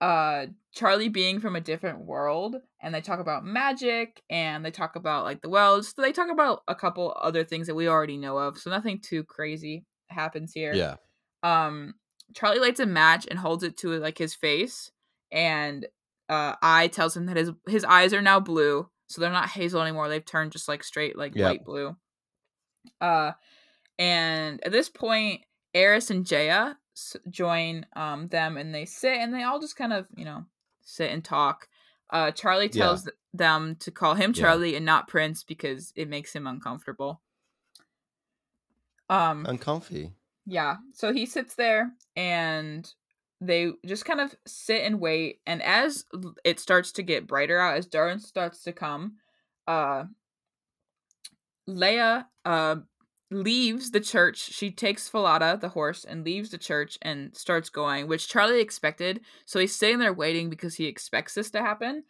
uh 0.00 0.46
Charlie 0.72 1.08
being 1.08 1.40
from 1.40 1.56
a 1.56 1.60
different 1.60 2.00
world 2.06 2.56
and 2.80 2.94
they 2.94 3.00
talk 3.00 3.20
about 3.20 3.44
magic 3.44 4.22
and 4.30 4.64
they 4.64 4.70
talk 4.70 4.96
about 4.96 5.24
like 5.24 5.42
the 5.42 5.48
wells. 5.48 5.92
So 5.94 6.02
they 6.02 6.12
talk 6.12 6.30
about 6.30 6.62
a 6.68 6.74
couple 6.74 7.14
other 7.20 7.44
things 7.44 7.66
that 7.66 7.74
we 7.74 7.88
already 7.88 8.16
know 8.16 8.38
of. 8.38 8.56
So 8.56 8.70
nothing 8.70 9.00
too 9.00 9.24
crazy 9.24 9.84
happens 10.08 10.52
here. 10.52 10.74
Yeah. 10.74 10.96
Um 11.42 11.94
Charlie 12.34 12.60
lights 12.60 12.80
a 12.80 12.86
match 12.86 13.26
and 13.28 13.38
holds 13.38 13.64
it 13.64 13.76
to 13.78 13.98
like 13.98 14.16
his 14.16 14.34
face 14.34 14.90
and 15.32 15.86
uh 16.28 16.54
eye 16.62 16.88
tells 16.88 17.16
him 17.16 17.26
that 17.26 17.36
his 17.36 17.50
his 17.68 17.84
eyes 17.84 18.14
are 18.14 18.22
now 18.22 18.38
blue 18.40 18.88
so 19.08 19.20
they're 19.20 19.30
not 19.32 19.48
hazel 19.48 19.82
anymore 19.82 20.08
they've 20.08 20.24
turned 20.24 20.52
just 20.52 20.68
like 20.68 20.84
straight 20.84 21.18
like 21.18 21.34
Yep. 21.34 21.44
light 21.44 21.64
blue 21.64 21.96
uh 23.00 23.32
and 24.00 24.64
at 24.66 24.72
this 24.72 24.88
point 24.88 25.42
eris 25.74 26.10
and 26.10 26.26
jaya 26.26 26.74
join 27.30 27.86
um 27.94 28.26
them 28.28 28.56
and 28.56 28.74
they 28.74 28.84
sit 28.84 29.16
and 29.18 29.32
they 29.32 29.44
all 29.44 29.60
just 29.60 29.76
kind 29.76 29.92
of 29.92 30.06
you 30.16 30.24
know 30.24 30.44
sit 30.82 31.10
and 31.12 31.24
talk 31.24 31.68
uh 32.10 32.32
charlie 32.32 32.68
tells 32.68 33.04
th- 33.04 33.14
them 33.32 33.76
to 33.76 33.92
call 33.92 34.14
him 34.14 34.32
Yeah. 34.34 34.42
charlie 34.42 34.74
and 34.74 34.84
not 34.84 35.06
prince 35.06 35.44
because 35.44 35.92
it 35.94 36.08
makes 36.08 36.34
him 36.34 36.46
uncomfortable 36.48 37.22
um 39.08 39.44
Uncomfy. 39.46 40.12
yeah. 40.46 40.76
So 40.94 41.12
he 41.12 41.26
sits 41.26 41.54
there 41.54 41.92
and 42.16 42.92
they 43.40 43.72
just 43.86 44.04
kind 44.04 44.20
of 44.20 44.34
sit 44.46 44.82
and 44.82 45.00
wait. 45.00 45.40
And 45.46 45.62
as 45.62 46.04
it 46.44 46.60
starts 46.60 46.92
to 46.92 47.02
get 47.02 47.26
brighter 47.26 47.58
out, 47.58 47.76
as 47.76 47.86
dawn 47.86 48.20
starts 48.20 48.62
to 48.64 48.72
come, 48.72 49.16
uh 49.66 50.04
Leah 51.66 52.28
uh 52.44 52.76
leaves 53.30 53.90
the 53.92 54.00
church. 54.00 54.38
She 54.38 54.70
takes 54.70 55.08
Falada, 55.08 55.56
the 55.60 55.68
horse, 55.70 56.04
and 56.04 56.24
leaves 56.24 56.50
the 56.50 56.58
church 56.58 56.98
and 57.02 57.34
starts 57.36 57.68
going, 57.68 58.08
which 58.08 58.28
Charlie 58.28 58.60
expected. 58.60 59.20
So 59.46 59.58
he's 59.60 59.74
sitting 59.74 59.98
there 59.98 60.12
waiting 60.12 60.50
because 60.50 60.74
he 60.74 60.86
expects 60.86 61.34
this 61.34 61.50
to 61.52 61.60
happen. 61.60 62.04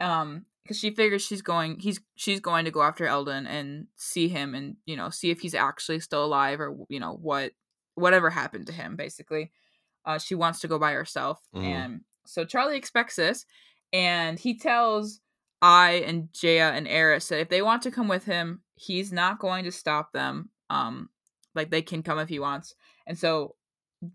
Um 0.00 0.46
because 0.64 0.80
she 0.80 0.90
figures 0.90 1.24
she's 1.24 1.42
going 1.42 1.78
he's 1.78 2.00
she's 2.16 2.40
going 2.40 2.64
to 2.64 2.72
go 2.72 2.82
after 2.82 3.06
Elden 3.06 3.46
and 3.46 3.86
see 3.94 4.26
him 4.26 4.52
and 4.52 4.76
you 4.84 4.96
know 4.96 5.10
see 5.10 5.30
if 5.30 5.38
he's 5.38 5.54
actually 5.54 6.00
still 6.00 6.24
alive 6.24 6.60
or 6.60 6.76
you 6.88 6.98
know 6.98 7.12
what 7.22 7.52
whatever 7.94 8.30
happened 8.30 8.66
to 8.66 8.72
him 8.72 8.96
basically 8.96 9.52
uh 10.04 10.18
she 10.18 10.34
wants 10.34 10.58
to 10.58 10.66
go 10.68 10.76
by 10.76 10.90
herself 10.90 11.40
Mhm. 11.54 11.62
and 11.62 12.00
so 12.26 12.44
charlie 12.44 12.76
expects 12.76 13.14
this 13.14 13.46
and 13.92 14.40
he 14.40 14.58
tells 14.58 15.20
i 15.62 16.02
and 16.04 16.30
jaya 16.32 16.72
and 16.74 16.88
eris 16.88 17.28
that 17.28 17.38
if 17.38 17.48
they 17.48 17.62
want 17.62 17.82
to 17.82 17.92
come 17.92 18.08
with 18.08 18.24
him 18.24 18.60
he's 18.74 19.12
not 19.12 19.38
going 19.38 19.62
to 19.64 19.70
stop 19.72 20.12
them 20.12 20.50
um 20.70 21.08
like 21.54 21.70
they 21.70 21.82
can 21.82 22.02
come 22.02 22.18
if 22.18 22.28
he 22.28 22.38
wants 22.38 22.74
and 23.06 23.18
so 23.18 23.54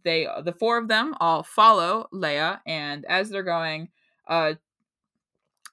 they 0.03 0.27
the 0.43 0.51
four 0.53 0.77
of 0.77 0.87
them 0.87 1.13
all 1.19 1.43
follow 1.43 2.07
leah 2.11 2.61
and 2.65 3.03
as 3.05 3.29
they're 3.29 3.43
going 3.43 3.89
uh 4.27 4.53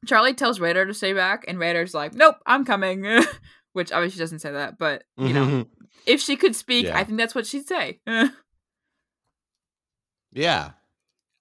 charlie 0.07 0.35
tells 0.35 0.61
radar 0.61 0.85
to 0.87 0.95
stay 0.95 1.13
back 1.13 1.45
and 1.49 1.59
radar's 1.59 1.93
like 1.95 2.15
nope 2.15 2.37
i'm 2.47 2.65
coming 2.65 3.05
which 3.73 3.93
obviously 3.93 4.19
doesn't 4.19 4.39
say 4.39 4.53
that 4.53 4.79
but 4.79 5.05
you 5.19 5.33
know 5.33 5.45
Mhm. 5.47 5.67
if 6.07 6.21
she 6.21 6.37
could 6.37 6.57
speak, 6.57 6.87
Yeah. 6.87 6.97
I 6.97 7.05
think 7.05 7.19
that's 7.19 7.35
what 7.35 7.47
she'd 7.47 7.67
say. 7.67 8.01
yeah. 10.33 10.71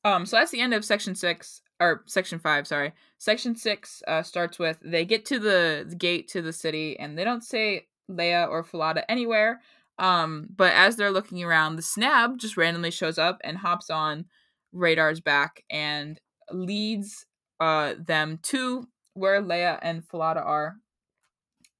um, 0.04 0.26
so 0.26 0.38
that's 0.38 0.52
the 0.52 0.62
end 0.62 0.74
of 0.74 0.84
section 0.86 1.16
six 1.16 1.62
or 1.80 2.04
section 2.08 2.40
five. 2.40 2.68
Sorry, 2.68 2.94
section 3.18 3.56
six 3.56 4.02
uh, 4.08 4.24
starts 4.24 4.58
with 4.60 4.78
they 4.84 5.06
get 5.06 5.26
to 5.26 5.40
the, 5.40 5.86
the 5.88 5.96
gate 5.96 6.28
to 6.30 6.42
the 6.42 6.54
city 6.54 6.98
and 7.00 7.18
they 7.18 7.24
don't 7.24 7.44
say 7.44 7.88
Leah 8.08 8.47
or 8.49 8.64
Falada 8.64 9.10
anywhere. 9.10 9.62
Um, 9.99 10.47
but 10.55 10.74
as 10.74 10.95
they're 10.95 11.12
looking 11.12 11.43
around, 11.43 11.76
the 11.76 11.82
snab 11.82 12.38
just 12.38 12.58
randomly 12.58 12.91
shows 12.91 13.18
up 13.18 13.39
and 13.43 13.58
hops 13.58 13.89
on 13.89 14.26
Radar's 14.74 15.20
back 15.20 15.64
and 15.70 16.20
leads 16.51 17.26
uh 17.60 17.95
them 17.97 18.39
to 18.43 18.88
where 19.14 19.41
Leah 19.41 19.80
and 19.82 20.08
Falada 20.08 20.41
are. 20.41 20.76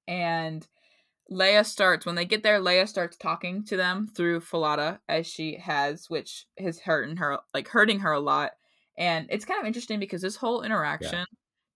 And 0.08 0.66
Leah 1.30 1.64
starts 1.64 2.06
when 2.06 2.14
they 2.14 2.24
get 2.24 2.42
there. 2.42 2.60
Leah 2.60 2.86
starts 2.86 3.16
talking 3.16 3.64
to 3.66 3.76
them 3.76 4.08
through 4.16 4.40
Falada 4.40 5.00
as 5.08 5.26
she 5.26 5.58
has, 5.58 6.06
which 6.08 6.46
has 6.58 6.80
hurting 6.80 7.18
her, 7.18 7.38
like 7.52 7.68
hurting 7.68 8.00
her 8.00 8.12
a 8.12 8.20
lot. 8.20 8.52
And 8.96 9.26
it's 9.30 9.44
kind 9.44 9.60
of 9.60 9.66
interesting 9.66 10.00
because 10.00 10.22
this 10.22 10.36
whole 10.36 10.62
interaction, 10.62 11.24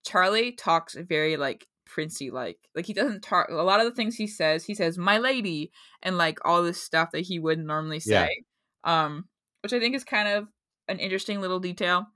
Charlie 0.04 0.52
talks 0.52 0.96
very 0.96 1.36
like 1.36 1.66
princey 1.92 2.30
like. 2.30 2.58
Like 2.74 2.86
he 2.86 2.94
doesn't 2.94 3.22
talk 3.22 3.48
a 3.50 3.54
lot 3.54 3.80
of 3.80 3.86
the 3.86 3.94
things 3.94 4.16
he 4.16 4.26
says. 4.26 4.64
He 4.64 4.74
says 4.74 4.96
"my 4.98 5.18
lady" 5.18 5.70
and 6.02 6.16
like 6.18 6.38
all 6.44 6.62
this 6.62 6.82
stuff 6.82 7.10
that 7.12 7.20
he 7.20 7.38
wouldn't 7.38 7.66
normally 7.66 8.00
Yeah. 8.04 8.26
say. 8.26 8.44
Um, 8.84 9.28
which 9.62 9.72
I 9.72 9.78
think 9.78 9.94
is 9.94 10.04
kind 10.04 10.28
of 10.28 10.48
an 10.88 10.98
interesting 10.98 11.40
little 11.40 11.60
detail. 11.60 12.06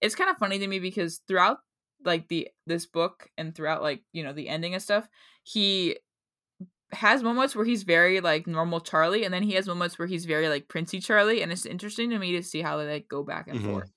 It's 0.00 0.14
kind 0.14 0.30
of 0.30 0.36
funny 0.38 0.58
to 0.58 0.66
me 0.68 0.78
because 0.78 1.20
throughout 1.26 1.58
like 2.04 2.28
the 2.28 2.48
this 2.66 2.86
book 2.86 3.28
and 3.38 3.54
throughout 3.54 3.82
like 3.82 4.02
you 4.12 4.22
know 4.22 4.32
the 4.32 4.48
ending 4.48 4.74
and 4.74 4.82
stuff, 4.82 5.08
he 5.42 5.96
has 6.92 7.22
moments 7.22 7.56
where 7.56 7.64
he's 7.64 7.84
very 7.84 8.20
like 8.20 8.46
normal 8.46 8.80
Charlie, 8.80 9.24
and 9.24 9.32
then 9.32 9.42
he 9.42 9.54
has 9.54 9.66
moments 9.66 9.98
where 9.98 10.08
he's 10.08 10.26
very 10.26 10.48
like 10.48 10.68
Princey 10.68 11.00
Charlie, 11.00 11.42
and 11.42 11.50
it's 11.50 11.66
interesting 11.66 12.10
to 12.10 12.18
me 12.18 12.32
to 12.32 12.42
see 12.42 12.60
how 12.62 12.76
they 12.76 12.86
like 12.86 13.08
go 13.08 13.22
back 13.22 13.48
and 13.48 13.58
Mhm. 13.58 13.72
forth. 13.72 13.90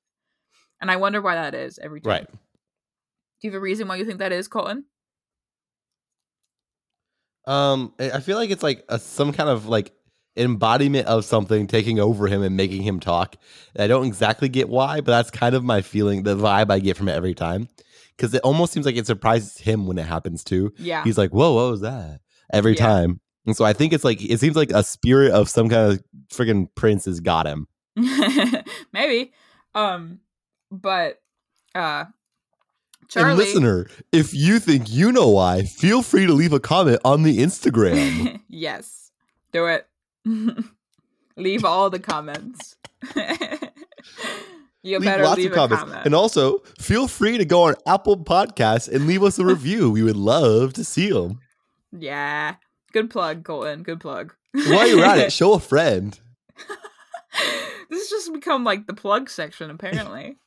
And 0.81 0.89
I 0.91 0.95
wonder 0.95 1.21
why 1.21 1.36
that 1.36 1.53
is 1.55 1.77
every 1.79 2.01
time. 2.01 2.11
Right. 2.11 2.29
Do 2.29 3.47
you 3.47 3.51
have 3.51 3.57
a 3.57 3.61
reason 3.61 3.88
why 3.88 3.97
you 3.97 4.05
think 4.05 4.19
that 4.19 4.31
is, 4.31 4.47
Colton? 4.47 4.86
Um, 7.47 7.93
I 7.99 8.19
feel 8.21 8.37
like 8.37 8.49
it's 8.49 8.63
like 8.63 8.83
a, 8.89 8.97
some 8.99 9.31
kind 9.33 9.49
of 9.49 9.67
like 9.67 9.91
embodiment 10.37 11.07
of 11.07 11.23
something 11.23 11.67
taking 11.67 11.99
over 11.99 12.27
him 12.27 12.41
and 12.43 12.57
making 12.57 12.81
him 12.83 12.99
talk. 12.99 13.35
I 13.77 13.87
don't 13.87 14.05
exactly 14.05 14.49
get 14.49 14.67
why, 14.67 14.97
but 15.01 15.11
that's 15.11 15.31
kind 15.31 15.55
of 15.55 15.63
my 15.63 15.81
feeling, 15.81 16.23
the 16.23 16.35
vibe 16.35 16.71
I 16.71 16.79
get 16.79 16.97
from 16.97 17.07
it 17.07 17.13
every 17.13 17.33
time. 17.33 17.67
Because 18.17 18.33
it 18.33 18.41
almost 18.43 18.71
seems 18.73 18.85
like 18.85 18.95
it 18.95 19.05
surprises 19.07 19.57
him 19.57 19.87
when 19.87 19.97
it 19.97 20.05
happens 20.05 20.43
too. 20.43 20.73
Yeah. 20.77 21.03
He's 21.03 21.17
like, 21.17 21.31
"Whoa, 21.31 21.53
what 21.53 21.69
was 21.71 21.81
that?" 21.81 22.21
Every 22.51 22.73
Yeah. 22.73 22.85
time, 22.85 23.19
and 23.45 23.55
so 23.57 23.65
I 23.65 23.73
think 23.73 23.91
it's 23.91 24.05
like 24.05 24.23
it 24.23 24.39
seems 24.39 24.55
like 24.55 24.71
a 24.71 24.83
spirit 24.83 25.31
of 25.31 25.49
some 25.49 25.67
kind 25.69 25.91
of 25.91 26.03
freaking 26.29 26.67
prince 26.75 27.05
has 27.05 27.19
got 27.19 27.45
him. 27.45 27.67
Maybe. 28.93 29.33
Um, 29.73 30.19
but 30.71 31.19
uh, 31.75 32.05
And 33.15 33.37
listener, 33.37 33.87
if 34.11 34.33
you 34.33 34.59
think 34.59 34.89
you 34.89 35.11
know 35.11 35.29
why, 35.29 35.63
feel 35.63 36.01
free 36.01 36.25
to 36.25 36.33
leave 36.33 36.53
a 36.53 36.59
comment 36.59 36.99
on 37.05 37.23
the 37.23 37.39
Instagram. 37.39 38.39
yes, 38.49 39.11
do 39.51 39.67
it. 39.67 39.87
leave 41.37 41.63
all 41.63 41.89
the 41.89 41.99
comments. 41.99 42.75
you 44.83 44.99
leave 44.99 45.03
better 45.03 45.23
lots 45.23 45.37
leave 45.37 45.47
of 45.47 45.53
a 45.53 45.55
comments. 45.55 45.83
comment. 45.83 46.05
And 46.05 46.15
also, 46.15 46.59
feel 46.79 47.07
free 47.07 47.37
to 47.37 47.45
go 47.45 47.63
on 47.63 47.75
Apple 47.85 48.17
Podcasts 48.17 48.91
and 48.91 49.07
leave 49.07 49.23
us 49.23 49.39
a 49.39 49.45
review. 49.45 49.91
we 49.91 50.03
would 50.03 50.15
love 50.15 50.73
to 50.73 50.83
see 50.83 51.11
them. 51.11 51.39
yeah, 51.91 52.55
good 52.91 53.09
plug, 53.09 53.43
Colton. 53.43 53.83
Good 53.83 53.99
plug. 53.99 54.33
While 54.53 54.87
you're 54.87 55.05
at 55.05 55.17
it, 55.19 55.33
show 55.33 55.53
a 55.53 55.59
friend. 55.59 56.17
this 57.89 58.01
has 58.01 58.09
just 58.09 58.33
become 58.33 58.63
like 58.63 58.87
the 58.87 58.93
plug 58.93 59.29
section, 59.29 59.69
apparently. 59.69 60.37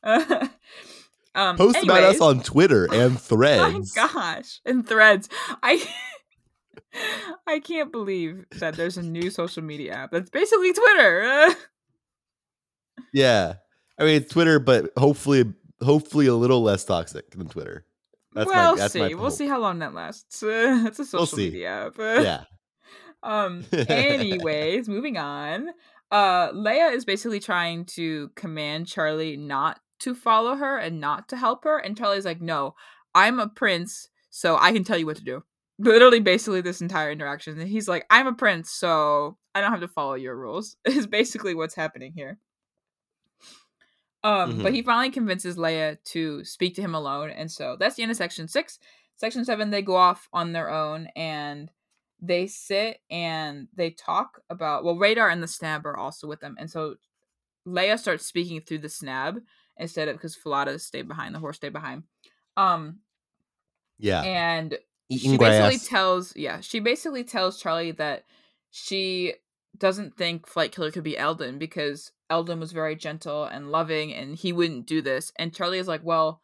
Um, 1.35 1.57
Post 1.57 1.83
about 1.83 2.03
us 2.03 2.21
on 2.21 2.41
Twitter 2.41 2.85
and 2.91 3.19
Threads. 3.19 3.93
Oh 3.97 4.01
my 4.01 4.11
gosh 4.11 4.59
and 4.65 4.87
threads 4.87 5.29
i 5.61 5.81
i 7.47 7.59
can't 7.59 7.91
believe 7.91 8.45
that 8.59 8.75
there's 8.75 8.97
a 8.97 9.01
new 9.03 9.29
social 9.29 9.63
media 9.63 9.93
app 9.93 10.11
that's 10.11 10.29
basically 10.31 10.73
twitter 10.73 11.47
Yeah. 13.13 13.55
I 13.97 14.03
mean, 14.03 14.23
Twitter, 14.23 14.59
but 14.59 14.91
hopefully, 14.97 15.45
hopefully 15.81 16.27
a 16.27 16.35
little 16.35 16.61
less 16.61 16.83
toxic 16.85 17.31
than 17.31 17.47
Twitter. 17.47 17.85
That's 18.33 18.45
we'll 18.47 18.55
my, 18.55 18.75
that's 18.75 18.93
see 18.93 19.15
we'll 19.15 19.31
see 19.31 19.47
how 19.47 19.59
long 19.59 19.79
that 19.79 19.93
lasts 19.93 20.43
uh, 20.43 20.83
it's 20.85 20.99
a 20.99 21.05
social 21.05 21.25
see. 21.25 21.45
media 21.49 21.87
app 21.87 21.95
Yeah. 21.97 22.43
um 23.23 23.65
anyways 23.73 24.87
moving 24.87 25.17
on 25.17 25.69
uh 26.11 26.49
leah 26.53 26.89
is 26.89 27.05
basically 27.05 27.39
trying 27.39 27.85
to 27.85 28.29
command 28.35 28.85
charlie 28.85 29.35
not 29.35 29.79
to 29.99 30.15
follow 30.15 30.55
her 30.55 30.77
and 30.77 30.99
not 30.99 31.27
to 31.29 31.37
help 31.37 31.63
her 31.63 31.77
and 31.79 31.97
charlie's 31.97 32.25
like 32.25 32.41
no 32.41 32.75
i'm 33.15 33.39
a 33.39 33.47
prince 33.49 34.09
so 34.29 34.57
i 34.57 34.71
can 34.71 34.83
tell 34.83 34.97
you 34.97 35.05
what 35.05 35.17
to 35.17 35.23
do. 35.23 35.43
Literally 35.79 36.19
basically 36.19 36.61
this 36.61 36.81
entire 36.81 37.11
interaction 37.11 37.57
and 37.59 37.69
he's 37.69 37.87
like 37.87 38.05
i'm 38.09 38.27
a 38.27 38.33
prince 38.33 38.69
so 38.71 39.37
i 39.55 39.61
don't 39.61 39.71
have 39.71 39.79
to 39.81 39.87
follow 39.87 40.13
your 40.15 40.35
rules 40.35 40.75
is 40.85 41.07
basically 41.07 41.55
what's 41.55 41.75
happening 41.75 42.11
here. 42.15 42.37
Um 44.23 44.59
but 44.61 44.71
Mhm. 44.71 44.75
he 44.75 44.81
finally 44.81 45.11
convinces 45.11 45.57
leah 45.57 45.97
to 46.05 46.43
speak 46.43 46.75
to 46.75 46.81
him 46.81 46.93
alone 46.95 47.29
and 47.29 47.49
so 47.49 47.77
that's 47.79 47.95
the 47.95 48.03
end 48.03 48.11
of 48.11 48.17
section 48.17 48.47
six. 48.47 48.79
Section 49.15 49.45
seven 49.45 49.69
they 49.69 49.81
go 49.81 49.95
off 49.95 50.27
on 50.33 50.51
their 50.51 50.69
own 50.69 51.07
and 51.15 51.71
they 52.21 52.47
sit 52.47 52.99
and 53.09 53.67
they 53.75 53.91
talk 53.91 54.41
about 54.49 54.83
well 54.83 54.97
radar 54.97 55.29
and 55.29 55.41
the 55.41 55.47
snab 55.47 55.85
are 55.85 55.95
also 55.97 56.27
with 56.27 56.41
them 56.41 56.55
and 56.59 56.69
so 56.69 56.95
leah 57.65 57.97
starts 57.97 58.25
speaking 58.25 58.59
through 58.59 58.79
the 58.79 58.89
snab 58.89 59.41
instead 59.79 60.07
of 60.07 60.15
because 60.17 60.35
falada 60.35 60.77
stayed 60.79 61.07
behind 61.07 61.35
the 61.35 61.39
horse 61.39 61.57
stayed 61.57 61.73
behind. 61.73 62.03
Um 62.57 63.01
Yeah. 63.99 64.27
and 64.27 64.77
Eating 65.09 65.31
she 65.31 65.37
basically 65.37 65.79
grass. 65.79 65.79
tells 65.79 66.35
yeah 66.35 66.59
she 66.61 66.79
basically 66.79 67.23
tells 67.23 67.59
charlie 67.59 67.91
that 67.91 68.25
she 68.71 69.33
doesn't 69.77 70.15
think 70.17 70.47
flight 70.47 70.71
killer 70.71 70.91
could 70.91 71.03
be 71.03 71.17
elden 71.17 71.57
because 71.57 72.11
elden 72.29 72.59
was 72.59 72.71
very 72.71 72.95
gentle 72.95 73.45
and 73.45 73.71
loving 73.71 74.13
and 74.13 74.35
he 74.35 74.53
wouldn't 74.53 74.85
do 74.85 75.01
this. 75.01 75.31
And 75.37 75.53
charlie 75.53 75.79
is 75.79 75.87
like 75.87 76.03
well 76.03 76.41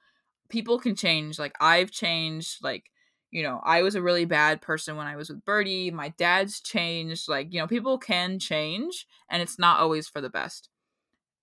people 0.49 0.79
can 0.79 0.95
change. 0.95 1.39
Like 1.39 1.55
i've 1.59 1.91
changed. 1.91 2.63
Like 2.63 2.85
you 3.31 3.43
know 3.43 3.59
i 3.63 3.81
was 3.81 3.95
a 3.95 4.01
really 4.01 4.25
bad 4.25 4.61
person 4.61 4.95
when 4.95 5.07
i 5.07 5.15
was 5.15 5.29
with 5.29 5.43
birdie. 5.45 5.91
My 5.91 6.09
dad's 6.09 6.59
changed. 6.61 7.27
Like 7.29 7.53
you 7.53 7.59
know 7.59 7.67
people 7.67 7.97
can 7.97 8.39
change 8.39 9.05
and 9.29 9.41
it's 9.41 9.59
not 9.59 9.79
always 9.79 10.07
for 10.07 10.21
the 10.21 10.29
best. 10.29 10.69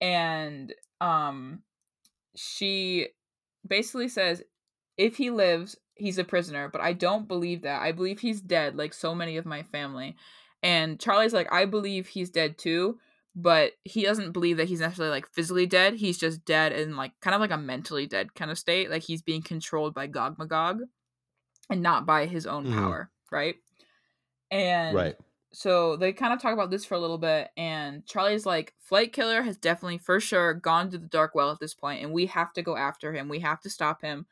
And 0.01 0.74
um 1.01 1.62
she 2.37 3.09
basically 3.66 4.09
says 4.09 4.43
if 4.97 5.16
he 5.16 5.30
lives, 5.30 5.76
he's 5.95 6.18
a 6.18 6.24
prisoner, 6.24 6.68
but 6.68 6.80
I 6.80 6.93
don't 6.93 7.28
believe 7.28 7.62
that. 7.62 7.83
I 7.83 7.93
believe 7.93 8.20
he's 8.20 8.41
dead, 8.41 8.76
like 8.76 8.95
so 8.95 9.14
many 9.14 9.37
of 9.37 9.47
my 9.47 9.62
family. 9.62 10.16
And 10.62 11.01
Charlie's 11.01 11.33
like, 11.33 11.53
I 11.53 11.64
believe 11.64 12.07
he's 12.09 12.30
dead 12.30 12.59
too, 12.59 12.99
but 13.35 13.72
he 13.85 14.03
doesn't 14.03 14.33
believe 14.33 14.59
that 14.59 14.68
he's 14.68 14.80
necessarily 14.80 15.12
like 15.14 15.28
physically 15.28 15.66
dead. 15.66 15.95
He's 15.95 16.18
just 16.18 16.45
dead 16.45 16.72
in 16.72 16.97
like 16.97 17.12
kind 17.20 17.35
of 17.35 17.41
like 17.41 17.51
a 17.51 17.57
mentally 17.59 18.07
dead 18.07 18.35
kind 18.35 18.51
of 18.51 18.59
state. 18.59 18.91
Like 18.91 19.03
he's 19.03 19.22
being 19.22 19.43
controlled 19.43 19.95
by 19.95 20.07
Gog 20.07 20.39
Magog 20.39 20.80
and 21.70 21.83
not 21.83 22.07
by 22.07 22.26
his 22.26 22.47
own 22.47 22.66
Mhm. 22.66 22.74
power, 22.74 23.11
right? 23.30 23.57
And 24.51 24.95
Right. 24.97 25.16
So 25.55 25.96
they 25.96 26.12
kind 26.12 26.32
of 26.32 26.40
talk 26.40 26.55
about 26.55 26.70
this 26.70 26.84
for 26.84 26.94
a 26.94 27.00
little 27.00 27.18
bit, 27.18 27.50
and 27.59 28.07
Charlie's 28.07 28.46
like, 28.46 28.74
Flight 28.80 29.12
Killer 29.12 29.42
has 29.42 29.59
definitely, 29.59 29.98
for 29.98 30.18
sure, 30.18 30.55
gone 30.55 30.90
to 30.90 30.98
the 30.98 31.07
Dark 31.07 31.34
Well 31.34 31.50
at 31.50 31.61
this 31.61 31.74
point, 31.74 32.03
and 32.03 32.12
we 32.12 32.26
have 32.26 32.55
to 32.55 32.62
go 32.62 32.76
after 32.76 33.12
him. 33.12 33.28
We 33.28 33.40
have 33.40 33.61
to 33.61 33.70
stop 33.70 34.00
him. 34.00 34.26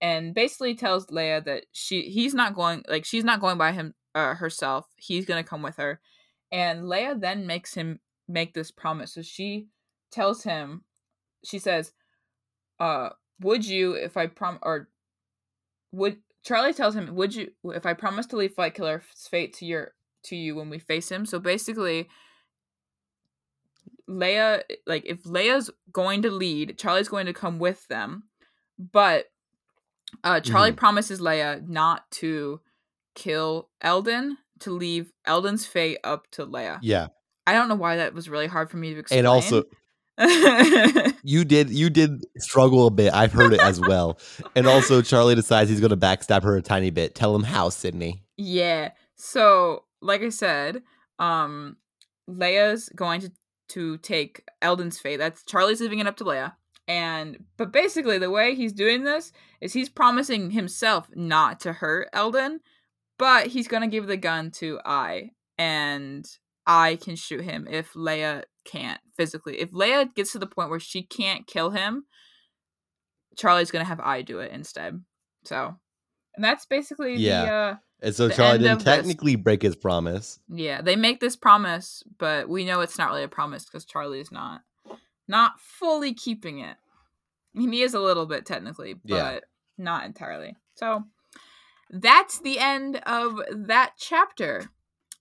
And 0.00 0.34
basically 0.34 0.74
tells 0.74 1.10
Leah 1.10 1.42
that 1.42 1.66
she 1.70 2.02
he's 2.02 2.34
not 2.34 2.54
going 2.56 2.84
like 2.88 3.04
she's 3.04 3.22
not 3.22 3.40
going 3.40 3.56
by 3.56 3.70
him 3.70 3.94
uh, 4.16 4.34
herself. 4.34 4.86
He's 4.96 5.26
gonna 5.26 5.44
come 5.44 5.62
with 5.62 5.76
her. 5.76 6.00
And 6.50 6.82
Leia 6.84 7.20
then 7.20 7.46
makes 7.46 7.74
him 7.74 8.00
make 8.26 8.52
this 8.52 8.72
promise. 8.72 9.14
So 9.14 9.22
she 9.22 9.68
tells 10.10 10.42
him, 10.42 10.82
she 11.44 11.60
says, 11.60 11.92
uh, 12.80 13.10
would 13.40 13.64
you 13.64 13.92
if 13.92 14.16
I 14.16 14.26
prom 14.26 14.58
or 14.62 14.88
would 15.92 16.18
Charlie 16.42 16.74
tells 16.74 16.96
him, 16.96 17.14
would 17.14 17.34
you 17.34 17.52
if 17.64 17.86
I 17.86 17.94
promise 17.94 18.26
to 18.26 18.36
leave 18.36 18.54
Flight 18.54 18.74
Killer's 18.74 19.04
fate 19.30 19.52
to 19.58 19.66
your 19.66 19.92
to 20.24 20.36
you 20.36 20.54
when 20.54 20.70
we 20.70 20.78
face 20.78 21.10
him? 21.10 21.26
So 21.26 21.38
basically 21.38 22.08
Leah 24.08 24.62
like 24.86 25.04
if 25.06 25.24
Leah's 25.26 25.70
going 25.92 26.22
to 26.22 26.30
lead, 26.30 26.78
Charlie's 26.78 27.08
going 27.08 27.26
to 27.26 27.32
come 27.32 27.58
with 27.58 27.86
them. 27.88 28.24
But 28.78 29.26
uh 30.24 30.40
Charlie 30.40 30.72
promises 30.72 31.20
Leah 31.20 31.62
not 31.66 32.10
to 32.12 32.60
kill 33.14 33.68
Elden, 33.80 34.38
to 34.60 34.70
leave 34.70 35.12
Elden's 35.24 35.66
fate 35.66 35.98
up 36.04 36.30
to 36.32 36.44
Leah. 36.44 36.80
Yeah. 36.82 37.08
I 37.46 37.54
don't 37.54 37.68
know 37.68 37.74
why 37.74 37.96
that 37.96 38.14
was 38.14 38.28
really 38.28 38.46
hard 38.46 38.70
for 38.70 38.76
me 38.76 38.94
to 38.94 39.00
explain. 39.00 39.18
And 39.20 39.26
also 39.26 39.64
you 41.22 41.44
did 41.44 41.70
you 41.70 41.88
did 41.88 42.24
struggle 42.38 42.86
a 42.86 42.90
bit. 42.90 43.12
I've 43.14 43.32
heard 43.32 43.54
it 43.54 43.60
as 43.60 43.80
well. 43.80 44.18
and 44.54 44.66
also 44.66 45.00
Charlie 45.02 45.34
decides 45.34 45.70
he's 45.70 45.80
gonna 45.80 45.96
backstab 45.96 46.42
her 46.42 46.56
a 46.56 46.62
tiny 46.62 46.90
bit. 46.90 47.14
Tell 47.14 47.34
him 47.34 47.42
how, 47.42 47.70
Sydney. 47.70 48.22
Yeah. 48.36 48.90
So, 49.16 49.84
like 50.02 50.22
I 50.22 50.28
said, 50.28 50.82
um 51.18 51.76
Leah's 52.26 52.88
going 52.90 53.20
to 53.22 53.32
to 53.70 53.96
take 53.98 54.44
Elden's 54.60 54.98
fate. 54.98 55.16
That's 55.16 55.44
Charlie's 55.44 55.80
leaving 55.80 55.98
it 55.98 56.06
up 56.06 56.16
to 56.18 56.24
Leah. 56.24 56.56
And 56.88 57.44
but 57.56 57.72
basically 57.72 58.18
the 58.18 58.30
way 58.30 58.54
he's 58.54 58.72
doing 58.72 59.04
this 59.04 59.32
is 59.60 59.72
he's 59.72 59.88
promising 59.88 60.50
himself 60.50 61.08
not 61.14 61.60
to 61.60 61.72
hurt 61.72 62.08
Elden, 62.12 62.60
but 63.18 63.46
he's 63.46 63.68
to 63.82 63.88
give 63.88 64.06
the 64.06 64.16
gun 64.16 64.50
to 64.52 64.80
I 64.84 65.30
and 65.56 66.26
I 66.66 66.96
can 66.96 67.16
shoot 67.16 67.42
him 67.42 67.66
if 67.70 67.94
Leah 67.94 68.44
can't 68.64 69.00
physically. 69.16 69.60
If 69.60 69.72
Leah 69.72 70.10
gets 70.14 70.32
to 70.32 70.38
the 70.38 70.46
point 70.46 70.70
where 70.70 70.80
she 70.80 71.02
can't 71.02 71.46
kill 71.46 71.70
him, 71.70 72.04
Charlie's 73.36 73.70
to 73.84 73.88
have 73.88 74.00
I 74.00 74.22
do 74.22 74.40
it 74.40 74.52
instead. 74.52 75.02
So, 75.44 75.76
and 76.34 76.44
that's 76.44 76.66
basically 76.66 77.16
Yeah. 77.16 77.44
the 77.44 77.50
uh 77.52 77.76
And 78.02 78.14
so 78.14 78.28
Charlie 78.28 78.58
didn't 78.58 78.72
of 78.72 78.84
this. 78.84 78.96
technically 78.96 79.36
break 79.36 79.62
his 79.62 79.76
promise. 79.76 80.38
Yeah, 80.48 80.82
they 80.82 80.96
make 80.96 81.20
this 81.20 81.36
promise, 81.36 82.02
but 82.18 82.48
we 82.48 82.64
know 82.64 82.80
it's 82.80 82.98
not 82.98 83.10
really 83.10 83.22
a 83.24 83.28
promise 83.28 83.64
because 83.64 83.84
Charlie 83.84 84.20
is 84.20 84.32
not 84.32 84.62
not 85.28 85.60
fully 85.60 86.12
keeping 86.14 86.58
it. 86.58 86.76
I 87.54 87.58
mean, 87.58 87.72
he 87.72 87.82
is 87.82 87.94
a 87.94 88.00
little 88.00 88.26
bit 88.26 88.44
technically, 88.46 88.94
but 88.94 89.14
Yeah. 89.14 89.38
not 89.78 90.04
entirely. 90.04 90.56
So 90.74 91.04
that's 91.90 92.40
the 92.40 92.58
end 92.58 92.96
of 93.06 93.40
that 93.52 93.92
chapter. 93.98 94.70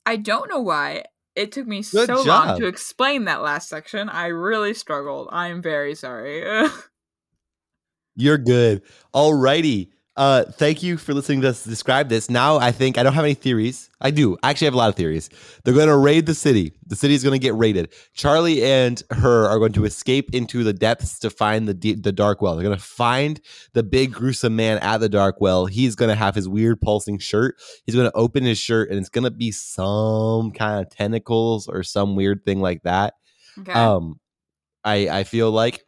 I 0.06 0.16
don't 0.16 0.50
know 0.50 0.62
why 0.62 1.04
it 1.36 1.52
took 1.52 1.68
me 1.68 1.84
Good 1.84 2.08
so 2.08 2.22
long 2.24 2.58
to 2.60 2.66
explain 2.68 3.26
that 3.26 3.42
last 3.42 3.70
section. 3.70 4.10
I 4.10 4.28
really 4.28 4.74
struggled. 4.74 5.30
I'm 5.32 5.62
very 5.62 5.94
sorry. 5.96 6.44
You're 8.16 8.38
good. 8.38 8.82
Alrighty. 9.14 9.90
Uh, 10.22 10.44
thank 10.44 10.84
you 10.84 10.98
for 10.98 11.16
listening 11.16 11.42
to 11.42 11.50
us 11.50 11.64
describe 11.64 12.08
this. 12.08 12.30
Now 12.30 12.58
I 12.58 12.72
think 12.72 13.00
I 13.00 13.02
don't 13.02 13.14
have 13.14 13.26
any 13.26 13.34
theories. 13.34 13.90
I 14.02 14.12
do. 14.12 14.38
I 14.44 14.52
actually 14.52 14.66
have 14.66 14.76
a 14.76 14.78
lot 14.78 14.90
of 14.90 14.94
theories. 14.94 15.32
They're 15.64 15.74
going 15.74 15.88
to 15.88 15.98
raid 15.98 16.28
the 16.28 16.36
city. 16.36 16.74
The 16.86 16.96
city 16.96 17.16
is 17.16 17.24
going 17.24 17.34
to 17.34 17.44
get 17.44 17.56
raided. 17.56 17.92
Charlie 18.14 18.64
and 18.64 19.02
her 19.10 19.48
are 19.48 19.58
going 19.58 19.72
to 19.72 19.84
escape 19.84 20.30
into 20.32 20.64
the 20.64 20.74
depths 20.74 21.18
to 21.20 21.32
find 21.32 21.68
the 21.68 21.74
de- 21.74 21.96
the 21.96 22.12
dark 22.12 22.40
well. 22.40 22.54
They're 22.56 22.64
going 22.64 22.78
to 22.78 22.84
find 22.84 23.42
the 23.74 23.82
big 23.82 24.14
gruesome 24.14 24.56
man 24.56 24.78
at 24.84 25.00
the 25.00 25.10
dark 25.10 25.42
well. 25.42 25.66
He's 25.66 25.96
going 25.96 26.10
to 26.10 26.16
have 26.16 26.36
his 26.36 26.48
weird 26.48 26.82
pulsing 26.82 27.18
shirt. 27.18 27.56
He's 27.88 27.96
going 27.96 28.08
to 28.08 28.16
open 28.16 28.44
his 28.44 28.60
shirt 28.60 28.92
and 28.92 29.00
it's 29.00 29.10
going 29.10 29.24
to 29.24 29.32
be 29.32 29.52
some 29.52 30.52
kind 30.52 30.86
of 30.86 30.92
tentacles 30.92 31.68
or 31.68 31.82
some 31.82 32.16
weird 32.16 32.46
thing 32.46 32.60
like 32.60 32.84
that. 32.84 33.16
okay. 33.58 33.74
Um, 33.74 34.20
I 34.84 35.10
I 35.10 35.24
feel 35.24 35.50
like 35.50 35.84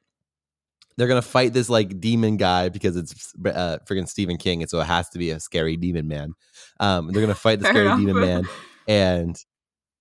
they're 0.97 1.07
gonna 1.07 1.21
fight 1.21 1.53
this 1.53 1.69
like 1.69 1.99
demon 1.99 2.37
guy 2.37 2.69
because 2.69 2.95
it's 2.95 3.33
uh 3.45 3.77
freaking 3.89 4.07
Stephen 4.07 4.37
King, 4.37 4.61
and 4.61 4.69
so 4.69 4.79
it 4.79 4.85
has 4.85 5.09
to 5.09 5.19
be 5.19 5.31
a 5.31 5.39
scary 5.39 5.77
demon 5.77 6.07
man. 6.07 6.33
Um, 6.79 7.11
they're 7.11 7.21
gonna 7.21 7.35
fight 7.35 7.59
the 7.59 7.65
scary 7.69 7.85
enough. 7.85 7.99
demon 7.99 8.19
man, 8.19 8.43
and 8.87 9.35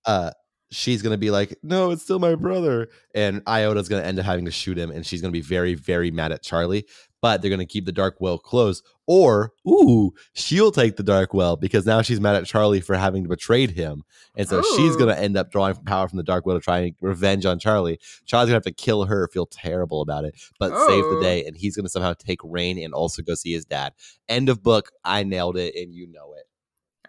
uh, 0.05 0.33
she's 0.71 1.03
gonna 1.03 1.19
be 1.19 1.31
like, 1.31 1.57
"No, 1.63 1.91
it's 1.91 2.03
still 2.03 2.19
my 2.19 2.35
brother," 2.35 2.89
and 3.15 3.43
Iota's 3.47 3.89
gonna 3.89 4.03
end 4.03 4.19
up 4.19 4.25
having 4.25 4.45
to 4.47 4.51
shoot 4.51 4.79
him, 4.79 4.91
and 4.91 5.07
she's 5.07 5.21
gonna 5.21 5.33
be 5.33 5.41
very 5.41 5.75
very 5.75 6.11
mad 6.11 6.33
at 6.33 6.43
Charlie. 6.43 6.87
But 7.21 7.41
they're 7.41 7.51
gonna 7.51 7.67
keep 7.67 7.87
the 7.87 7.93
dark 7.93 8.17
well 8.21 8.39
closed, 8.39 8.85
or 9.13 9.53
ooh, 9.69 10.13
she'll 10.33 10.73
take 10.73 10.97
the 10.97 11.03
dark 11.03 11.35
well 11.35 11.57
because 11.57 11.85
now 11.85 12.01
she's 12.01 12.19
mad 12.19 12.35
at 12.35 12.47
Charlie 12.47 12.81
for 12.81 12.97
having 12.97 13.25
betrayed 13.29 13.71
him, 13.73 14.05
and 14.35 14.49
so 14.49 14.63
she's 14.77 14.97
gonna 14.97 15.13
oh. 15.13 15.23
end 15.23 15.37
up 15.37 15.51
drawing 15.53 15.75
power 15.85 16.09
from 16.09 16.17
the 16.17 16.23
dark 16.23 16.47
well 16.47 16.57
to 16.57 16.63
try 16.63 16.79
and 16.79 16.95
revenge 17.03 17.45
on 17.45 17.59
Charlie. 17.59 17.99
Charlie's 18.25 18.47
gonna 18.49 18.57
have 18.57 18.63
to 18.63 18.73
kill 18.73 19.05
her, 19.05 19.29
feel 19.29 19.45
terrible 19.45 20.01
about 20.01 20.25
it, 20.25 20.35
but 20.59 20.71
save 20.87 21.05
the 21.05 21.19
Oh. 21.19 21.23
day, 21.23 21.45
and 21.45 21.57
he's 21.57 21.77
gonna 21.77 21.91
somehow 21.91 22.15
take 22.15 22.39
Rain 22.43 22.79
and 22.83 22.95
also 22.95 23.23
go 23.23 23.35
see 23.35 23.53
his 23.53 23.67
dad. 23.67 23.93
End 24.29 24.49
of 24.49 24.63
book. 24.63 24.91
I 25.05 25.25
nailed 25.25 25.59
it, 25.59 25.75
and 25.77 25.93
you 25.93 26.07
know 26.07 26.33
it. 26.39 26.47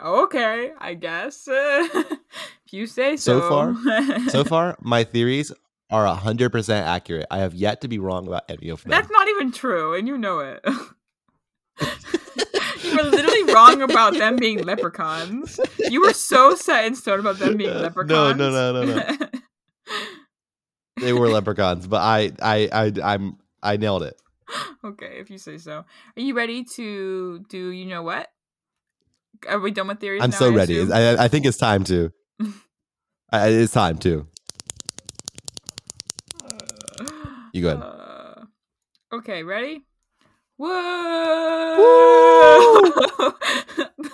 okay, 0.02 0.72
I 0.78 0.96
guess. 0.96 1.48
if 1.50 2.18
you 2.72 2.86
say 2.86 3.16
so. 3.16 3.40
So 3.40 3.50
far- 3.50 4.30
So 4.30 4.44
far, 4.54 4.78
my 4.82 5.04
theories 5.06 5.54
are 5.90 6.08
hundred 6.16 6.50
percent 6.50 6.86
accurate. 6.88 7.28
I 7.32 7.38
have 7.40 7.54
yet 7.54 7.82
to 7.82 7.88
be 7.88 8.00
wrong 8.00 8.28
about 8.28 8.44
any 8.50 8.70
of 8.70 8.82
them. 8.84 8.90
That's 8.90 9.12
not 9.12 9.28
even 9.30 9.52
true, 9.52 9.94
and 9.96 10.08
you 10.08 10.18
know 10.18 10.40
it. 10.40 10.66
you 12.84 12.96
were 12.96 13.04
literally 13.04 13.54
wrong 13.54 13.82
about 13.82 14.14
them 14.14 14.36
being 14.36 14.64
leprechauns. 14.64 15.60
You 15.78 16.02
were 16.02 16.14
so 16.14 16.56
set 16.56 16.86
in 16.86 16.96
stone 16.96 17.20
about 17.20 17.40
them 17.40 17.58
being 17.58 17.70
Uh, 17.70 17.74
no, 17.74 17.82
leprechauns. 17.82 18.38
no, 18.38 18.52
no, 18.52 18.86
no, 18.86 18.96
no. 18.96 19.28
they 21.02 21.14
were 21.14 21.30
leprechauns, 21.30 21.88
but 21.88 22.02
I, 22.02 22.32
I, 22.42 22.70
I, 22.72 23.14
I'm, 23.14 23.38
I 23.62 23.78
nailed 23.78 24.04
it. 24.04 24.16
okay, 24.86 25.18
if 25.20 25.30
you 25.30 25.38
say 25.38 25.58
so. 25.58 25.84
Are 26.18 26.22
you 26.22 26.34
ready 26.36 26.64
to 26.76 27.40
do 27.50 27.70
you 27.70 27.86
know 27.86 28.04
what? 28.04 28.30
Are 29.48 29.60
we 29.60 29.72
done 29.72 29.88
with 29.88 30.00
theories? 30.00 30.22
I'm 30.24 30.30
now, 30.30 30.38
so 30.38 30.52
I 30.52 30.56
ready. 30.56 30.80
assume? 30.80 30.94
I, 30.94 31.24
I 31.24 31.28
think 31.28 31.46
it's 31.46 31.58
time 31.58 31.84
to. 31.86 32.12
I, 33.32 33.48
it's 33.50 33.74
time 33.74 33.98
to. 34.00 34.28
You 37.52 37.62
go 37.62 37.70
ahead. 37.70 37.84
Uh, 37.84 38.46
okay, 39.18 39.44
ready? 39.44 39.86
Whoa! 40.58 41.74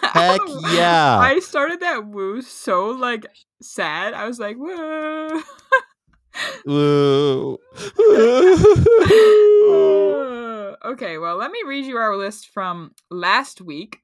Heck 0.02 0.40
yeah! 0.72 1.18
I 1.20 1.40
started 1.42 1.82
that 1.82 2.08
woo 2.08 2.42
so 2.42 2.90
like 2.92 3.26
sad. 3.62 4.14
I 4.14 4.26
was 4.26 4.40
like, 4.40 4.58
woo. 4.58 5.42
Woo. 6.66 7.58
Uh, 9.68 10.76
okay, 10.86 11.18
well, 11.18 11.36
let 11.36 11.52
me 11.52 11.60
read 11.66 11.86
you 11.86 11.98
our 11.98 12.16
list 12.16 12.50
from 12.50 12.92
last 13.10 13.60
week. 13.62 14.00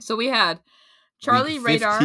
So 0.00 0.14
we 0.14 0.28
had 0.28 0.60
Charlie, 1.20 1.58
Radar, 1.58 2.00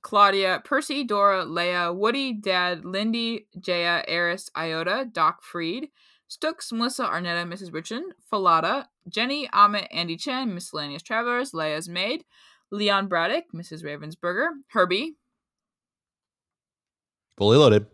Claudia, 0.00 0.62
Percy, 0.64 1.04
Dora, 1.04 1.44
Leah, 1.44 1.92
Woody, 1.92 2.32
Dad, 2.32 2.84
Lindy, 2.84 3.46
Jaya, 3.58 4.02
Eris, 4.08 4.50
Iota, 4.56 5.06
Doc 5.10 5.42
Freed, 5.42 5.90
Stooks, 6.28 6.72
Melissa, 6.72 7.04
Arnetta, 7.04 7.46
Mrs. 7.46 7.72
Richard, 7.72 8.02
Falada, 8.28 8.88
Jenny, 9.08 9.48
Ammit, 9.48 9.86
Andy 9.92 10.16
Chen, 10.16 10.52
Miscellaneous 10.52 11.02
Travelers, 11.02 11.54
Leah's 11.54 11.88
Maid, 11.88 12.24
Leon 12.70 13.06
Braddock, 13.06 13.44
Mrs. 13.54 13.84
Ravensburger, 13.84 14.48
Herbie, 14.72 15.16
Fully 17.36 17.58
loaded. 17.58 17.86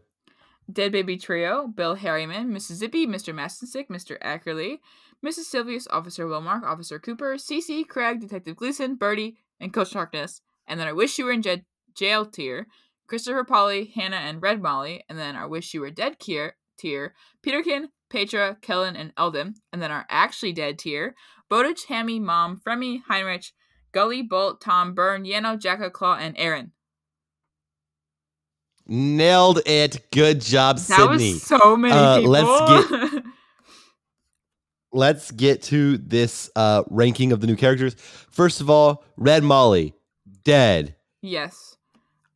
Dead 0.73 0.93
Baby 0.93 1.17
Trio, 1.17 1.67
Bill 1.67 1.97
Harriman, 1.97 2.51
Mrs. 2.53 2.75
Zippy, 2.75 3.07
Mr. 3.07 3.35
Mastonstick, 3.35 3.89
Mr. 3.89 4.19
Ackerley, 4.21 4.79
Mrs. 5.25 5.53
Silvius, 5.53 5.87
Officer 5.91 6.27
Wilmark, 6.27 6.63
Officer 6.63 6.99
Cooper, 6.99 7.35
Cece, 7.35 7.87
Craig, 7.87 8.21
Detective 8.21 8.57
Gleason, 8.57 8.95
Birdie, 8.95 9.37
and 9.61 9.73
Coach 9.73 9.93
Darkness. 9.93 10.41
And 10.67 10.79
then 10.79 10.87
I 10.87 10.93
Wish 10.93 11.19
You 11.19 11.25
Were 11.25 11.33
in 11.33 11.43
J- 11.43 11.65
Jail 11.95 12.25
tier, 12.25 12.69
Christopher 13.09 13.45
Polley, 13.45 13.87
Hana, 13.87 14.17
and 14.17 14.41
Red 14.41 14.63
Molly. 14.63 15.03
And 15.09 15.19
then 15.19 15.35
I 15.35 15.47
Wish 15.47 15.75
You 15.75 15.81
Were 15.81 15.91
Dead 15.91 16.19
tier 16.21 16.55
Peterkin, 17.43 17.89
Petra, 18.13 18.57
Kellin, 18.61 18.95
and 18.95 19.13
Elden. 19.17 19.55
And 19.73 19.83
then 19.83 19.91
our 19.91 20.07
actually 20.11 20.53
dead 20.53 20.79
tier 20.79 21.15
Bowditch, 21.49 21.87
Hammy, 21.87 22.21
Mom, 22.21 22.61
Fremy, 22.65 23.03
Heinrich, 23.09 23.47
Gully, 23.93 24.23
Bolt, 24.23 24.61
Tom, 24.61 24.95
Burn, 24.95 25.25
Yano, 25.25 25.59
Jacka, 25.59 25.91
Claw, 25.91 26.17
and 26.17 26.35
Aaron. 26.39 26.73
Nailed 28.87 29.61
it. 29.67 30.11
Good 30.11 30.41
job, 30.41 30.77
That 30.79 30.83
Sydney. 30.97 31.33
was 31.35 31.43
so 31.43 31.77
many 31.77 31.95
Uh, 31.95 32.17
people. 32.19 32.31
let's 32.33 32.91
get, 32.91 33.25
Let's 34.95 35.31
get 35.31 35.63
to 35.65 35.97
this 35.97 36.51
uh, 36.55 36.83
ranking 36.91 37.33
of 37.33 37.41
the 37.41 37.47
new 37.47 37.57
characters. 37.57 37.95
First 38.31 38.61
of 38.61 38.69
all, 38.69 39.05
Red 39.17 39.43
Molly, 39.43 39.95
dead. 40.45 40.97
yes. 41.23 41.77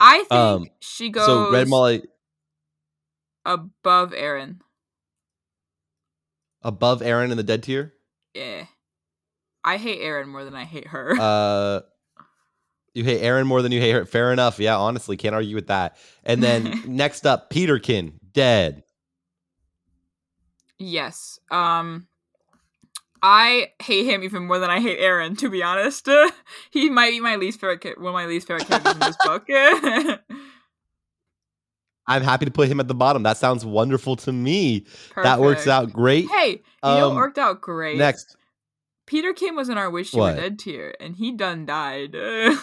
I 0.01 0.19
think 0.21 0.33
Um, 0.33 0.67
she 0.81 1.09
goes 1.11 1.27
So 1.27 1.51
Red 1.53 1.69
Molly 1.69 2.03
above 3.45 4.13
Aaron. 4.15 4.61
Above 6.63 7.03
Aaron 7.03 7.31
in 7.31 7.37
the 7.37 7.43
dead 7.43 7.63
tier. 7.63 7.95
Yeah. 8.35 8.67
I 9.65 9.77
hate 9.79 10.01
Aaron 10.01 10.29
more 10.29 10.45
than 10.45 10.55
I 10.55 10.65
hate 10.65 10.89
her. 10.89 11.17
Uh, 11.21 11.81
you 12.95 13.05
hate 13.05 13.21
Aaron 13.21 13.47
more 13.47 13.61
than 13.61 13.73
you 13.73 13.81
hate 13.81 13.93
her. 13.93 14.07
Fair 14.07 14.33
enough. 14.33 14.59
Yeah, 14.59 14.79
honestly, 14.79 15.19
can't 15.19 15.35
argue 15.35 15.55
with 15.55 15.67
that. 15.67 15.99
And 16.25 16.43
then 16.43 16.83
next 16.87 17.27
up, 17.27 17.51
Peterkin, 17.51 18.19
dead. 18.33 18.85
yes. 20.79 21.39
Um 21.51 22.07
I 23.23 23.73
hate 23.83 24.07
him 24.07 24.23
even 24.23 24.47
more 24.47 24.59
than 24.59 24.71
I 24.71 24.81
hate 24.81 24.99
Aaron, 24.99 25.37
to 25.37 25.51
be 25.51 25.63
honest. 25.63 26.09
he 26.71 26.89
might 26.91 27.11
be 27.11 27.21
my 27.21 27.37
least 27.37 27.61
favorite 27.61 27.99
one 27.99 28.09
of 28.09 28.15
my 28.15 28.27
least 28.27 28.47
favorite 28.47 28.69
characters 28.69 28.93
in 28.95 29.01
this 29.01 29.17
book. 29.25 29.47
I'm 32.09 32.23
happy 32.23 32.45
to 32.45 32.51
put 32.51 32.69
him 32.69 32.81
at 32.81 32.89
the 32.89 32.95
bottom. 32.95 33.23
That 33.25 33.37
sounds 33.37 33.65
wonderful 33.65 34.17
to 34.17 34.33
me. 34.33 34.87
That 35.17 35.41
works 35.41 35.67
out 35.67 35.93
great. 35.93 36.29
Hey, 36.31 36.51
you 36.51 36.61
know 36.83 37.09
Um, 37.09 37.15
what 37.15 37.23
worked 37.23 37.39
out 37.39 37.61
great? 37.61 37.99
Next, 37.99 38.37
Peterkin 39.07 39.57
was 39.57 39.69
in 39.69 39.79
our 39.79 39.91
Wish 39.91 40.13
You? 40.15 40.21
Were 40.21 40.35
Dead 40.35 40.59
tier, 40.59 40.95
and 41.01 41.17
he 41.17 41.33
done 41.33 41.67
died. 41.67 42.15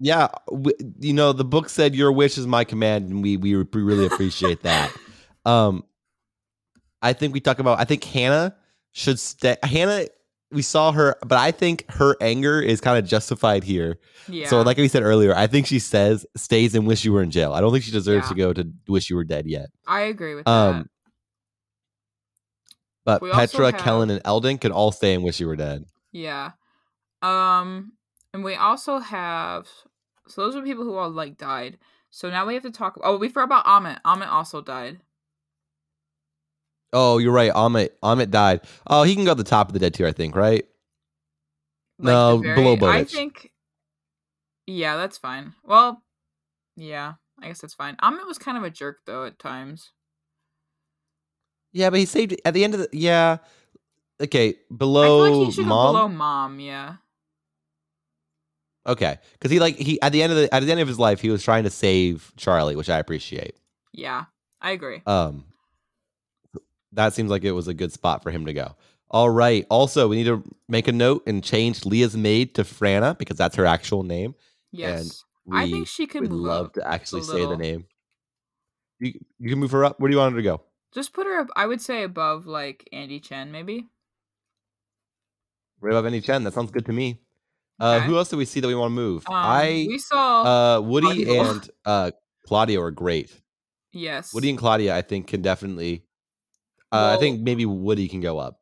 yeah, 0.00 0.28
w- 0.48 0.76
you 1.00 1.12
know 1.12 1.32
the 1.32 1.44
book 1.44 1.68
said 1.68 1.94
your 1.94 2.12
wish 2.12 2.38
is 2.38 2.46
my 2.46 2.64
command, 2.64 3.10
and 3.10 3.22
we 3.22 3.36
we 3.36 3.54
re- 3.54 3.66
really 3.72 4.06
appreciate 4.06 4.62
that. 4.62 4.92
Um, 5.46 5.84
I 7.00 7.14
think 7.14 7.32
we 7.32 7.40
talk 7.40 7.58
about. 7.58 7.80
I 7.80 7.84
think 7.84 8.04
Hana 8.04 8.54
should 8.92 9.18
stay. 9.18 9.56
Hana, 9.62 10.08
we 10.50 10.62
saw 10.62 10.92
her, 10.92 11.16
but 11.26 11.36
I 11.38 11.50
think 11.50 11.84
her 11.90 12.16
anger 12.20 12.60
is 12.60 12.80
kind 12.80 12.98
of 12.98 13.04
justified 13.08 13.64
here. 13.64 13.98
yeah. 14.28 14.48
So, 14.48 14.62
like 14.62 14.76
we 14.78 14.88
said 14.88 15.02
earlier, 15.02 15.34
I 15.34 15.46
think 15.46 15.66
she 15.66 15.78
says 15.78 16.24
stays 16.36 16.74
and 16.74 16.86
wish 16.86 17.04
you 17.04 17.12
were 17.12 17.22
in 17.22 17.30
jail. 17.30 17.52
I 17.52 17.60
don't 17.60 17.70
think 17.72 17.84
she 17.84 17.90
deserves 17.90 18.24
Yeah. 18.26 18.28
to 18.30 18.34
go 18.34 18.52
to 18.54 18.72
wish 18.88 19.10
you 19.10 19.16
were 19.16 19.24
dead 19.24 19.46
yet. 19.46 19.68
I 19.86 20.00
agree 20.02 20.34
with 20.34 20.46
that. 20.46 20.50
Um, 20.50 20.88
but 23.04 23.22
We 23.22 23.30
Petra, 23.30 23.72
have- 23.72 23.80
Kellin, 23.80 24.10
and 24.10 24.20
Elden 24.24 24.58
could 24.58 24.70
all 24.72 24.92
stay 24.92 25.14
and 25.14 25.24
wish 25.24 25.40
you 25.40 25.46
were 25.46 25.56
dead. 25.56 25.84
Yeah. 26.12 26.52
Um 27.22 27.92
and 28.32 28.44
we 28.44 28.54
also 28.54 28.98
have 28.98 29.66
so 30.28 30.42
those 30.42 30.54
are 30.56 30.62
people 30.62 30.84
who 30.84 30.94
all 30.96 31.10
like 31.10 31.36
died. 31.36 31.78
So 32.10 32.30
now 32.30 32.46
we 32.46 32.54
have 32.54 32.62
to 32.62 32.70
talk 32.70 32.98
oh 33.02 33.16
we 33.18 33.28
forgot 33.28 33.44
about 33.44 33.64
Ammit. 33.66 34.00
Ammit 34.06 34.28
also 34.28 34.60
died. 34.60 35.00
Oh, 36.92 37.18
you're 37.18 37.32
right. 37.32 37.52
Ammit 37.52 37.90
Ammit 38.02 38.30
died. 38.30 38.60
Oh, 38.86 39.02
he 39.02 39.14
can 39.14 39.24
go 39.24 39.32
to 39.32 39.42
the 39.42 39.48
top 39.48 39.68
of 39.68 39.72
the 39.72 39.78
dead 39.78 39.94
tier, 39.94 40.06
I 40.06 40.12
think, 40.12 40.34
right? 40.34 40.64
Like, 41.98 42.12
No, 42.12 42.38
the 42.38 42.54
below 42.54 42.88
I 42.88 43.04
think 43.04 43.52
Yeah, 44.66 44.96
that's 44.96 45.18
fine. 45.18 45.54
Well, 45.64 46.02
yeah, 46.76 47.14
I 47.42 47.48
guess 47.48 47.60
that's 47.60 47.74
fine. 47.74 47.96
Ammit 47.96 48.26
was 48.26 48.38
kind 48.38 48.56
of 48.56 48.64
a 48.64 48.70
jerk 48.70 48.98
though 49.06 49.24
at 49.24 49.38
times. 49.38 49.92
Yeah, 51.72 51.90
but 51.90 51.98
he 51.98 52.06
saved 52.06 52.34
at 52.44 52.54
the 52.54 52.64
end 52.64 52.74
of 52.74 52.80
the 52.80 52.88
yeah. 52.92 53.38
Okay, 54.20 54.48
I 54.48 54.52
feel 54.52 54.76
below 54.76 55.30
like 55.30 55.46
he 55.46 55.52
should 55.52 55.64
go 55.64 55.68
mom. 55.68 55.94
below 55.94 56.08
mom, 56.08 56.60
yeah. 56.60 56.96
Okay, 58.86 59.18
because 59.32 59.50
he 59.50 59.60
like 59.60 59.76
he 59.76 60.00
at 60.00 60.12
the 60.12 60.22
end 60.22 60.32
of 60.32 60.38
the 60.38 60.54
at 60.54 60.62
the 60.62 60.70
end 60.70 60.80
of 60.80 60.88
his 60.88 60.98
life, 60.98 61.20
he 61.20 61.28
was 61.28 61.42
trying 61.42 61.64
to 61.64 61.70
save 61.70 62.32
Charlie, 62.36 62.74
which 62.76 62.88
I 62.88 62.98
appreciate. 62.98 63.56
Yeah. 63.92 64.24
I 64.60 64.72
agree. 64.72 65.02
Um, 65.06 65.44
that 66.92 67.12
seems 67.14 67.30
like 67.30 67.44
it 67.44 67.52
was 67.52 67.68
a 67.68 67.74
good 67.74 67.92
spot 67.92 68.22
for 68.22 68.30
him 68.30 68.46
to 68.46 68.52
go. 68.52 68.76
All 69.10 69.30
right. 69.30 69.66
Also, 69.70 70.08
we 70.08 70.16
need 70.16 70.24
to 70.26 70.42
make 70.68 70.86
a 70.88 70.92
note 70.92 71.22
and 71.26 71.42
change 71.42 71.84
Leah's 71.86 72.16
maid 72.16 72.54
to 72.56 72.62
Franna 72.64 73.16
because 73.16 73.36
that's 73.38 73.56
her 73.56 73.64
actual 73.66 74.02
name. 74.02 74.34
Yes. 74.72 75.24
We 75.46 75.58
I 75.58 75.70
think 75.70 75.88
she 75.88 76.06
could 76.06 76.22
move 76.30 76.32
love 76.32 76.72
to 76.74 76.86
actually 76.86 77.22
say 77.22 77.46
the 77.46 77.56
name. 77.56 77.86
You 79.00 79.14
you 79.38 79.48
can 79.50 79.58
move 79.58 79.70
her 79.70 79.84
up. 79.84 79.98
Where 79.98 80.10
do 80.10 80.14
you 80.14 80.18
want 80.20 80.32
her 80.34 80.38
to 80.38 80.42
go? 80.42 80.60
Just 80.92 81.12
put 81.14 81.26
her 81.26 81.38
up 81.38 81.48
I 81.56 81.66
would 81.66 81.80
say 81.80 82.02
above 82.02 82.46
like 82.46 82.86
Andy 82.92 83.18
Chen 83.20 83.50
maybe. 83.50 83.86
Right 85.80 85.92
above 85.92 86.06
Andy 86.06 86.20
Chen. 86.20 86.44
That 86.44 86.52
sounds 86.54 86.70
good 86.70 86.86
to 86.86 86.92
me. 86.92 87.20
Uh, 87.80 88.00
who 88.00 88.16
else 88.16 88.28
do 88.28 88.36
we 88.36 88.44
see 88.44 88.58
that 88.58 88.66
we 88.66 88.74
want 88.74 88.90
to 88.90 88.94
move? 88.94 89.24
Um, 89.28 89.34
I 89.34 89.86
we 89.88 89.98
saw 89.98 90.42
uh 90.42 90.80
Woody 90.80 91.24
Claudio. 91.24 91.50
and 91.50 91.70
uh 91.84 92.10
Claudia 92.44 92.80
are 92.80 92.90
great. 92.90 93.40
yes. 93.92 94.34
Woody 94.34 94.50
and 94.50 94.58
Claudia, 94.58 94.96
I 94.96 95.02
think, 95.02 95.28
can 95.28 95.42
definitely. 95.42 96.02
Uh, 96.90 97.14
I 97.16 97.20
think 97.20 97.40
maybe 97.40 97.66
Woody 97.66 98.08
can 98.08 98.20
go 98.20 98.38
up 98.38 98.60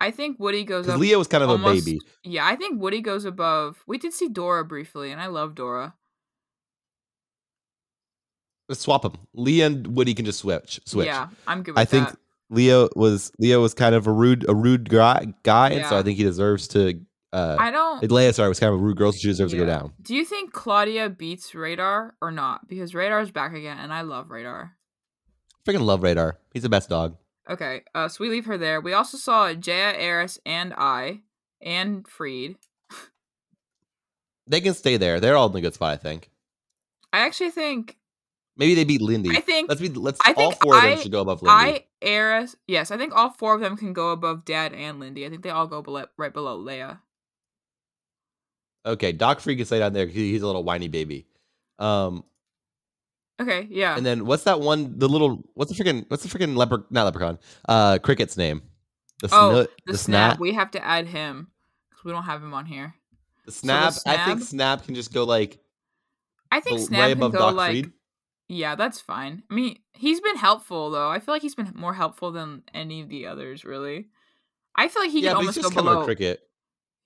I 0.00 0.10
think 0.10 0.38
Woody 0.38 0.64
goes 0.64 0.88
up. 0.88 0.98
Leo 1.00 1.18
was 1.18 1.28
kind 1.28 1.42
of 1.42 1.50
almost- 1.50 1.82
a 1.82 1.84
baby. 1.84 2.00
Yeah, 2.22 2.46
I 2.46 2.56
think 2.56 2.80
Woody 2.80 3.00
goes 3.00 3.24
above. 3.24 3.82
We 3.86 3.98
did 3.98 4.12
see 4.12 4.28
Dora 4.28 4.64
briefly, 4.64 5.10
and 5.10 5.20
I 5.20 5.26
love 5.26 5.54
Dora. 5.54 5.94
Let's 8.68 8.82
swap 8.82 9.02
them. 9.02 9.14
Leo 9.34 9.66
and 9.66 9.96
Woody 9.96 10.14
can 10.14 10.24
just 10.24 10.40
switch. 10.40 10.80
Switch. 10.84 11.06
Yeah, 11.06 11.28
I'm 11.46 11.62
good 11.62 11.72
with 11.72 11.80
I 11.80 11.84
think. 11.84 12.08
Leo 12.50 12.88
was 12.96 13.32
Leo 13.38 13.60
was 13.60 13.74
kind 13.74 13.94
of 13.94 14.06
a 14.06 14.12
rude 14.12 14.48
a 14.48 14.54
rude 14.54 14.88
guy, 14.88 15.34
guy 15.42 15.70
and 15.70 15.86
so 15.86 15.98
I 15.98 16.02
think 16.02 16.16
he 16.16 16.24
deserves 16.24 16.68
to. 16.68 17.00
Uh, 17.30 17.56
I 17.58 17.70
don't. 17.70 18.10
Leah, 18.10 18.32
sorry, 18.32 18.48
was 18.48 18.58
kind 18.58 18.72
of 18.72 18.80
a 18.80 18.82
rude 18.82 18.96
girl, 18.96 19.12
so 19.12 19.18
she 19.18 19.28
deserves 19.28 19.52
to 19.52 19.58
go 19.58 19.66
down. 19.66 19.92
Do 20.00 20.14
you 20.14 20.24
think 20.24 20.52
Claudia 20.52 21.10
beats 21.10 21.54
Radar 21.54 22.14
or 22.22 22.30
not? 22.30 22.66
Because 22.66 22.94
Radar's 22.94 23.30
back 23.30 23.52
again, 23.52 23.76
and 23.78 23.92
I 23.92 24.00
love 24.00 24.30
Radar. 24.30 24.76
Freaking 25.66 25.82
love 25.82 26.02
Radar. 26.02 26.38
He's 26.54 26.62
the 26.62 26.70
best 26.70 26.88
dog. 26.88 27.16
Okay, 27.50 27.82
uh, 27.94 28.08
so 28.08 28.22
we 28.22 28.28
leave 28.30 28.44
her 28.46 28.58
there. 28.58 28.80
We 28.80 28.92
also 28.92 29.16
saw 29.16 29.52
Jaya, 29.54 29.94
Eris, 29.96 30.38
and 30.44 30.74
I, 30.76 31.22
and 31.62 32.06
Freed. 32.06 32.56
They 34.46 34.60
can 34.60 34.74
stay 34.74 34.96
there. 34.96 35.20
They're 35.20 35.36
all 35.36 35.50
in 35.50 35.56
a 35.56 35.60
good 35.60 35.74
spot, 35.74 35.92
I 35.92 35.96
think. 35.96 36.30
I 37.12 37.20
actually 37.20 37.50
think. 37.50 37.96
Maybe 38.56 38.74
they 38.74 38.84
beat 38.84 39.00
Lindy. 39.00 39.30
I 39.36 39.40
think. 39.40 39.68
let's 39.68 39.80
be. 39.80 39.88
Let's. 39.88 40.18
I 40.24 40.32
all 40.36 40.52
four 40.52 40.76
of 40.76 40.82
them 40.82 40.98
should 40.98 41.12
go 41.12 41.20
above 41.20 41.42
Lindy. 41.42 41.54
I, 41.72 41.84
Eris, 42.02 42.56
yes, 42.66 42.90
I 42.90 42.96
think 42.96 43.14
all 43.14 43.30
four 43.30 43.54
of 43.54 43.60
them 43.60 43.76
can 43.76 43.92
go 43.92 44.10
above 44.10 44.44
Dad 44.44 44.72
and 44.72 44.98
Lindy. 45.00 45.24
I 45.24 45.30
think 45.30 45.42
they 45.42 45.50
all 45.50 45.66
go 45.66 46.06
right 46.16 46.32
below 46.32 46.56
Leah. 46.56 47.00
Okay, 48.84 49.12
Doc 49.12 49.40
Free 49.40 49.56
can 49.56 49.64
stay 49.66 49.78
down 49.78 49.92
there. 49.92 50.06
'cause 50.06 50.14
He's 50.14 50.42
a 50.42 50.46
little 50.46 50.64
whiny 50.64 50.88
baby. 50.88 51.26
Um, 51.78 52.24
Okay, 53.40 53.68
yeah. 53.70 53.96
and 53.96 54.04
then 54.04 54.26
what's 54.26 54.44
that 54.44 54.60
one? 54.60 54.98
The 54.98 55.08
little 55.08 55.44
what's 55.54 55.74
the 55.74 55.82
freaking 55.82 56.04
what's 56.08 56.24
the 56.24 56.38
freaking 56.38 56.56
leper? 56.56 56.86
Not 56.90 57.04
leprechaun. 57.04 57.38
Uh, 57.68 57.98
cricket's 57.98 58.36
name. 58.36 58.62
The 59.22 59.28
oh, 59.32 59.54
the, 59.54 59.70
The, 59.86 59.92
snab. 59.92 60.34
snab. 60.34 60.38
We 60.38 60.54
have 60.54 60.70
to 60.72 60.84
add 60.84 61.06
him 61.06 61.48
because 61.90 62.04
we 62.04 62.12
don't 62.12 62.24
have 62.24 62.42
him 62.42 62.54
on 62.54 62.66
here. 62.66 62.94
The 63.46 63.52
the 63.52 63.66
snab. 63.66 64.02
I 64.06 64.24
think 64.24 64.40
snab- 64.40 64.80
snab 64.80 64.84
can 64.84 64.94
just 64.94 65.12
go 65.12 65.24
like 65.24 65.60
I 66.50 66.60
think 66.60 66.80
Snab 66.80 67.08
can 67.08 67.12
above 67.12 67.32
go 67.32 67.38
Doc 67.38 67.54
like. 67.54 67.90
Yeah, 68.48 68.76
that's 68.76 69.00
fine. 69.00 69.42
I 69.50 69.54
mean, 69.54 69.78
he's 69.92 70.20
been 70.20 70.36
helpful 70.36 70.90
though. 70.90 71.10
I 71.10 71.18
feel 71.18 71.34
like 71.34 71.42
he's 71.42 71.54
been 71.54 71.70
more 71.74 71.92
helpful 71.92 72.32
than 72.32 72.62
any 72.72 73.02
of 73.02 73.08
the 73.08 73.26
others, 73.26 73.64
really. 73.64 74.08
I 74.74 74.88
feel 74.88 75.02
like 75.02 75.10
he 75.10 75.20
yeah, 75.20 75.32
could 75.34 75.38
he's 75.40 75.48
almost 75.48 75.56
go 75.58 75.62
just 75.62 75.72
a 75.72 75.82
below. 75.82 76.04
cricket. 76.04 76.40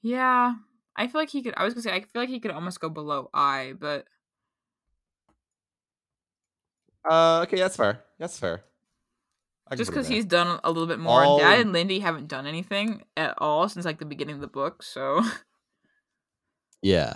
Yeah, 0.02 0.54
I 0.96 1.08
feel 1.08 1.20
like 1.20 1.30
he 1.30 1.42
could. 1.42 1.54
I 1.56 1.64
was 1.64 1.74
gonna 1.74 1.82
say 1.82 1.92
I 1.92 2.00
feel 2.00 2.22
like 2.22 2.28
he 2.28 2.38
could 2.38 2.52
almost 2.52 2.80
go 2.80 2.88
below 2.88 3.28
I, 3.34 3.74
but 3.78 4.06
Uh, 7.08 7.40
okay, 7.46 7.56
that's 7.56 7.76
fair. 7.76 8.02
That's 8.18 8.38
fair. 8.38 8.62
I 9.68 9.74
just 9.74 9.90
because 9.90 10.08
he's 10.08 10.24
done 10.24 10.60
a 10.62 10.70
little 10.70 10.86
bit 10.86 10.98
more. 10.98 11.24
All- 11.24 11.38
Dad 11.38 11.60
and 11.60 11.72
Lindy 11.72 12.00
haven't 12.00 12.28
done 12.28 12.46
anything 12.46 13.02
at 13.16 13.34
all 13.38 13.68
since 13.68 13.84
like 13.84 13.98
the 13.98 14.04
beginning 14.04 14.34
of 14.34 14.40
the 14.40 14.46
book. 14.46 14.82
So 14.82 15.22
yeah. 16.82 17.14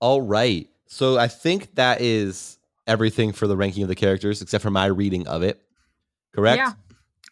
All 0.00 0.20
right. 0.20 0.68
So 0.86 1.16
I 1.16 1.28
think 1.28 1.74
that 1.76 2.00
is 2.00 2.58
everything 2.86 3.32
for 3.32 3.46
the 3.46 3.56
ranking 3.56 3.82
of 3.82 3.88
the 3.88 3.94
characters, 3.94 4.42
except 4.42 4.62
for 4.62 4.70
my 4.70 4.86
reading 4.86 5.26
of 5.28 5.42
it. 5.42 5.62
Correct. 6.34 6.58
Yeah. 6.58 6.72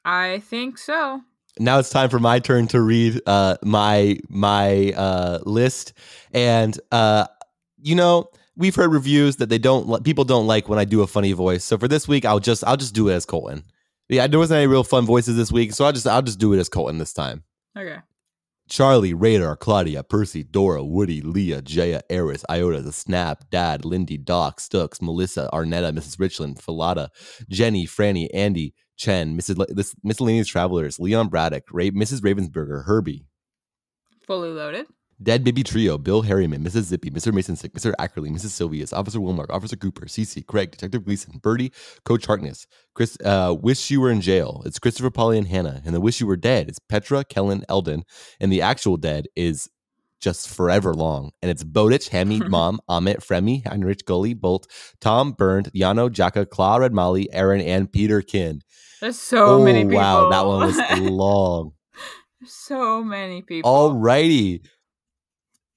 I 0.04 0.38
think 0.40 0.78
so. 0.78 1.20
Now 1.58 1.78
it's 1.78 1.90
time 1.90 2.08
for 2.08 2.20
my 2.20 2.38
turn 2.38 2.68
to 2.68 2.80
read 2.80 3.20
uh, 3.26 3.56
my 3.62 4.18
my 4.28 4.92
uh, 4.92 5.40
list, 5.44 5.92
and 6.32 6.78
uh, 6.92 7.26
you 7.82 7.96
know 7.96 8.30
we've 8.60 8.76
heard 8.76 8.92
reviews 8.92 9.36
that 9.36 9.48
they 9.48 9.58
don't 9.58 10.04
people 10.04 10.24
don't 10.24 10.46
like 10.46 10.68
when 10.68 10.78
I 10.78 10.84
do 10.84 11.02
a 11.02 11.06
funny 11.06 11.32
voice. 11.32 11.64
So 11.64 11.76
for 11.78 11.88
this 11.88 12.06
week, 12.06 12.24
I'll 12.24 12.38
just 12.38 12.62
I'll 12.64 12.76
just 12.76 12.94
do 12.94 13.08
it 13.08 13.14
as 13.14 13.26
Colton. 13.26 13.64
Yeah, 14.08 14.26
there 14.26 14.38
wasn't 14.38 14.58
any 14.58 14.66
real 14.66 14.84
fun 14.84 15.06
voices 15.06 15.36
this 15.36 15.50
week, 15.50 15.72
so 15.72 15.84
I'll 15.84 15.92
just 15.92 16.06
I'll 16.06 16.22
just 16.22 16.38
do 16.38 16.52
it 16.52 16.58
as 16.58 16.68
Colton 16.68 16.98
this 16.98 17.12
time. 17.12 17.42
Okay. 17.76 17.98
Charlie, 18.68 19.14
Radar, 19.14 19.56
Claudia, 19.56 20.04
Percy, 20.04 20.44
Dora, 20.44 20.84
Woody, 20.84 21.20
Leah, 21.20 21.60
Jaya, 21.60 22.02
Eris, 22.08 22.44
Iota, 22.48 22.80
The 22.82 22.92
Snab, 22.92 23.38
Dad, 23.50 23.84
Lindy, 23.84 24.16
Doc, 24.16 24.60
Stooks, 24.60 25.02
Melissa, 25.02 25.50
Arnetta, 25.52 25.92
Mrs. 25.92 26.20
Richland, 26.20 26.62
Falada, 26.62 27.10
Jenny, 27.48 27.84
Franny, 27.84 28.28
Andy, 28.32 28.72
Chen, 28.96 29.36
Mrs. 29.36 29.58
Le- 29.58 29.74
this 29.74 29.96
Miscellaneous 30.04 30.46
Travelers, 30.46 31.00
Leon 31.00 31.26
Braddock, 31.26 31.64
Ra- 31.72 31.86
Mrs. 31.86 32.20
Ravensburger, 32.20 32.84
Herbie, 32.84 33.24
Fully 34.24 34.50
loaded. 34.50 34.86
Dead 35.22 35.44
Baby 35.44 35.62
Trio, 35.62 35.98
Bill 35.98 36.22
Harriman, 36.22 36.64
Mrs. 36.64 36.82
Zippy, 36.84 37.10
Mr. 37.10 37.32
Mason 37.32 37.54
Sick, 37.54 37.72
Mr. 37.74 37.92
Ackerley, 38.00 38.30
Mrs. 38.30 38.50
Sylvius, 38.50 38.92
Officer 38.92 39.18
Wilmark, 39.18 39.50
Officer 39.50 39.76
Cooper, 39.76 40.06
CC, 40.06 40.44
Craig, 40.46 40.70
Detective 40.70 41.04
Gleason, 41.04 41.38
Birdie, 41.42 41.72
Coach 42.04 42.24
Harkness, 42.26 42.66
Chris, 42.94 43.18
uh, 43.24 43.54
Wish 43.60 43.90
You 43.90 44.00
Were 44.00 44.10
in 44.10 44.22
Jail. 44.22 44.62
It's 44.64 44.78
Christopher, 44.78 45.10
Polley, 45.10 45.36
and 45.36 45.46
Hana. 45.48 45.82
And 45.84 45.94
the 45.94 46.00
Wish 46.00 46.20
You 46.20 46.26
Were 46.26 46.36
Dead 46.36 46.70
is 46.70 46.78
Petra, 46.78 47.22
Kellin, 47.24 47.64
Elden. 47.68 48.04
And 48.40 48.50
the 48.50 48.62
actual 48.62 48.96
dead 48.96 49.26
is 49.36 49.68
just 50.20 50.48
forever 50.48 50.94
long. 50.94 51.30
And 51.42 51.50
it's 51.50 51.64
Bowditch, 51.64 52.08
Hamid, 52.08 52.48
Mom, 52.50 52.80
Ammit, 52.88 53.18
Fremi, 53.18 53.66
Heinrich, 53.66 54.04
Gully, 54.06 54.32
Bolt, 54.34 54.66
Tom, 55.00 55.32
Burned, 55.32 55.70
Yano, 55.74 56.08
Jaka, 56.08 56.48
Claw, 56.48 56.76
Red 56.76 56.94
Molly, 56.94 57.30
Aaron, 57.32 57.60
and 57.60 57.92
Peterkin. 57.92 58.62
There's 59.02 59.18
so 59.18 59.62
many 59.62 59.84
people. 59.84 59.98
Oh, 59.98 60.28
wow, 60.28 60.30
that 60.30 60.46
one 60.46 60.66
was 60.66 61.00
long. 61.10 61.72
so 62.46 63.02
many 63.04 63.42
people. 63.42 63.70
Alrighty. 63.70 64.60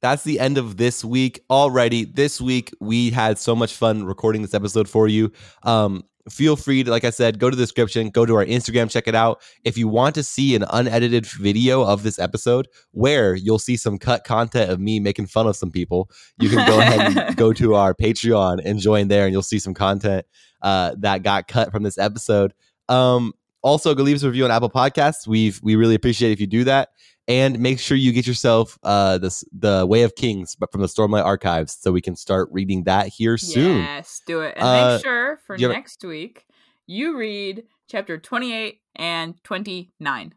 That's 0.04 0.24
the 0.24 0.38
end 0.38 0.58
of 0.58 0.76
this 0.76 1.06
week. 1.06 1.46
already. 1.50 2.04
This 2.04 2.42
week 2.42 2.76
we 2.82 3.10
had 3.10 3.40
so 3.40 3.56
much 3.56 3.74
fun 3.74 4.04
recording 4.04 4.42
this 4.42 4.54
episode 4.54 4.90
for 4.90 5.08
you. 5.08 5.32
Um, 5.64 6.04
feel 6.30 6.58
free 6.58 6.84
to, 6.84 6.92
like 6.92 7.06
I 7.06 7.10
said, 7.10 7.40
go 7.40 7.50
to 7.50 7.56
the 7.56 7.64
description, 7.64 8.10
go 8.10 8.26
to 8.26 8.36
our 8.36 8.44
Instagram, 8.44 8.92
check 8.92 9.08
it 9.08 9.16
out. 9.16 9.42
If 9.64 9.78
you 9.78 9.88
want 9.88 10.14
to 10.16 10.24
see 10.24 10.58
an 10.58 10.66
unedited 10.72 11.26
video 11.26 11.86
of 11.86 12.04
this 12.04 12.20
episode 12.20 12.68
where 12.92 13.34
you'll 13.34 13.60
see 13.60 13.78
some 13.78 13.98
cut 13.98 14.26
content 14.26 14.70
of 14.70 14.82
me 14.82 15.00
making 15.00 15.28
fun 15.28 15.48
of 15.48 15.56
some 15.56 15.72
people, 15.72 16.10
you 16.38 16.50
can 16.50 16.68
go 16.68 16.82
ahead 16.82 17.18
and 17.18 17.36
go 17.38 17.54
to 17.54 17.76
our 17.76 17.94
Patreon 17.94 18.60
and 18.66 18.80
join 18.80 19.08
there, 19.08 19.24
and 19.24 19.32
you'll 19.32 19.42
see 19.42 19.60
some 19.60 19.74
content 19.74 20.26
uh, 20.64 20.96
that 21.00 21.24
got 21.24 21.48
cut 21.48 21.72
from 21.72 21.84
this 21.84 21.98
episode. 21.98 22.54
Um, 22.90 23.32
also, 23.64 23.96
go 23.96 24.04
leave 24.04 24.16
us 24.18 24.24
a 24.24 24.28
review 24.28 24.46
on 24.46 24.52
Apple 24.52 24.70
Podcasts. 24.70 25.26
We've 25.26 25.60
we 25.64 25.76
really 25.76 25.96
appreciate 25.96 26.32
if 26.32 26.40
you 26.40 26.48
do 26.48 26.64
that 26.66 26.90
and 27.28 27.58
make 27.60 27.80
sure 27.80 27.96
you 27.96 28.12
get 28.12 28.28
yourself 28.28 28.78
uh 28.84 29.18
this 29.18 29.46
the 29.58 29.86
way 29.88 30.04
of 30.04 30.14
kings 30.16 30.56
but 30.58 30.70
from 30.74 30.82
the 30.82 30.88
stormlight 30.88 31.24
archives 31.24 31.78
so 31.80 31.90
we 31.90 32.02
can 32.02 32.18
start 32.18 32.50
reading 32.52 32.84
that 32.84 33.08
here 33.08 33.38
soon 33.38 33.78
Yes, 33.78 34.22
do 34.28 34.42
it. 34.42 34.56
And 34.58 34.66
Uh, 34.66 34.96
make 34.96 35.02
sure 35.06 35.40
for 35.48 35.56
do 35.56 35.62
you 35.62 35.70
have 35.70 35.76
next 35.78 36.04
week 36.04 36.46
you 36.86 37.18
read 37.18 37.64
chapter 37.90 38.18
28 38.18 38.82
and 38.98 39.42
29. 39.46 40.34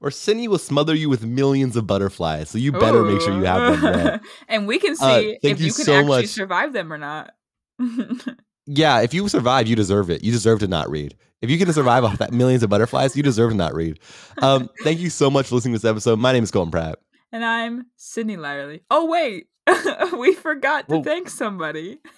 or 0.00 0.10
Sydney 0.10 0.48
will 0.48 0.56
smother 0.58 0.94
you 0.94 1.10
with 1.10 1.26
millions 1.26 1.76
of 1.76 1.86
butterflies 1.86 2.48
so 2.48 2.56
you 2.56 2.72
better 2.72 3.04
make 3.04 3.20
sure 3.20 3.34
you 3.36 3.44
have 3.44 3.80
them 3.80 3.92
read. 3.92 4.20
and 4.48 4.66
we 4.66 4.78
can 4.78 4.96
see 4.96 5.04
Uh, 5.34 5.38
if 5.42 5.60
you, 5.60 5.66
you 5.66 5.72
can 5.74 5.84
so 5.84 5.92
actually 5.92 6.08
much. 6.22 6.26
survive 6.28 6.72
them 6.72 6.90
or 6.90 6.96
not. 6.96 7.34
yeah 8.66 9.00
if 9.00 9.12
you 9.12 9.28
survive 9.28 9.66
you 9.68 9.76
deserve 9.76 10.08
it 10.10 10.22
you 10.24 10.32
deserve 10.32 10.60
to 10.60 10.66
not 10.68 10.88
read 10.90 11.14
if 11.40 11.50
you 11.50 11.58
can 11.58 11.72
survive 11.72 12.04
off 12.04 12.18
that 12.18 12.32
millions 12.32 12.62
of 12.62 12.70
butterflies 12.70 13.16
you 13.16 13.22
deserve 13.22 13.50
to 13.50 13.56
not 13.56 13.74
read 13.74 13.98
um 14.42 14.68
thank 14.84 14.98
you 14.98 15.10
so 15.10 15.30
much 15.30 15.46
for 15.46 15.54
listening 15.54 15.74
to 15.74 15.80
this 15.80 15.88
episode 15.88 16.18
my 16.18 16.32
name 16.32 16.42
is 16.42 16.50
colton 16.50 16.70
pratt 16.70 16.98
and 17.32 17.44
I'm 17.44 17.86
Sydney 17.96 18.36
Lyerly. 18.36 18.82
Oh, 18.90 19.06
wait. 19.06 19.48
we 20.18 20.34
forgot 20.34 20.88
to 20.88 20.96
Whoa. 20.96 21.02
thank 21.02 21.28
somebody. 21.28 21.98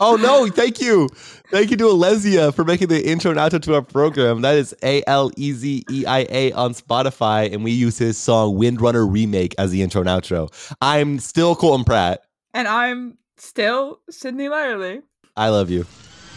Oh 0.00 0.14
no, 0.14 0.46
thank 0.46 0.80
you. 0.80 1.08
Thank 1.50 1.72
you 1.72 1.76
to 1.76 1.84
Alezeia 1.86 2.54
for 2.54 2.64
making 2.64 2.86
the 2.86 3.04
intro 3.04 3.32
and 3.32 3.40
outro 3.40 3.60
to 3.62 3.74
our 3.74 3.82
program. 3.82 4.42
That 4.42 4.54
is 4.54 4.72
A 4.84 5.02
L 5.08 5.32
E 5.36 5.50
Z 5.50 5.84
E 5.90 6.06
I 6.06 6.20
A 6.30 6.52
on 6.52 6.72
Spotify, 6.72 7.52
and 7.52 7.64
we 7.64 7.72
use 7.72 7.98
his 7.98 8.16
song 8.16 8.56
Windrunner 8.56 9.12
Remake 9.12 9.56
as 9.58 9.72
the 9.72 9.82
intro 9.82 10.02
and 10.02 10.08
outro. 10.08 10.52
I'm 10.80 11.18
still 11.18 11.56
Colton 11.56 11.84
Pratt. 11.84 12.20
And 12.54 12.68
I'm 12.68 13.18
still 13.38 13.98
Sydney 14.08 14.46
Lyerly. 14.46 15.02
I 15.36 15.48
love 15.48 15.68
you. 15.68 15.84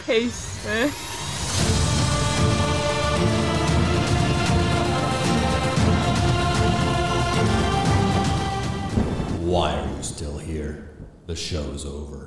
Peace. 0.06 1.21
Why 9.52 9.78
are 9.78 9.96
you 9.98 10.02
still 10.02 10.38
here? 10.38 10.96
The 11.26 11.36
show's 11.36 11.84
over. 11.84 12.21